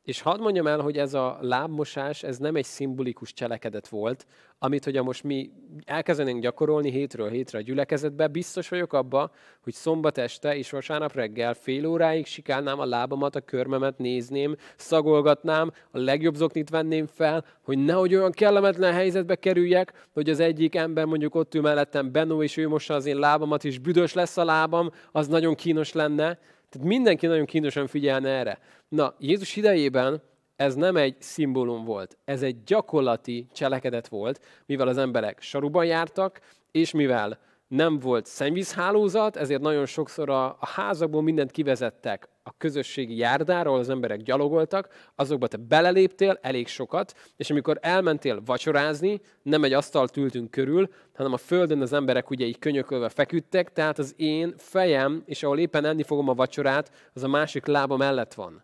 És 0.09 0.21
hadd 0.21 0.39
mondjam 0.39 0.67
el, 0.67 0.79
hogy 0.79 0.97
ez 0.97 1.13
a 1.13 1.37
lábmosás, 1.41 2.23
ez 2.23 2.37
nem 2.37 2.55
egy 2.55 2.65
szimbolikus 2.65 3.33
cselekedet 3.33 3.87
volt, 3.87 4.25
amit, 4.59 4.83
hogy 4.83 5.03
most 5.03 5.23
mi 5.23 5.51
elkezdenénk 5.85 6.41
gyakorolni 6.41 6.91
hétről 6.91 7.29
hétre 7.29 7.57
a 7.57 7.61
gyülekezetbe, 7.61 8.27
biztos 8.27 8.69
vagyok 8.69 8.93
abba, 8.93 9.31
hogy 9.63 9.73
szombat 9.73 10.17
este 10.17 10.57
és 10.57 10.69
vasárnap 10.69 11.13
reggel 11.13 11.53
fél 11.53 11.85
óráig 11.85 12.25
sikálnám 12.25 12.79
a 12.79 12.85
lábamat, 12.85 13.35
a 13.35 13.41
körmemet 13.41 13.97
nézném, 13.97 14.55
szagolgatnám, 14.75 15.71
a 15.91 15.97
legjobb 15.97 16.35
zoknit 16.35 16.69
venném 16.69 17.05
fel, 17.05 17.45
hogy 17.61 17.77
nehogy 17.77 18.15
olyan 18.15 18.31
kellemetlen 18.31 18.93
helyzetbe 18.93 19.35
kerüljek, 19.35 20.07
hogy 20.13 20.29
az 20.29 20.39
egyik 20.39 20.75
ember 20.75 21.05
mondjuk 21.05 21.35
ott 21.35 21.55
ül 21.55 21.61
mellettem, 21.61 22.11
Benó, 22.11 22.43
és 22.43 22.57
ő 22.57 22.67
mossa 22.67 22.93
az 22.93 23.05
én 23.05 23.17
lábamat, 23.17 23.63
és 23.63 23.79
büdös 23.79 24.13
lesz 24.13 24.37
a 24.37 24.43
lábam, 24.43 24.91
az 25.11 25.27
nagyon 25.27 25.55
kínos 25.55 25.93
lenne. 25.93 26.39
Tehát 26.69 26.87
mindenki 26.87 27.27
nagyon 27.27 27.45
kínosan 27.45 27.87
figyelne 27.87 28.29
erre. 28.29 28.59
Na, 28.87 29.15
Jézus 29.19 29.55
idejében 29.55 30.21
ez 30.55 30.75
nem 30.75 30.95
egy 30.95 31.15
szimbólum 31.19 31.85
volt, 31.85 32.17
ez 32.25 32.41
egy 32.41 32.63
gyakorlati 32.63 33.47
cselekedet 33.53 34.07
volt, 34.07 34.41
mivel 34.65 34.87
az 34.87 34.97
emberek 34.97 35.41
saruban 35.41 35.85
jártak, 35.85 36.41
és 36.71 36.91
mivel 36.91 37.39
nem 37.69 37.99
volt 37.99 38.25
szennyvízhálózat, 38.25 39.35
ezért 39.35 39.61
nagyon 39.61 39.85
sokszor 39.85 40.29
a, 40.29 40.45
a 40.45 40.67
házakból 40.67 41.21
mindent 41.21 41.51
kivezettek 41.51 42.29
a 42.43 42.57
közösségi 42.57 43.17
járdáról, 43.17 43.79
az 43.79 43.89
emberek 43.89 44.21
gyalogoltak, 44.21 45.11
azokba 45.15 45.47
te 45.47 45.57
beleléptél 45.57 46.37
elég 46.41 46.67
sokat, 46.67 47.13
és 47.35 47.49
amikor 47.49 47.77
elmentél 47.81 48.41
vacsorázni, 48.45 49.21
nem 49.41 49.63
egy 49.63 49.73
asztalt 49.73 50.17
ültünk 50.17 50.51
körül, 50.51 50.89
hanem 51.13 51.33
a 51.33 51.37
földön 51.37 51.81
az 51.81 51.93
emberek 51.93 52.29
ugye 52.29 52.45
így 52.45 52.59
könyökölve 52.59 53.09
feküdtek, 53.09 53.73
tehát 53.73 53.99
az 53.99 54.13
én 54.17 54.53
fejem, 54.57 55.23
és 55.25 55.43
ahol 55.43 55.59
éppen 55.59 55.85
enni 55.85 56.03
fogom 56.03 56.29
a 56.29 56.33
vacsorát, 56.33 56.91
az 57.13 57.23
a 57.23 57.27
másik 57.27 57.65
lába 57.65 57.97
mellett 57.97 58.33
van. 58.33 58.63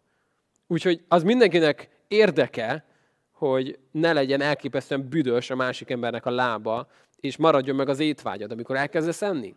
Úgyhogy 0.67 1.03
az 1.07 1.23
mindenkinek 1.23 1.89
érdeke, 2.07 2.85
hogy 3.31 3.79
ne 3.91 4.13
legyen 4.13 4.41
elképesztően 4.41 5.09
büdös 5.09 5.49
a 5.49 5.55
másik 5.55 5.89
embernek 5.89 6.25
a 6.25 6.31
lába, 6.31 6.87
és 7.25 7.37
maradjon 7.37 7.75
meg 7.75 7.89
az 7.89 7.99
étvágyad, 7.99 8.51
amikor 8.51 8.75
elkezdesz 8.75 9.21
enni. 9.21 9.55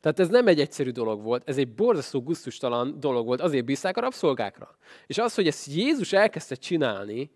Tehát 0.00 0.20
ez 0.20 0.28
nem 0.28 0.46
egy 0.46 0.60
egyszerű 0.60 0.90
dolog 0.90 1.22
volt, 1.22 1.48
ez 1.48 1.58
egy 1.58 1.74
borzasztó 1.74 2.22
guztustalan 2.22 3.00
dolog 3.00 3.26
volt, 3.26 3.40
azért 3.40 3.64
bízták 3.64 3.96
a 3.96 4.00
rabszolgákra. 4.00 4.76
És 5.06 5.18
az, 5.18 5.34
hogy 5.34 5.46
ezt 5.46 5.66
Jézus 5.66 6.12
elkezdte 6.12 6.54
csinálni, 6.54 7.30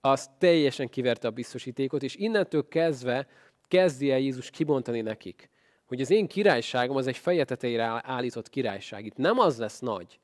az 0.00 0.30
teljesen 0.38 0.88
kiverte 0.88 1.28
a 1.28 1.30
biztosítékot, 1.30 2.02
és 2.02 2.16
innentől 2.16 2.68
kezdve 2.68 3.26
kezdi 3.68 4.10
el 4.10 4.18
Jézus 4.18 4.50
kibontani 4.50 5.00
nekik, 5.00 5.50
hogy 5.84 6.00
az 6.00 6.10
én 6.10 6.26
királyságom 6.26 6.96
az 6.96 7.06
egy 7.06 7.16
feje 7.16 7.44
állított 8.02 8.48
királyság. 8.48 9.04
Itt 9.04 9.16
nem 9.16 9.38
az 9.38 9.58
lesz 9.58 9.78
nagy, 9.78 10.18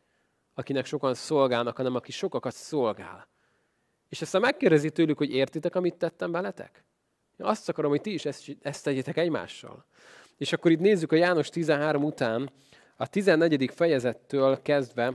akinek 0.54 0.86
sokan 0.86 1.14
szolgálnak, 1.14 1.76
hanem 1.76 1.94
aki 1.94 2.12
sokakat 2.12 2.54
szolgál. 2.54 3.28
És 4.08 4.22
aztán 4.22 4.40
megkérdezi 4.40 4.90
tőlük, 4.90 5.18
hogy 5.18 5.30
értitek, 5.30 5.74
amit 5.74 5.96
tettem 5.96 6.32
veletek? 6.32 6.84
Azt 7.40 7.68
akarom, 7.68 7.90
hogy 7.90 8.00
ti 8.00 8.12
is 8.12 8.24
ezt, 8.24 8.56
ezt 8.62 8.84
tegyétek 8.84 9.16
egymással. 9.16 9.84
És 10.36 10.52
akkor 10.52 10.70
itt 10.70 10.80
nézzük 10.80 11.12
a 11.12 11.16
János 11.16 11.48
13 11.48 12.04
után, 12.04 12.50
a 12.96 13.06
14. 13.06 13.70
fejezettől 13.74 14.62
kezdve 14.62 15.12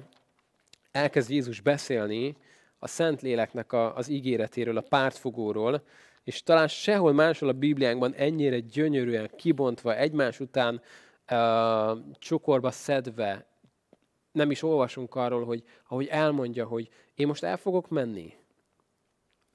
elkezd 0.92 1.30
Jézus 1.30 1.62
beszélni 1.62 2.38
a 2.80 2.88
Szentléleknek 2.88 3.74
a, 3.74 3.96
az 3.96 4.10
ígéretéről, 4.10 4.78
a 4.78 4.86
pártfogóról, 4.90 5.84
és 6.24 6.44
talán 6.44 6.68
sehol 6.68 7.14
máshol 7.14 7.50
a 7.50 7.54
Bibliánkban 7.54 8.14
ennyire 8.14 8.60
gyönyörűen 8.60 9.32
kibontva, 9.36 9.96
egymás 9.96 10.40
után 10.40 10.82
uh, 11.32 12.00
csokorba 12.20 12.72
szedve, 12.72 13.46
nem 14.32 14.52
is 14.52 14.64
olvasunk 14.64 15.16
arról, 15.16 15.46
hogy 15.46 15.64
ahogy 15.88 16.08
elmondja, 16.08 16.66
hogy 16.66 16.90
én 17.16 17.28
most 17.28 17.44
el 17.44 17.58
fogok 17.58 17.90
menni, 17.90 18.34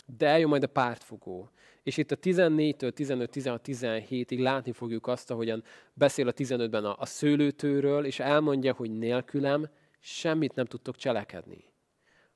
de 0.07 0.27
eljön 0.27 0.49
majd 0.49 0.63
a 0.63 0.67
pártfogó. 0.67 1.51
És 1.83 1.97
itt 1.97 2.11
a 2.11 2.17
14-től 2.17 2.93
15, 2.93 3.31
16, 3.31 3.61
17-ig 3.67 4.39
látni 4.39 4.73
fogjuk 4.73 5.07
azt, 5.07 5.31
ahogyan 5.31 5.65
beszél 5.93 6.29
a 6.29 6.33
15-ben 6.33 6.85
a, 6.85 6.97
a 6.99 7.07
szőlőtőről, 7.07 8.05
és 8.05 8.19
elmondja, 8.19 8.73
hogy 8.73 8.91
nélkülem 8.91 9.69
semmit 10.01 10.55
nem 10.55 10.67
tudtok 10.67 10.97
cselekedni. 10.97 11.65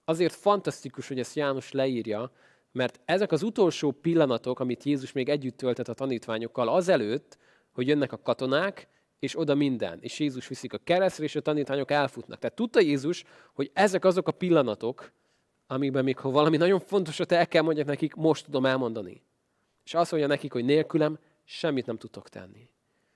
Azért 0.04 0.34
fantasztikus, 0.34 1.08
hogy 1.08 1.18
ezt 1.18 1.36
János 1.36 1.72
leírja, 1.72 2.32
mert 2.72 3.00
ezek 3.04 3.32
az 3.32 3.42
utolsó 3.42 3.90
pillanatok, 3.90 4.60
amit 4.60 4.84
Jézus 4.84 5.12
még 5.12 5.28
együtt 5.28 5.56
töltett 5.56 5.88
a 5.88 5.94
tanítványokkal, 5.94 6.68
azelőtt, 6.68 7.38
hogy 7.72 7.88
jönnek 7.88 8.12
a 8.12 8.20
katonák, 8.22 8.88
és 9.18 9.38
oda 9.38 9.54
minden. 9.54 9.98
És 10.00 10.18
Jézus 10.18 10.48
viszik 10.48 10.72
a 10.72 10.78
keresztre, 10.78 11.24
és 11.24 11.36
a 11.36 11.40
tanítványok 11.40 11.90
elfutnak. 11.90 12.38
Tehát 12.38 12.56
tudta 12.56 12.80
Jézus, 12.80 13.24
hogy 13.52 13.70
ezek 13.72 14.04
azok 14.04 14.28
a 14.28 14.32
pillanatok, 14.32 15.12
amikben 15.66 16.04
még 16.04 16.18
ha 16.18 16.30
valami 16.30 16.56
nagyon 16.56 16.80
fontosat 16.80 17.32
el 17.32 17.48
kell 17.48 17.62
mondjak 17.62 17.86
nekik, 17.86 18.14
most 18.14 18.44
tudom 18.44 18.66
elmondani. 18.66 19.22
És 19.84 19.94
azt 19.94 20.10
mondja 20.10 20.28
nekik, 20.28 20.52
hogy 20.52 20.64
nélkülem 20.64 21.18
semmit 21.44 21.86
nem 21.86 21.96
tudtok 21.96 22.28
tenni. 22.28 22.68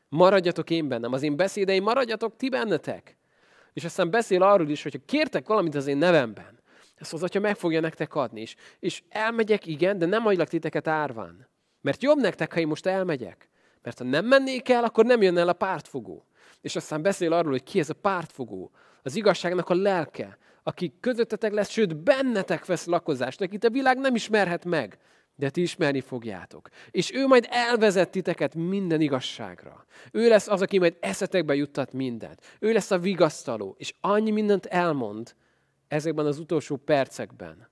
Maradjatok 0.08 0.70
én 0.70 0.88
bennem, 0.88 1.12
az 1.12 1.22
én 1.22 1.36
beszédeim 1.36 1.82
maradjatok 1.82 2.36
ti 2.36 2.48
bennetek. 2.48 3.16
És 3.72 3.84
aztán 3.84 4.10
beszél 4.10 4.42
arról 4.42 4.68
is, 4.68 4.82
hogyha 4.82 4.98
kértek 5.06 5.46
valamit 5.46 5.74
az 5.74 5.86
én 5.86 5.96
nevemben, 5.96 6.58
ezt 6.94 7.12
az 7.12 7.22
atya 7.22 7.40
meg 7.40 7.56
fogja 7.56 7.80
nektek 7.80 8.14
adni. 8.14 8.40
És, 8.40 8.54
és 8.78 9.02
elmegyek, 9.08 9.66
igen, 9.66 9.98
de 9.98 10.06
nem 10.06 10.22
hagylak 10.22 10.48
titeket 10.48 10.88
árván. 10.88 11.48
Mert 11.80 12.02
jobb 12.02 12.18
nektek, 12.18 12.52
ha 12.52 12.60
én 12.60 12.66
most 12.66 12.86
elmegyek. 12.86 13.48
Mert 13.82 13.98
ha 13.98 14.04
nem 14.04 14.26
mennék 14.26 14.68
el, 14.68 14.84
akkor 14.84 15.04
nem 15.04 15.22
jönne 15.22 15.40
el 15.40 15.48
a 15.48 15.52
pártfogó. 15.52 16.26
És 16.60 16.76
aztán 16.76 17.02
beszél 17.02 17.32
arról, 17.32 17.50
hogy 17.50 17.62
ki 17.62 17.78
ez 17.78 17.90
a 17.90 17.94
pártfogó. 17.94 18.70
Az 19.02 19.16
igazságnak 19.16 19.68
a 19.68 19.74
lelke, 19.74 20.38
aki 20.62 20.94
közöttetek 21.00 21.52
lesz, 21.52 21.70
sőt 21.70 21.96
bennetek 21.96 22.66
vesz 22.66 22.86
lakozást, 22.86 23.40
akit 23.40 23.64
a 23.64 23.70
világ 23.70 23.98
nem 23.98 24.14
ismerhet 24.14 24.64
meg, 24.64 24.98
de 25.38 25.50
ti 25.50 25.60
ismerni 25.60 26.00
fogjátok. 26.00 26.68
És 26.90 27.12
ő 27.14 27.26
majd 27.26 27.46
elvezet 27.50 28.10
titeket 28.10 28.54
minden 28.54 29.00
igazságra. 29.00 29.84
Ő 30.12 30.28
lesz 30.28 30.48
az, 30.48 30.62
aki 30.62 30.78
majd 30.78 30.96
eszetekbe 31.00 31.54
juttat 31.54 31.92
mindent. 31.92 32.40
Ő 32.58 32.72
lesz 32.72 32.90
a 32.90 32.98
vigasztaló, 32.98 33.74
és 33.78 33.94
annyi 34.00 34.30
mindent 34.30 34.66
elmond 34.66 35.34
ezekben 35.88 36.26
az 36.26 36.38
utolsó 36.38 36.76
percekben. 36.76 37.68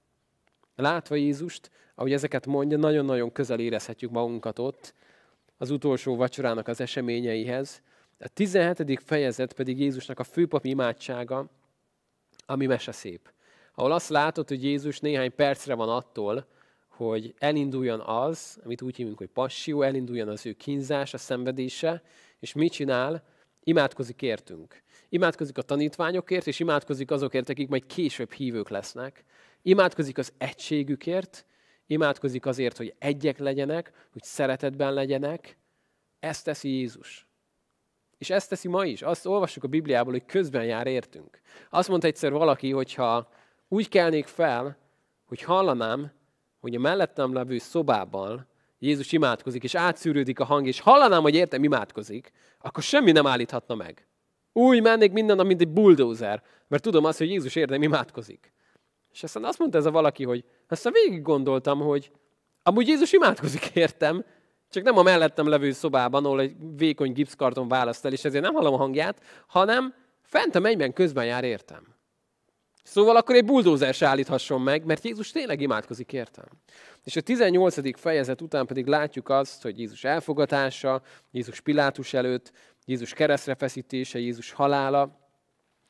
Látva 0.76 1.14
Jézust, 1.14 1.70
ahogy 1.94 2.12
ezeket 2.12 2.46
mondja, 2.46 2.78
nagyon-nagyon 2.78 3.32
közel 3.32 3.60
érezhetjük 3.60 4.10
magunkat 4.10 4.58
ott, 4.58 4.94
az 5.56 5.70
utolsó 5.70 6.16
vacsorának 6.16 6.68
az 6.68 6.80
eseményeihez. 6.80 7.82
A 8.18 8.28
17. 8.28 9.02
fejezet 9.04 9.52
pedig 9.52 9.80
Jézusnak 9.80 10.18
a 10.18 10.24
főpapi 10.24 10.68
imádsága, 10.68 11.46
ami 12.46 12.66
mese 12.66 12.92
szép. 12.92 13.32
Ahol 13.74 13.92
azt 13.92 14.08
látod, 14.08 14.48
hogy 14.48 14.64
Jézus 14.64 15.00
néhány 15.00 15.34
percre 15.34 15.74
van 15.74 15.88
attól, 15.88 16.46
hogy 16.96 17.34
elinduljon 17.38 18.00
az, 18.00 18.60
amit 18.64 18.82
úgy 18.82 18.96
hívunk, 18.96 19.18
hogy 19.18 19.28
passió, 19.28 19.82
elinduljon 19.82 20.28
az 20.28 20.46
ő 20.46 20.52
kínzás, 20.52 21.14
a 21.14 21.18
szenvedése, 21.18 22.02
és 22.38 22.52
mit 22.52 22.72
csinál? 22.72 23.24
Imádkozik 23.62 24.22
értünk. 24.22 24.82
Imádkozik 25.08 25.58
a 25.58 25.62
tanítványokért, 25.62 26.46
és 26.46 26.60
imádkozik 26.60 27.10
azokért, 27.10 27.48
akik 27.48 27.68
majd 27.68 27.86
később 27.86 28.32
hívők 28.32 28.68
lesznek. 28.68 29.24
Imádkozik 29.62 30.18
az 30.18 30.32
egységükért, 30.38 31.46
imádkozik 31.86 32.46
azért, 32.46 32.76
hogy 32.76 32.94
egyek 32.98 33.38
legyenek, 33.38 34.08
hogy 34.12 34.22
szeretetben 34.22 34.92
legyenek. 34.92 35.58
Ezt 36.20 36.44
teszi 36.44 36.68
Jézus. 36.68 37.26
És 38.18 38.30
ezt 38.30 38.48
teszi 38.48 38.68
ma 38.68 38.84
is. 38.84 39.02
Azt 39.02 39.26
olvassuk 39.26 39.64
a 39.64 39.68
Bibliából, 39.68 40.12
hogy 40.12 40.24
közben 40.24 40.64
jár 40.64 40.86
értünk. 40.86 41.40
Azt 41.70 41.88
mondta 41.88 42.06
egyszer 42.06 42.32
valaki, 42.32 42.70
hogyha 42.70 43.28
úgy 43.68 43.88
kelnék 43.88 44.26
fel, 44.26 44.78
hogy 45.24 45.42
hallanám, 45.42 46.12
hogy 46.66 46.74
a 46.74 46.80
mellettem 46.80 47.32
levő 47.32 47.58
szobában 47.58 48.46
Jézus 48.78 49.12
imádkozik, 49.12 49.64
és 49.64 49.74
átszűrődik 49.74 50.40
a 50.40 50.44
hang, 50.44 50.66
és 50.66 50.80
hallanám, 50.80 51.22
hogy 51.22 51.34
értem 51.34 51.64
imádkozik, 51.64 52.32
akkor 52.60 52.82
semmi 52.82 53.12
nem 53.12 53.26
állíthatna 53.26 53.74
meg. 53.74 54.06
Úgy 54.52 54.82
mennék 54.82 55.12
minden 55.12 55.36
nap, 55.36 55.46
mint 55.46 55.60
egy 55.60 55.68
bulldozer, 55.68 56.42
mert 56.68 56.82
tudom 56.82 57.04
azt, 57.04 57.18
hogy 57.18 57.28
Jézus 57.28 57.54
érdem 57.54 57.82
imádkozik. 57.82 58.52
És 59.12 59.22
aztán 59.22 59.44
azt 59.44 59.58
mondta 59.58 59.78
ez 59.78 59.86
a 59.86 59.90
valaki, 59.90 60.24
hogy 60.24 60.44
aztán 60.68 60.92
végig 60.92 61.22
gondoltam, 61.22 61.80
hogy 61.80 62.10
amúgy 62.62 62.88
Jézus 62.88 63.12
imádkozik, 63.12 63.70
értem, 63.74 64.24
csak 64.70 64.82
nem 64.82 64.98
a 64.98 65.02
mellettem 65.02 65.48
levő 65.48 65.72
szobában, 65.72 66.24
ahol 66.24 66.40
egy 66.40 66.56
vékony 66.76 67.12
gipszkarton 67.12 67.68
választ 67.68 68.04
el, 68.04 68.12
és 68.12 68.24
ezért 68.24 68.44
nem 68.44 68.54
hallom 68.54 68.74
a 68.74 68.76
hangját, 68.76 69.20
hanem 69.46 69.94
fent 70.22 70.54
a 70.54 70.60
mennyben 70.60 70.92
közben 70.92 71.24
jár 71.24 71.44
értem. 71.44 71.95
Szóval 72.86 73.16
akkor 73.16 73.34
egy 73.34 73.44
buldózer 73.44 73.94
se 73.94 74.06
állíthasson 74.06 74.60
meg, 74.60 74.84
mert 74.84 75.04
Jézus 75.04 75.30
tényleg 75.30 75.60
imádkozik 75.60 76.12
értem. 76.12 76.44
És 77.04 77.16
a 77.16 77.20
18. 77.20 77.98
fejezet 77.98 78.40
után 78.40 78.66
pedig 78.66 78.86
látjuk 78.86 79.28
azt, 79.28 79.62
hogy 79.62 79.78
Jézus 79.78 80.04
elfogatása, 80.04 81.02
Jézus 81.30 81.60
Pilátus 81.60 82.14
előtt, 82.14 82.52
Jézus 82.84 83.12
keresztre 83.12 83.54
feszítése, 83.54 84.18
Jézus 84.18 84.52
halála. 84.52 85.18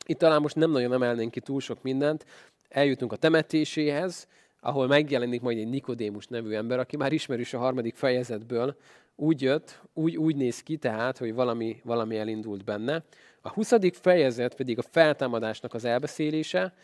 Itt 0.07 0.19
talán 0.19 0.41
most 0.41 0.57
nem 0.57 0.71
nagyon 0.71 0.93
emelnénk 0.93 1.31
ki 1.31 1.41
túl 1.41 1.61
sok 1.61 1.83
mindent. 1.83 2.25
Eljutunk 2.69 3.13
a 3.13 3.17
temetéséhez, 3.17 4.27
ahol 4.61 4.87
megjelenik 4.87 5.41
majd 5.41 5.59
egy 5.59 5.69
Nikodémus 5.69 6.27
nevű 6.27 6.55
ember, 6.55 6.79
aki 6.79 6.97
már 6.97 7.13
ismerős 7.13 7.55
a 7.55 7.59
harmadik 7.59 7.95
fejezetből, 7.95 8.77
úgy 9.17 9.43
jött, 9.43 9.81
úgy, 9.93 10.17
úgy 10.17 10.37
néz 10.37 10.63
ki 10.63 10.77
tehát, 10.77 11.19
hogy 11.19 11.35
valami, 11.35 11.81
valami 11.85 12.17
elindult 12.17 12.65
benne. 12.65 13.05
A 13.47 13.53
20. 13.53 13.73
fejezet 13.93 14.55
pedig 14.55 14.79
a 14.79 14.83
feltámadásnak 14.83 15.75
az 15.75 15.85
elbeszélése, 15.85 16.75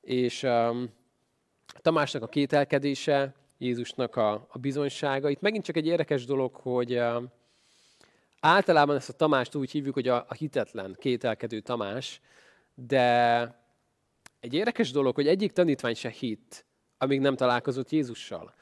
és 0.00 0.42
um, 0.42 0.88
Tamásnak 1.82 2.22
a 2.22 2.26
kételkedése, 2.26 3.34
Jézusnak 3.58 4.16
a, 4.16 4.46
a 4.48 4.58
bizonysága. 4.58 5.30
Itt 5.30 5.40
megint 5.40 5.64
csak 5.64 5.76
egy 5.76 5.86
érdekes 5.86 6.24
dolog, 6.24 6.54
hogy 6.54 6.98
um, 6.98 7.28
általában 8.40 8.96
ezt 8.96 9.08
a 9.08 9.12
Tamást 9.12 9.54
úgy 9.54 9.70
hívjuk, 9.70 9.94
hogy 9.94 10.08
a, 10.08 10.24
a 10.28 10.34
hitetlen, 10.34 10.96
kételkedő 10.98 11.60
Tamás, 11.60 12.20
de 12.74 13.40
egy 14.40 14.54
érdekes 14.54 14.90
dolog, 14.90 15.14
hogy 15.14 15.28
egyik 15.28 15.52
tanítvány 15.52 15.94
se 15.94 16.08
hit, 16.08 16.66
amíg 16.98 17.20
nem 17.20 17.36
találkozott 17.36 17.90
Jézussal. 17.90 18.54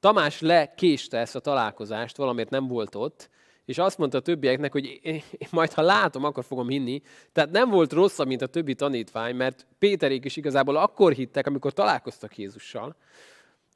Tamás 0.00 0.40
lekéste 0.40 1.18
ezt 1.18 1.36
a 1.36 1.40
találkozást, 1.40 2.16
valamiért 2.16 2.50
nem 2.50 2.66
volt 2.66 2.94
ott, 2.94 3.30
és 3.64 3.78
azt 3.78 3.98
mondta 3.98 4.18
a 4.18 4.20
többieknek, 4.20 4.72
hogy 4.72 5.00
én, 5.02 5.22
majd 5.50 5.72
ha 5.72 5.82
látom, 5.82 6.24
akkor 6.24 6.44
fogom 6.44 6.68
hinni. 6.68 7.02
Tehát 7.32 7.50
nem 7.50 7.70
volt 7.70 7.92
rosszabb, 7.92 8.26
mint 8.26 8.42
a 8.42 8.46
többi 8.46 8.74
tanítvány, 8.74 9.34
mert 9.34 9.66
Péterék 9.78 10.24
is 10.24 10.36
igazából 10.36 10.76
akkor 10.76 11.12
hittek, 11.12 11.46
amikor 11.46 11.72
találkoztak 11.72 12.38
Jézussal. 12.38 12.96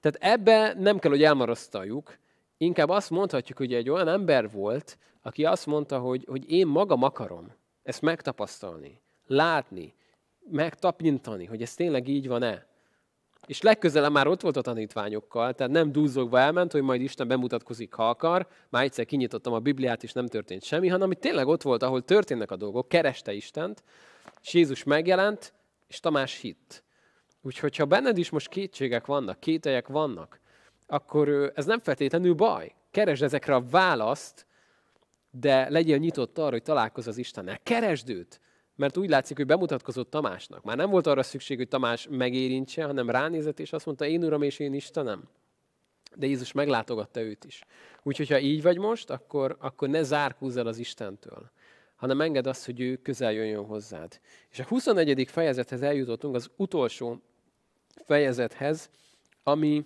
Tehát 0.00 0.38
ebbe 0.38 0.74
nem 0.78 0.98
kell, 0.98 1.10
hogy 1.10 1.22
elmarasztaljuk. 1.22 2.18
inkább 2.56 2.88
azt 2.88 3.10
mondhatjuk, 3.10 3.58
hogy 3.58 3.74
egy 3.74 3.90
olyan 3.90 4.08
ember 4.08 4.50
volt, 4.50 4.98
aki 5.22 5.44
azt 5.44 5.66
mondta, 5.66 5.98
hogy, 5.98 6.24
hogy 6.28 6.50
én 6.50 6.66
magam 6.66 7.02
akarom 7.02 7.52
ezt 7.82 8.02
megtapasztalni, 8.02 9.00
látni, 9.26 9.94
megtapintani, 10.50 11.44
hogy 11.44 11.62
ez 11.62 11.74
tényleg 11.74 12.08
így 12.08 12.28
van-e. 12.28 12.66
És 13.46 13.62
legközelebb 13.62 14.12
már 14.12 14.26
ott 14.26 14.40
volt 14.40 14.56
a 14.56 14.60
tanítványokkal, 14.60 15.54
tehát 15.54 15.72
nem 15.72 15.92
dúzzogva 15.92 16.38
elment, 16.38 16.72
hogy 16.72 16.82
majd 16.82 17.00
Isten 17.00 17.28
bemutatkozik, 17.28 17.92
ha 17.92 18.08
akar. 18.08 18.46
Már 18.68 18.82
egyszer 18.82 19.04
kinyitottam 19.04 19.52
a 19.52 19.58
Bibliát, 19.58 20.02
és 20.02 20.12
nem 20.12 20.26
történt 20.26 20.64
semmi, 20.64 20.88
hanem 20.88 21.06
hogy 21.06 21.18
tényleg 21.18 21.46
ott 21.46 21.62
volt, 21.62 21.82
ahol 21.82 22.02
történnek 22.02 22.50
a 22.50 22.56
dolgok, 22.56 22.88
kereste 22.88 23.32
Istent, 23.32 23.82
és 24.42 24.54
Jézus 24.54 24.84
megjelent, 24.84 25.52
és 25.88 26.00
Tamás 26.00 26.40
hitt. 26.40 26.84
Úgyhogy 27.42 27.76
ha 27.76 27.84
benned 27.84 28.18
is 28.18 28.30
most 28.30 28.48
kétségek 28.48 29.06
vannak, 29.06 29.40
kételyek 29.40 29.88
vannak, 29.88 30.40
akkor 30.86 31.52
ez 31.54 31.64
nem 31.64 31.80
feltétlenül 31.80 32.34
baj. 32.34 32.74
Keresd 32.90 33.22
ezekre 33.22 33.54
a 33.54 33.64
választ, 33.70 34.46
de 35.30 35.70
legyél 35.70 35.96
nyitott 35.96 36.38
arra, 36.38 36.50
hogy 36.50 36.62
találkozz 36.62 37.06
az 37.06 37.18
Istennel. 37.18 37.58
Keresd 37.62 38.10
őt! 38.10 38.40
Mert 38.76 38.96
úgy 38.96 39.08
látszik, 39.08 39.36
hogy 39.36 39.46
bemutatkozott 39.46 40.10
Tamásnak. 40.10 40.64
Már 40.64 40.76
nem 40.76 40.90
volt 40.90 41.06
arra 41.06 41.22
szükség, 41.22 41.56
hogy 41.56 41.68
Tamás 41.68 42.06
megérintse, 42.10 42.84
hanem 42.84 43.10
ránézett, 43.10 43.60
és 43.60 43.72
azt 43.72 43.86
mondta, 43.86 44.06
én 44.06 44.24
Uram 44.24 44.42
és 44.42 44.58
én 44.58 44.74
Istenem. 44.74 45.22
De 46.14 46.26
Jézus 46.26 46.52
meglátogatta 46.52 47.20
őt 47.20 47.44
is. 47.44 47.64
Úgyhogy, 48.02 48.28
ha 48.28 48.38
így 48.38 48.62
vagy 48.62 48.78
most, 48.78 49.10
akkor, 49.10 49.56
akkor 49.60 49.88
ne 49.88 50.02
zárkúzz 50.02 50.56
el 50.56 50.66
az 50.66 50.78
Istentől, 50.78 51.50
hanem 51.96 52.20
engedd 52.20 52.48
azt, 52.48 52.64
hogy 52.64 52.80
ő 52.80 52.96
közel 52.96 53.32
jöjjön 53.32 53.64
hozzád. 53.64 54.20
És 54.50 54.58
a 54.58 54.64
21. 54.64 55.28
fejezethez 55.28 55.82
eljutottunk, 55.82 56.34
az 56.34 56.50
utolsó 56.56 57.22
fejezethez, 58.04 58.90
ami 59.42 59.84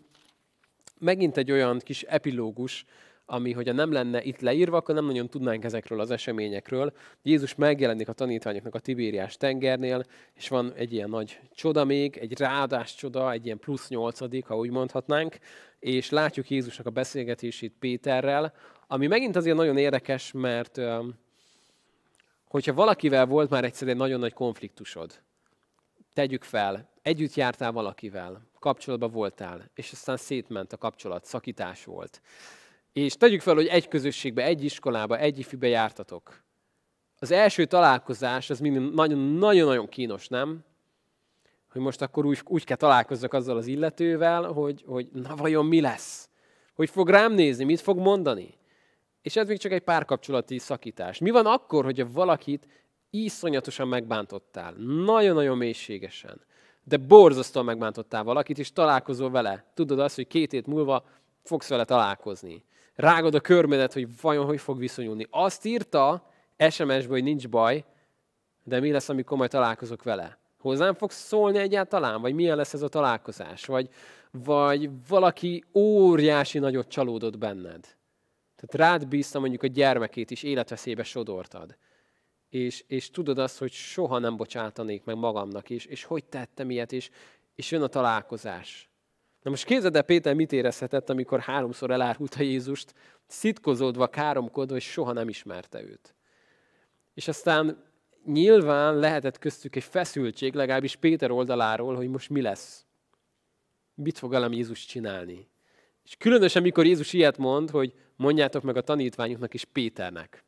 megint 0.99 1.37
egy 1.37 1.51
olyan 1.51 1.79
kis 1.79 2.03
epilógus, 2.03 2.85
ami, 3.31 3.53
hogyha 3.53 3.73
nem 3.73 3.93
lenne 3.93 4.23
itt 4.23 4.41
leírva, 4.41 4.77
akkor 4.77 4.95
nem 4.95 5.05
nagyon 5.05 5.29
tudnánk 5.29 5.65
ezekről 5.65 6.01
az 6.01 6.11
eseményekről. 6.11 6.93
Jézus 7.23 7.55
megjelenik 7.55 8.09
a 8.09 8.13
tanítványoknak 8.13 8.75
a 8.75 8.79
Tibériás 8.79 9.37
tengernél, 9.37 10.05
és 10.35 10.49
van 10.49 10.73
egy 10.75 10.93
ilyen 10.93 11.09
nagy 11.09 11.41
csoda 11.55 11.85
még, 11.85 12.17
egy 12.17 12.39
ráadás 12.39 12.95
csoda, 12.95 13.33
egy 13.33 13.45
ilyen 13.45 13.59
plusz 13.59 13.89
nyolcadik, 13.89 14.47
ha 14.47 14.57
úgy 14.57 14.71
mondhatnánk, 14.71 15.39
és 15.79 16.11
látjuk 16.11 16.51
Jézusnak 16.51 16.87
a 16.87 16.91
beszélgetését 16.91 17.75
Péterrel, 17.79 18.53
ami 18.87 19.07
megint 19.07 19.37
azért 19.37 19.57
nagyon 19.57 19.77
érdekes, 19.77 20.33
mert 20.33 20.81
hogyha 22.49 22.75
valakivel 22.75 23.27
volt 23.27 23.51
már 23.51 23.65
egyszer 23.65 23.89
egy 23.89 23.97
nagyon 23.97 24.21
nagy 24.21 24.33
konfliktusod, 24.33 25.23
tegyük 26.13 26.45
fel, 26.45 26.89
együtt 27.03 27.35
jártál 27.35 27.73
valakivel, 27.73 28.49
kapcsolatban 28.59 29.11
voltál, 29.11 29.71
és 29.75 29.93
aztán 29.93 30.17
szétment 30.17 30.73
a 30.73 30.77
kapcsolat, 30.77 31.25
szakítás 31.25 31.85
volt. 31.85 32.21
És 32.93 33.17
tegyük 33.17 33.41
fel, 33.41 33.55
hogy 33.55 33.67
egy 33.67 33.89
közösségbe, 33.89 34.45
egy 34.45 34.65
iskolába, 34.65 35.19
egy 35.19 35.39
ifibe 35.39 35.69
jártatok. 35.69 36.45
Az 37.19 37.31
első 37.31 37.65
találkozás 37.65 38.51
az 38.51 38.61
mind 38.61 38.95
nagyon-nagyon 38.95 39.89
kínos, 39.89 40.29
nem? 40.29 40.65
Hogy 41.73 41.81
most 41.81 42.03
akkor 42.03 42.25
úgy, 42.25 42.41
úgy 42.45 42.65
kell 42.65 42.77
találkozzak 42.77 43.33
azzal 43.33 43.57
az 43.57 43.67
illetővel, 43.67 44.43
hogy, 44.43 44.85
hogy 44.87 45.09
na 45.13 45.37
vajon 45.37 45.67
mi 45.67 45.81
lesz? 45.81 46.29
Hogy 46.75 46.91
fog 46.91 47.09
rám 47.09 47.33
nézni, 47.33 47.65
mit 47.65 47.81
fog 47.81 47.99
mondani? 47.99 48.59
És 49.23 49.37
ez 49.37 49.49
még 49.49 49.59
csak 49.59 49.73
egy 49.73 49.83
párkapcsolati 49.83 50.59
szakítás. 50.59 51.19
Mi 51.19 51.31
van 51.31 51.47
akkor, 51.47 51.85
hogyha 51.85 52.11
valakit 52.13 52.67
iszonyatosan 53.11 53.89
megbántottál, 53.89 54.73
nagyon-nagyon 55.05 55.57
mélységesen, 55.57 56.41
de 56.85 56.97
borzasztóan 56.97 57.65
megbántottál 57.65 58.25
valakit, 58.25 58.59
és 58.59 58.73
találkozol 58.73 59.31
vele. 59.31 59.71
Tudod 59.75 59.99
azt, 59.99 60.15
hogy 60.15 60.27
két 60.27 60.51
hét 60.51 60.67
múlva 60.67 61.05
fogsz 61.43 61.69
vele 61.69 61.85
találkozni. 61.85 62.65
Rágod 63.01 63.35
a 63.35 63.41
körmedet, 63.41 63.93
hogy 63.93 64.09
vajon 64.21 64.45
hogy 64.45 64.61
fog 64.61 64.79
viszonyulni. 64.79 65.27
Azt 65.31 65.65
írta 65.65 66.31
SMS-ből, 66.71 67.09
hogy 67.09 67.23
nincs 67.23 67.49
baj, 67.49 67.85
de 68.65 68.81
mi 68.81 68.91
lesz, 68.91 69.09
amikor 69.09 69.37
majd 69.39 69.51
találkozok 69.51 70.03
vele? 70.03 70.39
Hozzám 70.59 70.95
fogsz 70.95 71.27
szólni 71.27 71.59
egyáltalán? 71.59 72.21
Vagy 72.21 72.35
milyen 72.35 72.57
lesz 72.57 72.75
ez 72.75 72.83
a 72.83 72.89
találkozás? 72.89 73.67
Vagy, 73.67 73.89
vagy 74.31 74.91
valaki 75.09 75.65
óriási 75.75 76.59
nagyot 76.59 76.89
csalódott 76.89 77.39
benned? 77.39 77.97
Tehát 78.57 78.91
rád 78.91 79.09
bíztam 79.09 79.41
mondjuk 79.41 79.63
a 79.63 79.67
gyermekét 79.67 80.31
is 80.31 80.43
életveszélybe 80.43 81.03
sodortad 81.03 81.77
és, 82.51 82.85
és 82.87 83.11
tudod 83.11 83.39
azt, 83.39 83.59
hogy 83.59 83.73
soha 83.73 84.19
nem 84.19 84.37
bocsátanék 84.37 85.05
meg 85.05 85.17
magamnak 85.17 85.71
is, 85.71 85.85
és 85.85 86.05
hogy 86.05 86.25
tettem 86.25 86.71
ilyet, 86.71 86.93
és, 86.93 87.11
és 87.55 87.71
jön 87.71 87.83
a 87.83 87.87
találkozás. 87.87 88.90
Na 89.43 89.51
most 89.51 89.65
képzeld 89.65 89.97
el, 89.97 90.03
Péter 90.03 90.35
mit 90.35 90.53
érezhetett, 90.53 91.11
amikor 91.11 91.41
háromszor 91.41 91.91
elárulta 91.91 92.43
Jézust, 92.43 92.95
szitkozódva, 93.27 94.07
káromkodva, 94.07 94.77
és 94.77 94.91
soha 94.91 95.13
nem 95.13 95.29
ismerte 95.29 95.83
őt. 95.83 96.15
És 97.15 97.29
aztán 97.29 97.85
nyilván 98.25 98.97
lehetett 98.97 99.39
köztük 99.39 99.77
egy 99.77 99.83
feszültség, 99.83 100.55
legalábbis 100.55 100.97
Péter 100.97 101.31
oldaláról, 101.31 101.97
hogy 101.97 102.09
most 102.09 102.31
mi 102.31 102.41
lesz. 102.41 102.85
Mit 103.95 104.19
fog 104.19 104.31
velem 104.31 104.53
Jézus 104.53 104.85
csinálni? 104.85 105.49
És 106.05 106.17
különösen, 106.17 106.63
mikor 106.63 106.87
Jézus 106.87 107.13
ilyet 107.13 107.39
mond, 107.39 107.71
hogy 107.71 107.95
mondjátok 108.17 108.63
meg 108.63 108.77
a 108.77 108.83
tanítványoknak 108.83 109.55
és 109.55 109.65
Péternek. 109.65 110.45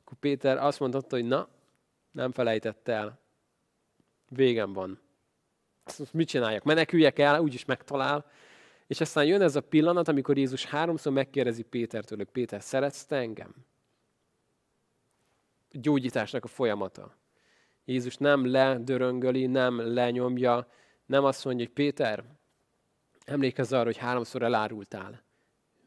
Akkor 0.00 0.18
Péter 0.18 0.58
azt 0.58 0.80
mondotta, 0.80 1.16
hogy 1.16 1.24
na, 1.24 1.48
nem 2.10 2.32
felejtett 2.32 2.88
el. 2.88 3.18
Végem 4.28 4.72
van. 4.72 5.03
Ezt 5.84 6.12
mit 6.12 6.28
csináljak? 6.28 6.62
Meneküljek 6.62 7.18
el, 7.18 7.40
úgyis 7.40 7.64
megtalál. 7.64 8.26
És 8.86 9.00
aztán 9.00 9.24
jön 9.24 9.42
ez 9.42 9.56
a 9.56 9.60
pillanat, 9.60 10.08
amikor 10.08 10.36
Jézus 10.36 10.64
háromszor 10.64 11.12
megkérdezi 11.12 11.62
Pétertől, 11.62 12.18
hogy 12.18 12.26
Péter, 12.26 12.62
szeretsz 12.62 13.04
te 13.04 13.16
engem? 13.16 13.54
A 15.72 15.78
gyógyításnak 15.80 16.44
a 16.44 16.48
folyamata. 16.48 17.16
Jézus 17.84 18.16
nem 18.16 18.50
ledöröngöli, 18.50 19.46
nem 19.46 19.92
lenyomja, 19.94 20.68
nem 21.06 21.24
azt 21.24 21.44
mondja, 21.44 21.64
hogy 21.64 21.74
Péter, 21.74 22.24
emlékezz 23.24 23.72
arra, 23.72 23.84
hogy 23.84 23.96
háromszor 23.96 24.42
elárultál. 24.42 25.22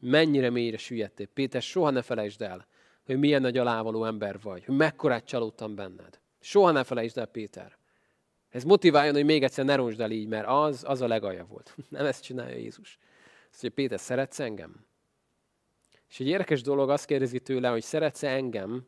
Mennyire 0.00 0.50
mélyre 0.50 0.76
süllyedtél. 0.76 1.26
Péter, 1.26 1.62
soha 1.62 1.90
ne 1.90 2.02
felejtsd 2.02 2.42
el, 2.42 2.66
hogy 3.04 3.18
milyen 3.18 3.40
nagy 3.40 3.58
alávaló 3.58 4.04
ember 4.04 4.40
vagy, 4.40 4.64
hogy 4.64 4.76
mekkorát 4.76 5.24
csalódtam 5.24 5.74
benned. 5.74 6.20
Soha 6.40 6.70
ne 6.70 6.84
felejtsd 6.84 7.18
el, 7.18 7.26
Péter. 7.26 7.77
Ez 8.48 8.64
motiváljon, 8.64 9.14
hogy 9.14 9.24
még 9.24 9.42
egyszer 9.42 9.64
ne 9.64 9.74
ronsd 9.74 10.00
el 10.00 10.10
így, 10.10 10.28
mert 10.28 10.46
az, 10.48 10.84
az 10.86 11.00
a 11.00 11.06
legalja 11.06 11.44
volt. 11.44 11.76
Nem 11.88 12.06
ezt 12.06 12.22
csinálja 12.22 12.56
Jézus. 12.56 12.98
Azt 13.50 13.62
mondja, 13.62 13.82
Péter, 13.82 14.00
szeretsz 14.00 14.40
engem? 14.40 14.86
És 16.08 16.20
egy 16.20 16.26
érdekes 16.26 16.62
dolog 16.62 16.90
azt 16.90 17.04
kérdezi 17.04 17.40
tőle, 17.40 17.68
hogy 17.68 17.82
szeretsz 17.82 18.22
engem, 18.22 18.86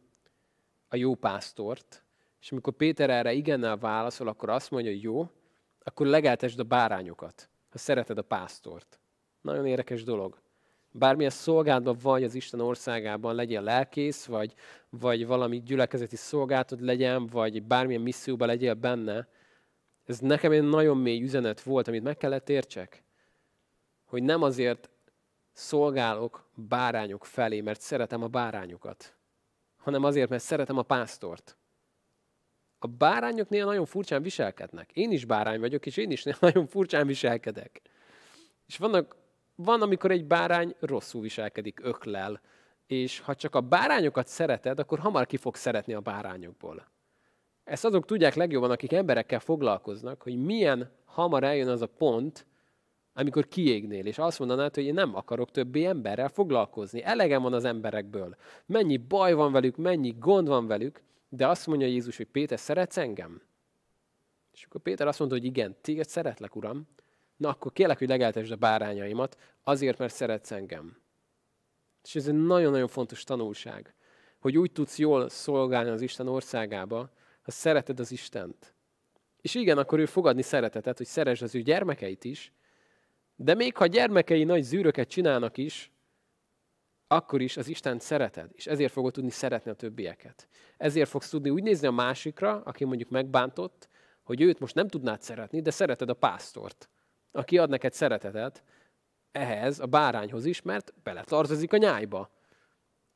a 0.88 0.96
jó 0.96 1.14
pásztort, 1.14 2.04
és 2.40 2.52
amikor 2.52 2.72
Péter 2.72 3.10
erre 3.10 3.32
igennel 3.32 3.76
válaszol, 3.76 4.28
akkor 4.28 4.50
azt 4.50 4.70
mondja, 4.70 4.90
hogy 4.90 5.02
jó, 5.02 5.30
akkor 5.82 6.06
legeltesd 6.06 6.58
a 6.58 6.62
bárányokat, 6.62 7.50
ha 7.68 7.78
szereted 7.78 8.18
a 8.18 8.22
pásztort. 8.22 9.00
Nagyon 9.40 9.66
érdekes 9.66 10.02
dolog 10.02 10.40
bármilyen 10.92 11.30
szolgálatban 11.30 11.96
vagy 12.02 12.24
az 12.24 12.34
Isten 12.34 12.60
országában, 12.60 13.34
legyen 13.34 13.62
lelkész, 13.62 14.24
vagy, 14.24 14.54
vagy 14.88 15.26
valami 15.26 15.62
gyülekezeti 15.62 16.16
szolgálatod 16.16 16.80
legyen, 16.80 17.26
vagy 17.26 17.62
bármilyen 17.62 18.02
misszióban 18.02 18.48
legyél 18.48 18.74
benne, 18.74 19.28
ez 20.10 20.18
nekem 20.18 20.52
egy 20.52 20.62
nagyon 20.62 20.96
mély 20.96 21.22
üzenet 21.22 21.60
volt, 21.60 21.88
amit 21.88 22.02
meg 22.02 22.16
kellett 22.16 22.48
értsek. 22.48 23.04
Hogy 24.04 24.22
nem 24.22 24.42
azért 24.42 24.90
szolgálok 25.52 26.50
bárányok 26.54 27.24
felé, 27.24 27.60
mert 27.60 27.80
szeretem 27.80 28.22
a 28.22 28.28
bárányokat, 28.28 29.16
hanem 29.76 30.04
azért, 30.04 30.28
mert 30.28 30.42
szeretem 30.42 30.78
a 30.78 30.82
pásztort. 30.82 31.56
A 32.78 32.86
bárányok 32.86 33.48
néha 33.48 33.66
nagyon 33.66 33.86
furcsán 33.86 34.22
viselkednek. 34.22 34.90
Én 34.92 35.12
is 35.12 35.24
bárány 35.24 35.60
vagyok, 35.60 35.86
és 35.86 35.96
én 35.96 36.10
is 36.10 36.22
nagyon 36.40 36.66
furcsán 36.66 37.06
viselkedek. 37.06 37.80
És 38.66 38.76
vannak 38.76 39.16
van, 39.54 39.82
amikor 39.82 40.10
egy 40.10 40.24
bárány 40.24 40.74
rosszul 40.80 41.20
viselkedik, 41.20 41.80
öklel, 41.82 42.40
és 42.86 43.20
ha 43.20 43.34
csak 43.34 43.54
a 43.54 43.60
bárányokat 43.60 44.26
szereted, 44.26 44.78
akkor 44.78 44.98
hamar 44.98 45.26
ki 45.26 45.36
fog 45.36 45.56
szeretni 45.56 45.94
a 45.94 46.00
bárányokból. 46.00 46.88
Ezt 47.70 47.84
azok 47.84 48.04
tudják 48.04 48.34
legjobban, 48.34 48.70
akik 48.70 48.92
emberekkel 48.92 49.40
foglalkoznak, 49.40 50.22
hogy 50.22 50.44
milyen 50.44 50.90
hamar 51.04 51.44
eljön 51.44 51.68
az 51.68 51.82
a 51.82 51.86
pont, 51.86 52.46
amikor 53.14 53.48
kiégnél, 53.48 54.06
és 54.06 54.18
azt 54.18 54.38
mondanád, 54.38 54.74
hogy 54.74 54.84
én 54.84 54.94
nem 54.94 55.14
akarok 55.14 55.50
többé 55.50 55.84
emberrel 55.84 56.28
foglalkozni. 56.28 57.02
Elegem 57.02 57.42
van 57.42 57.52
az 57.52 57.64
emberekből. 57.64 58.36
Mennyi 58.66 58.96
baj 58.96 59.32
van 59.32 59.52
velük, 59.52 59.76
mennyi 59.76 60.14
gond 60.18 60.48
van 60.48 60.66
velük, 60.66 61.02
de 61.28 61.48
azt 61.48 61.66
mondja 61.66 61.86
Jézus, 61.86 62.16
hogy 62.16 62.26
Péter, 62.26 62.58
szeretsz 62.58 62.96
engem? 62.96 63.42
És 64.52 64.64
akkor 64.64 64.80
Péter 64.80 65.06
azt 65.06 65.18
mondta, 65.18 65.36
hogy 65.36 65.46
igen, 65.46 65.76
téged 65.80 66.08
szeretlek, 66.08 66.56
Uram, 66.56 66.88
na 67.36 67.48
akkor 67.48 67.72
kérlek, 67.72 67.98
hogy 67.98 68.08
legeltesd 68.08 68.52
a 68.52 68.56
bárányaimat, 68.56 69.36
azért, 69.62 69.98
mert 69.98 70.14
szeretsz 70.14 70.50
engem. 70.50 70.96
És 72.04 72.14
ez 72.14 72.28
egy 72.28 72.46
nagyon-nagyon 72.46 72.88
fontos 72.88 73.24
tanulság, 73.24 73.94
hogy 74.40 74.58
úgy 74.58 74.72
tudsz 74.72 74.98
jól 74.98 75.28
szolgálni 75.28 75.90
az 75.90 76.00
Isten 76.00 76.28
országába, 76.28 77.10
ha 77.42 77.50
szereted 77.50 78.00
az 78.00 78.12
Istent. 78.12 78.74
És 79.40 79.54
igen, 79.54 79.78
akkor 79.78 79.98
ő 79.98 80.06
fogadni 80.06 80.42
szeretetet, 80.42 80.96
hogy 80.96 81.06
szeresd 81.06 81.42
az 81.42 81.54
ő 81.54 81.60
gyermekeit 81.60 82.24
is, 82.24 82.52
de 83.36 83.54
még 83.54 83.76
ha 83.76 83.86
gyermekei 83.86 84.44
nagy 84.44 84.62
zűröket 84.62 85.08
csinálnak 85.08 85.56
is, 85.56 85.92
akkor 87.06 87.40
is 87.40 87.56
az 87.56 87.68
Isten 87.68 87.98
szereted, 87.98 88.50
és 88.52 88.66
ezért 88.66 88.92
fogod 88.92 89.12
tudni 89.12 89.30
szeretni 89.30 89.70
a 89.70 89.74
többieket. 89.74 90.48
Ezért 90.76 91.08
fogsz 91.08 91.28
tudni 91.28 91.50
úgy 91.50 91.62
nézni 91.62 91.86
a 91.86 91.90
másikra, 91.90 92.62
aki 92.64 92.84
mondjuk 92.84 93.10
megbántott, 93.10 93.88
hogy 94.22 94.40
őt 94.40 94.58
most 94.58 94.74
nem 94.74 94.88
tudnád 94.88 95.22
szeretni, 95.22 95.60
de 95.60 95.70
szereted 95.70 96.08
a 96.08 96.14
pásztort, 96.14 96.88
aki 97.32 97.58
ad 97.58 97.70
neked 97.70 97.92
szeretetet 97.92 98.62
ehhez, 99.32 99.78
a 99.78 99.86
bárányhoz 99.86 100.44
is, 100.44 100.62
mert 100.62 100.94
beletartozik 101.02 101.72
a 101.72 101.76
nyájba. 101.76 102.30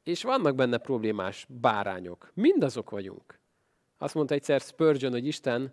És 0.03 0.23
vannak 0.23 0.55
benne 0.55 0.79
problémás 0.79 1.47
bárányok. 1.49 2.31
Mindazok 2.35 2.91
vagyunk. 2.91 3.39
Azt 3.99 4.15
mondta 4.15 4.35
egyszer 4.35 4.61
Spurgeon, 4.61 5.13
hogy 5.13 5.27
Isten 5.27 5.73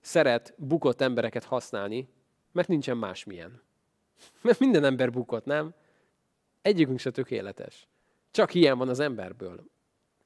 szeret 0.00 0.54
bukott 0.56 1.00
embereket 1.00 1.44
használni, 1.44 2.08
mert 2.52 2.68
nincsen 2.68 2.96
másmilyen. 2.96 3.62
Mert 4.42 4.58
minden 4.58 4.84
ember 4.84 5.10
bukott, 5.10 5.44
nem? 5.44 5.74
Egyikünk 6.62 6.98
se 6.98 7.10
tökéletes. 7.10 7.88
Csak 8.30 8.54
ilyen 8.54 8.78
van 8.78 8.88
az 8.88 9.00
emberből. 9.00 9.64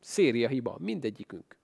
Széria 0.00 0.48
hiba, 0.48 0.76
mindegyikünk. 0.78 1.56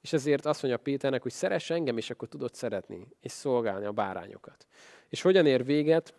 És 0.00 0.12
ezért 0.12 0.46
azt 0.46 0.62
mondja 0.62 0.80
Péternek, 0.80 1.22
hogy 1.22 1.32
szeress 1.32 1.70
engem, 1.70 1.96
és 1.96 2.10
akkor 2.10 2.28
tudod 2.28 2.54
szeretni, 2.54 3.08
és 3.20 3.32
szolgálni 3.32 3.84
a 3.84 3.92
bárányokat. 3.92 4.66
És 5.08 5.22
hogyan 5.22 5.46
ér 5.46 5.64
véget? 5.64 6.14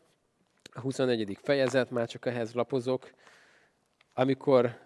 A 0.74 0.80
21. 0.80 1.38
fejezet, 1.42 1.90
már 1.90 2.08
csak 2.08 2.26
ehhez 2.26 2.54
lapozok, 2.54 3.12
amikor 4.14 4.80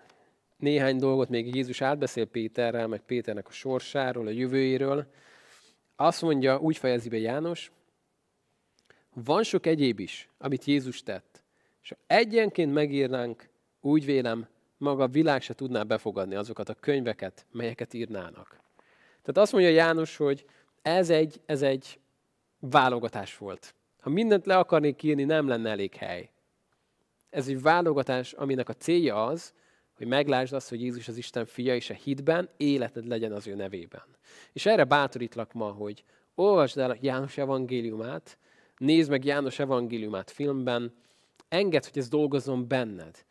néhány 0.64 0.98
dolgot 0.98 1.30
még 1.30 1.56
Jézus 1.56 1.82
átbeszél 1.82 2.26
Péterrel, 2.26 2.88
meg 2.88 3.02
Péternek 3.02 3.48
a 3.48 3.52
sorsáról, 3.52 4.28
a 4.28 4.30
jövőjéről. 4.30 5.06
Azt 5.96 6.22
mondja, 6.22 6.60
úgy 6.60 6.78
fejezi 6.78 7.10
be 7.10 7.18
János, 7.18 7.72
van 9.14 9.44
sok 9.44 9.66
egyéb 9.66 10.00
is, 10.00 10.30
amit 10.38 10.66
Jézus 10.66 11.04
tett. 11.04 11.44
És 11.82 11.90
ha 11.90 11.96
egyenként 12.08 12.74
megírnánk, 12.74 13.50
úgy 13.82 14.06
vélem, 14.06 14.48
maga 14.78 15.04
a 15.04 15.08
világ 15.08 15.42
se 15.42 15.54
tudná 15.54 15.84
befogadni 15.84 16.36
azokat 16.36 16.70
a 16.70 16.74
könyveket, 16.74 17.46
melyeket 17.52 17.94
írnának. 17.94 18.60
Tehát 19.22 19.38
azt 19.38 19.52
mondja 19.52 19.70
János, 19.72 20.18
hogy 20.18 20.46
ez 20.82 21.10
egy, 21.10 21.42
ez 21.46 21.62
egy 21.62 22.00
válogatás 22.60 23.38
volt. 23.38 23.76
Ha 24.00 24.10
mindent 24.10 24.46
le 24.46 24.58
akarnék 24.58 25.04
írni, 25.04 25.24
nem 25.24 25.48
lenne 25.48 25.70
elég 25.70 25.96
hely. 25.96 26.30
Ez 27.30 27.48
egy 27.48 27.62
válogatás, 27.62 28.34
aminek 28.34 28.70
a 28.70 28.74
célja 28.74 29.26
az, 29.26 29.54
hogy 30.04 30.12
meglásd 30.12 30.54
azt, 30.54 30.70
hogy 30.70 30.82
Jézus 30.82 31.08
az 31.08 31.18
Isten 31.18 31.46
fia, 31.46 31.76
és 31.76 31.90
a 31.90 31.94
hitben 31.94 32.50
életed 32.58 33.08
legyen 33.08 33.32
az 33.32 33.48
ő 33.48 33.56
nevében. 33.56 34.04
És 34.54 34.66
erre 34.66 34.84
bátorítlak 34.84 35.54
ma, 35.54 35.72
hogy 35.72 36.04
olvasd 36.36 36.78
el 36.78 36.98
János 37.02 37.38
evangéliumát, 37.38 38.38
nézd 38.78 39.10
meg 39.10 39.26
János 39.26 39.60
evangéliumát 39.60 40.32
filmben, 40.32 40.94
engedd, 41.50 41.84
hogy 41.84 41.98
ez 41.98 42.10
dolgozzon 42.10 42.68
benned. 42.68 43.26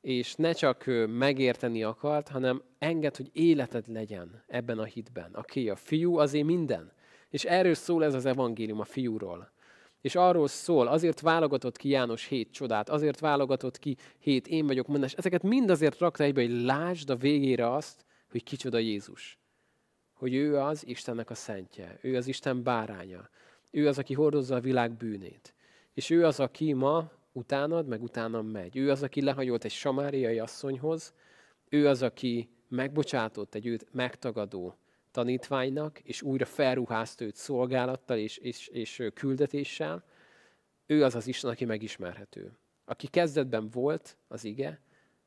És 0.00 0.34
ne 0.34 0.52
csak 0.52 0.84
megérteni 1.06 1.82
akart, 1.82 2.28
hanem 2.28 2.62
engedd, 2.78 3.16
hogy 3.16 3.30
életed 3.32 3.88
legyen 3.88 4.42
ebben 4.46 4.78
a 4.78 4.84
hitben. 4.84 5.30
Aki 5.32 5.68
a 5.68 5.76
fiú, 5.76 6.16
azért 6.16 6.46
minden. 6.46 6.92
És 7.30 7.44
erről 7.44 7.74
szól 7.74 8.04
ez 8.04 8.14
az 8.14 8.24
evangélium 8.24 8.80
a 8.80 8.84
fiúról. 8.84 9.50
És 10.00 10.14
arról 10.14 10.48
szól, 10.48 10.86
azért 10.86 11.20
válogatott 11.20 11.76
ki 11.76 11.88
János 11.88 12.24
hét 12.24 12.52
csodát, 12.52 12.88
azért 12.88 13.20
válogatott 13.20 13.78
ki 13.78 13.96
hét 14.18 14.48
én 14.48 14.66
vagyok 14.66 14.86
mondás. 14.86 15.12
Ezeket 15.12 15.42
mind 15.42 15.70
azért 15.70 15.98
rakta 15.98 16.24
egybe, 16.24 16.40
hogy 16.40 16.62
lásd 16.62 17.10
a 17.10 17.16
végére 17.16 17.72
azt, 17.72 18.04
hogy 18.30 18.42
kicsoda 18.42 18.78
Jézus. 18.78 19.38
Hogy 20.12 20.34
ő 20.34 20.58
az 20.58 20.86
Istennek 20.86 21.30
a 21.30 21.34
szentje, 21.34 21.98
ő 22.02 22.16
az 22.16 22.26
Isten 22.26 22.62
báránya, 22.62 23.28
ő 23.70 23.88
az, 23.88 23.98
aki 23.98 24.14
hordozza 24.14 24.54
a 24.54 24.60
világ 24.60 24.96
bűnét. 24.96 25.54
És 25.94 26.10
ő 26.10 26.24
az, 26.24 26.40
aki 26.40 26.72
ma 26.72 27.10
utánad, 27.32 27.86
meg 27.86 28.02
utánam 28.02 28.46
megy. 28.46 28.76
Ő 28.76 28.90
az, 28.90 29.02
aki 29.02 29.22
lehajolt 29.22 29.64
egy 29.64 29.70
samáriai 29.70 30.38
asszonyhoz, 30.38 31.14
ő 31.68 31.88
az, 31.88 32.02
aki 32.02 32.48
megbocsátott 32.68 33.54
egy 33.54 33.66
őt 33.66 33.86
megtagadó 33.92 34.78
tanítványnak, 35.18 36.00
és 36.00 36.22
újra 36.22 36.44
felruházta 36.44 37.24
őt 37.24 37.34
szolgálattal 37.34 38.18
és, 38.18 38.36
és, 38.36 38.68
és 38.68 39.02
küldetéssel, 39.14 40.04
ő 40.86 41.04
az 41.04 41.14
az 41.14 41.26
Isten, 41.26 41.50
aki 41.50 41.64
megismerhető. 41.64 42.56
Aki 42.84 43.06
kezdetben 43.06 43.68
volt 43.70 44.16
az 44.28 44.44
ige, 44.44 44.80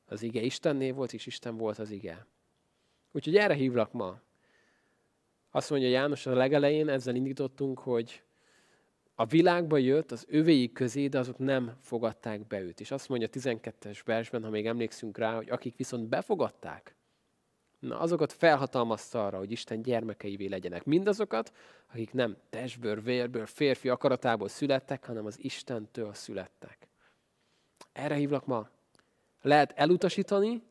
az 0.06 0.22
ige 0.22 0.42
Istenné 0.42 0.92
volt, 0.92 1.14
és 1.14 1.26
Isten 1.26 1.58
volt 1.58 1.80
az 1.80 1.92
ige. 1.92 2.26
Úgyhogy 3.12 3.38
erre 3.38 3.54
hívlak 3.54 3.92
ma. 3.92 4.22
Azt 5.52 5.70
mondja 5.70 5.90
János 5.90 6.26
a 6.26 6.34
legelején, 6.34 6.90
ezzel 6.90 7.16
indítottunk, 7.16 7.80
hogy 7.80 8.24
a 9.16 9.26
világba 9.26 9.78
jött 9.78 10.12
az 10.12 10.26
övéi 10.30 10.72
közé, 10.72 11.08
de 11.08 11.20
azok 11.20 11.38
nem 11.38 11.78
fogadták 11.82 12.48
be 12.48 12.62
őt. 12.62 12.80
És 12.80 12.92
azt 12.92 13.10
mondja 13.10 13.28
a 13.32 13.38
12-es 13.38 14.00
versben, 14.06 14.44
ha 14.44 14.50
még 14.50 14.66
emlékszünk 14.66 15.18
rá, 15.18 15.36
hogy 15.36 15.50
akik 15.50 15.76
viszont 15.76 16.08
befogadták, 16.08 16.96
na 17.82 18.00
azokat 18.00 18.34
felhatalmazta 18.34 19.26
arra, 19.26 19.38
hogy 19.38 19.52
Isten 19.52 19.82
gyermekeivé 19.82 20.46
legyenek. 20.46 20.84
Mindazokat, 20.84 21.54
akik 21.92 22.14
nem 22.14 22.38
testből, 22.50 23.02
vérből, 23.02 23.46
férfi 23.46 23.90
akaratából 23.90 24.48
születtek, 24.48 25.06
hanem 25.06 25.26
az 25.26 25.44
Istentől 25.44 26.14
születtek. 26.14 26.88
Erre 27.92 28.16
hívlak 28.16 28.46
ma. 28.46 28.70
Lehet 29.42 29.74
elutasítani, 29.76 30.64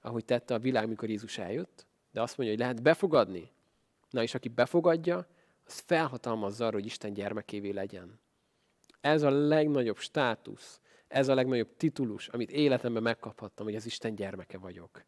ahogy 0.00 0.24
tette 0.24 0.54
a 0.54 0.58
világ, 0.58 0.88
mikor 0.88 1.08
Jézus 1.08 1.38
eljött, 1.38 1.86
de 2.12 2.22
azt 2.22 2.36
mondja, 2.36 2.56
hogy 2.56 2.64
lehet 2.64 2.82
befogadni. 2.82 3.50
Na 4.10 4.22
és 4.22 4.34
aki 4.34 4.48
befogadja, 4.48 5.26
az 5.66 5.78
felhatalmazza 5.78 6.66
arra, 6.66 6.74
hogy 6.74 6.86
Isten 6.86 7.12
gyermekévé 7.12 7.70
legyen. 7.70 8.20
Ez 9.00 9.22
a 9.22 9.30
legnagyobb 9.30 9.98
státusz, 9.98 10.80
ez 11.08 11.28
a 11.28 11.34
legnagyobb 11.34 11.76
titulus, 11.76 12.28
amit 12.28 12.50
életemben 12.50 13.02
megkaphattam, 13.02 13.66
hogy 13.66 13.74
az 13.74 13.86
Isten 13.86 14.14
gyermeke 14.14 14.58
vagyok. 14.58 15.04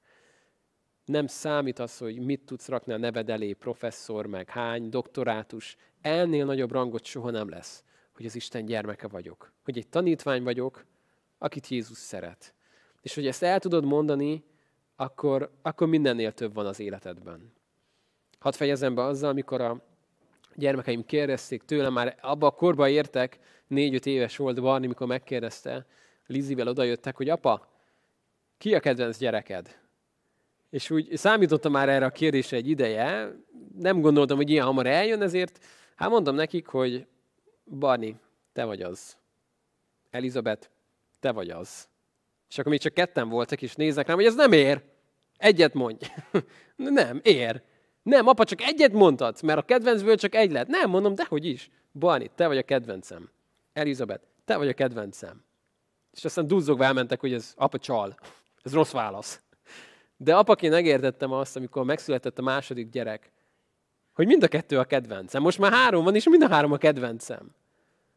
Nem 1.13 1.27
számít 1.27 1.79
az, 1.79 1.99
hogy 1.99 2.19
mit 2.19 2.41
tudsz 2.41 2.69
rakni 2.69 2.93
a 2.93 2.97
neved 2.97 3.31
elé, 3.31 3.53
professzor, 3.53 4.27
meg 4.27 4.49
hány, 4.49 4.89
doktorátus. 4.89 5.77
Ennél 6.01 6.45
nagyobb 6.45 6.73
rangot 6.73 7.05
soha 7.05 7.31
nem 7.31 7.49
lesz, 7.49 7.85
hogy 8.15 8.27
az 8.27 8.35
Isten 8.35 8.65
gyermeke 8.65 9.09
vagyok. 9.09 9.53
Hogy 9.65 9.79
egy 9.79 9.89
tanítvány 9.89 10.43
vagyok, 10.43 10.85
akit 11.39 11.69
Jézus 11.69 11.97
szeret. 11.97 12.55
És 13.01 13.15
hogy 13.15 13.27
ezt 13.27 13.43
el 13.43 13.59
tudod 13.59 13.85
mondani, 13.85 14.45
akkor, 14.97 15.51
akkor 15.63 15.89
mindennél 15.89 16.33
több 16.33 16.55
van 16.55 16.67
az 16.67 16.81
életedben. 16.81 17.53
Hadd 18.39 18.53
fejezem 18.53 18.95
be 18.95 19.03
azzal, 19.03 19.31
amikor 19.31 19.61
a 19.61 19.85
gyermekeim 20.55 21.05
kérdezték 21.05 21.63
tőlem, 21.63 21.93
már 21.93 22.19
abba 22.21 22.47
a 22.47 22.51
korba 22.51 22.89
értek, 22.89 23.39
négy-öt 23.67 24.07
éves 24.07 24.37
volt 24.37 24.61
Barni, 24.61 24.87
mikor 24.87 25.07
megkérdezte, 25.07 25.87
Lizivel 26.27 26.69
odajöttek, 26.69 27.17
hogy 27.17 27.29
apa, 27.29 27.69
ki 28.59 28.75
a 28.75 28.81
kedvenc 28.81 29.19
gyereked? 29.19 29.81
És 30.73 30.91
úgy 30.91 31.17
számítottam 31.17 31.73
már 31.73 31.89
erre 31.89 32.05
a 32.05 32.11
kérdésre 32.11 32.57
egy 32.57 32.69
ideje, 32.69 33.35
nem 33.79 34.01
gondoltam, 34.01 34.37
hogy 34.37 34.51
ilyen 34.51 34.65
hamar 34.65 34.87
eljön, 34.87 35.23
ezért 35.23 35.65
hát 35.97 36.11
mondom 36.11 36.35
nekik, 36.35 36.67
hogy 36.67 37.07
Barni, 37.65 38.17
te 38.53 38.65
vagy 38.65 38.83
az. 38.83 39.17
Elizabeth, 40.11 40.69
te 41.21 41.33
vagy 41.33 41.51
az. 41.51 41.89
És 42.49 42.59
akkor 42.59 42.71
még 42.71 42.81
csak 42.81 42.95
ketten 42.95 43.29
voltak, 43.29 43.63
és 43.63 43.75
néznek 43.75 44.07
rám, 44.07 44.17
hogy 44.17 44.25
ez 44.25 44.35
nem 44.35 44.53
ér. 44.53 44.83
Egyet 45.37 45.75
mondj. 45.75 46.07
nem, 46.77 47.21
ér. 47.23 47.63
Nem, 48.03 48.27
apa, 48.27 48.45
csak 48.45 48.63
egyet 48.63 48.93
mondhatsz, 48.93 49.41
mert 49.41 49.59
a 49.59 49.63
kedvencből 49.63 50.17
csak 50.17 50.35
egy 50.35 50.53
lett. 50.53 50.69
Nem, 50.69 50.91
mondom, 50.91 51.15
dehogy 51.15 51.45
is. 51.45 51.71
Barni, 51.93 52.31
te 52.35 52.47
vagy 52.47 52.59
a 52.59 52.63
kedvencem. 52.63 53.31
Elizabeth, 53.73 54.25
te 54.45 54.57
vagy 54.57 54.69
a 54.69 54.75
kedvencem. 54.75 55.45
És 56.13 56.25
aztán 56.25 56.47
duzzogva 56.47 56.85
elmentek, 56.85 57.21
hogy 57.21 57.33
ez 57.33 57.53
apa 57.57 57.79
csal. 57.79 58.15
Ez 58.63 58.73
rossz 58.73 58.93
válasz. 58.93 59.42
De 60.23 60.37
apaként 60.37 60.73
megértettem 60.73 61.33
azt, 61.33 61.57
amikor 61.57 61.85
megszületett 61.85 62.39
a 62.39 62.43
második 62.43 62.89
gyerek, 62.91 63.33
hogy 64.13 64.27
mind 64.27 64.43
a 64.43 64.49
kettő 64.49 64.79
a 64.79 64.85
kedvencem. 64.85 65.43
Most 65.43 65.59
már 65.59 65.73
három 65.73 66.05
van, 66.05 66.15
és 66.15 66.29
mind 66.29 66.43
a 66.43 66.49
három 66.49 66.73
a 66.73 66.77
kedvencem. 66.77 67.55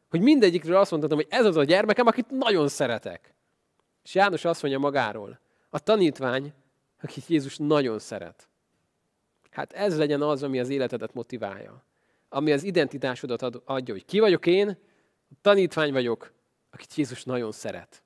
Hogy 0.10 0.22
mindegyikről 0.22 0.76
azt 0.76 0.92
mondhatom, 0.92 1.18
hogy 1.18 1.28
ez 1.30 1.46
az 1.46 1.56
a 1.56 1.64
gyermekem, 1.64 2.08
akit 2.08 2.30
nagyon 2.30 2.68
szeretek. 2.68 3.34
És 4.04 4.16
János 4.16 4.46
azt 4.46 4.62
mondja 4.62 4.80
magáról, 4.80 5.40
a 5.70 5.80
tanítvány, 5.80 6.54
akit 7.02 7.28
Jézus 7.28 7.58
nagyon 7.58 8.00
szeret. 8.00 8.48
Hát 9.52 9.74
ez 9.74 9.98
legyen 9.98 10.22
az, 10.22 10.44
ami 10.44 10.60
az 10.60 10.70
életedet 10.70 11.14
motiválja. 11.14 11.84
Ami 12.30 12.52
az 12.52 12.64
identitásodat 12.64 13.42
adja, 13.66 13.94
hogy 13.94 14.06
ki 14.06 14.20
vagyok 14.20 14.46
én, 14.46 14.78
tanítvány 15.42 15.92
vagyok, 15.92 16.32
akit 16.72 16.96
Jézus 16.96 17.24
nagyon 17.24 17.52
szeret. 17.52 18.04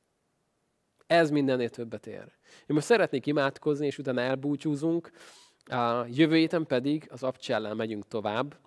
Ez 1.08 1.30
mindennél 1.30 1.70
többet 1.70 2.08
ér. 2.08 2.38
Én 2.60 2.76
most 2.76 2.86
szeretnék 2.86 3.26
imádkozni, 3.26 3.86
és 3.86 3.97
utána 3.97 4.22
elbúcsúzunk. 4.22 5.12
A 5.66 6.06
jövő 6.08 6.36
héten 6.36 6.66
pedig 6.66 7.08
az 7.12 7.24
abcsellel 7.24 7.74
megyünk 7.74 8.08
tovább, 8.08 8.58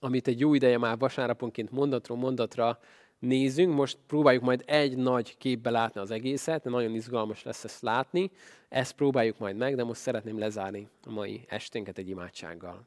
amit 0.00 0.28
egy 0.28 0.40
jó 0.40 0.54
ideje 0.54 0.78
már 0.78 0.98
vasárnaponként 0.98 1.70
mondatról 1.70 2.18
mondatra 2.18 2.78
nézünk. 3.18 3.74
Most 3.74 3.98
próbáljuk 4.06 4.42
majd 4.42 4.62
egy 4.66 4.96
nagy 4.96 5.36
képbe 5.36 5.70
látni 5.70 6.00
az 6.00 6.10
egészet, 6.10 6.64
nagyon 6.64 6.94
izgalmas 6.94 7.42
lesz 7.42 7.64
ezt 7.64 7.82
látni. 7.82 8.30
Ezt 8.68 8.92
próbáljuk 8.92 9.38
majd 9.38 9.56
meg, 9.56 9.76
de 9.76 9.84
most 9.84 10.00
szeretném 10.00 10.38
lezárni 10.38 10.88
a 11.04 11.10
mai 11.10 11.44
esténket 11.48 11.98
egy 11.98 12.08
imádsággal. 12.08 12.86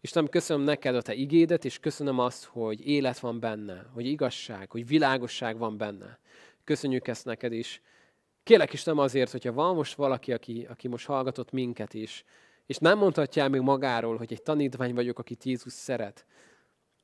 Istenem, 0.00 0.28
köszönöm 0.28 0.64
neked 0.64 0.94
a 0.94 1.02
te 1.02 1.14
igédet, 1.14 1.64
és 1.64 1.78
köszönöm 1.78 2.18
azt, 2.18 2.44
hogy 2.44 2.86
élet 2.86 3.18
van 3.18 3.40
benne, 3.40 3.86
hogy 3.92 4.06
igazság, 4.06 4.70
hogy 4.70 4.86
világosság 4.86 5.58
van 5.58 5.76
benne. 5.76 6.18
Köszönjük 6.64 7.08
ezt 7.08 7.24
neked 7.24 7.52
is. 7.52 7.82
Kélek 8.44 8.72
is 8.72 8.84
nem 8.84 8.98
azért, 8.98 9.30
hogyha 9.30 9.52
van 9.52 9.74
most 9.74 9.94
valaki, 9.94 10.32
aki, 10.32 10.66
aki 10.70 10.88
most 10.88 11.06
hallgatott 11.06 11.50
minket 11.50 11.94
is, 11.94 12.24
és 12.66 12.76
nem 12.76 12.98
mondhatja 12.98 13.48
még 13.48 13.60
magáról, 13.60 14.16
hogy 14.16 14.32
egy 14.32 14.42
tanítvány 14.42 14.94
vagyok, 14.94 15.18
akit 15.18 15.44
Jézus 15.44 15.72
szeret, 15.72 16.26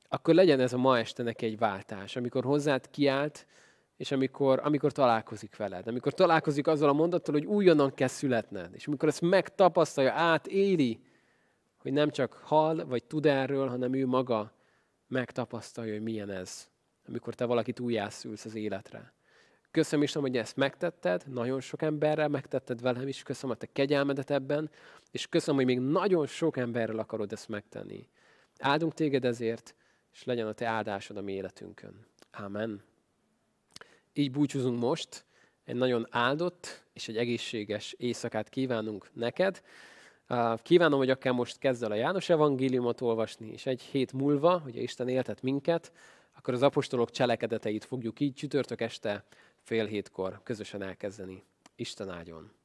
akkor 0.09 0.35
legyen 0.35 0.61
ez 0.61 0.73
a 0.73 0.77
ma 0.77 0.99
este 0.99 1.23
neki 1.23 1.47
egy 1.47 1.59
váltás, 1.59 2.17
amikor 2.17 2.45
hozzád 2.45 2.91
kiált, 2.91 3.47
és 3.97 4.11
amikor, 4.13 4.61
amikor 4.63 4.93
találkozik 4.93 5.57
veled, 5.57 5.87
amikor 5.87 6.13
találkozik 6.13 6.67
azzal 6.67 6.89
a 6.89 6.93
mondattal, 6.93 7.35
hogy 7.35 7.45
újonnan 7.45 7.95
kell 7.95 8.09
születned, 8.09 8.75
és 8.75 8.87
amikor 8.87 9.09
ezt 9.09 9.21
megtapasztalja, 9.21 10.13
átéli, 10.13 11.01
hogy 11.79 11.93
nem 11.93 12.11
csak 12.11 12.33
hall, 12.33 12.85
vagy 12.85 13.05
tud 13.05 13.27
erről, 13.27 13.69
hanem 13.69 13.95
ő 13.95 14.07
maga 14.07 14.53
megtapasztalja, 15.07 15.93
hogy 15.93 16.03
milyen 16.03 16.31
ez, 16.31 16.69
amikor 17.07 17.35
te 17.35 17.45
valakit 17.45 17.81
újjászülsz 17.81 18.45
az 18.45 18.55
életre. 18.55 19.13
Köszönöm 19.71 20.05
is, 20.05 20.13
hogy 20.13 20.37
ezt 20.37 20.57
megtetted, 20.57 21.23
nagyon 21.27 21.61
sok 21.61 21.83
emberrel 21.83 22.29
megtetted 22.29 22.81
velem 22.81 23.09
is, 23.09 23.23
köszönöm 23.23 23.57
a 23.57 23.59
te 23.59 23.69
kegyelmedet 23.73 24.31
ebben, 24.31 24.71
és 25.11 25.27
köszönöm, 25.27 25.57
hogy 25.57 25.67
még 25.67 25.79
nagyon 25.79 26.27
sok 26.27 26.57
emberrel 26.57 26.99
akarod 26.99 27.33
ezt 27.33 27.49
megtenni. 27.49 28.09
Áldunk 28.59 28.95
téged 28.95 29.25
ezért, 29.25 29.75
és 30.13 30.25
legyen 30.25 30.47
a 30.47 30.53
te 30.53 30.67
áldásod 30.67 31.17
a 31.17 31.21
mi 31.21 31.33
életünkön. 31.33 32.07
Amen. 32.33 32.83
Így 34.13 34.31
búcsúzunk 34.31 34.81
most, 34.81 35.25
egy 35.65 35.77
nagyon 35.77 36.07
áldott 36.11 36.85
és 36.93 37.09
egy 37.09 37.17
egészséges 37.17 37.93
éjszakát 37.93 38.49
kívánunk 38.49 39.11
neked. 39.13 39.63
Kívánom, 40.63 40.99
hogy 40.99 41.11
akár 41.11 41.33
most 41.33 41.59
kezd 41.59 41.83
el 41.83 41.91
a 41.91 41.95
János 41.95 42.29
evangéliumot 42.29 43.01
olvasni, 43.01 43.51
és 43.51 43.67
egy 43.67 43.83
hét 43.83 44.13
múlva, 44.13 44.59
hogy 44.59 44.77
Isten 44.77 45.09
éltet 45.09 45.43
minket, 45.43 45.93
akkor 46.37 46.55
az 46.55 46.63
apostolok 46.63 47.11
cselekedeteit 47.11 47.85
fogjuk 47.85 48.21
így 48.21 48.35
csütörtök 48.35 48.81
este 48.81 49.25
fél 49.63 49.87
hétkor 49.87 50.41
közösen 50.43 50.83
elkezdeni. 50.83 51.45
Isten 51.77 52.09
áldjon! 52.09 52.60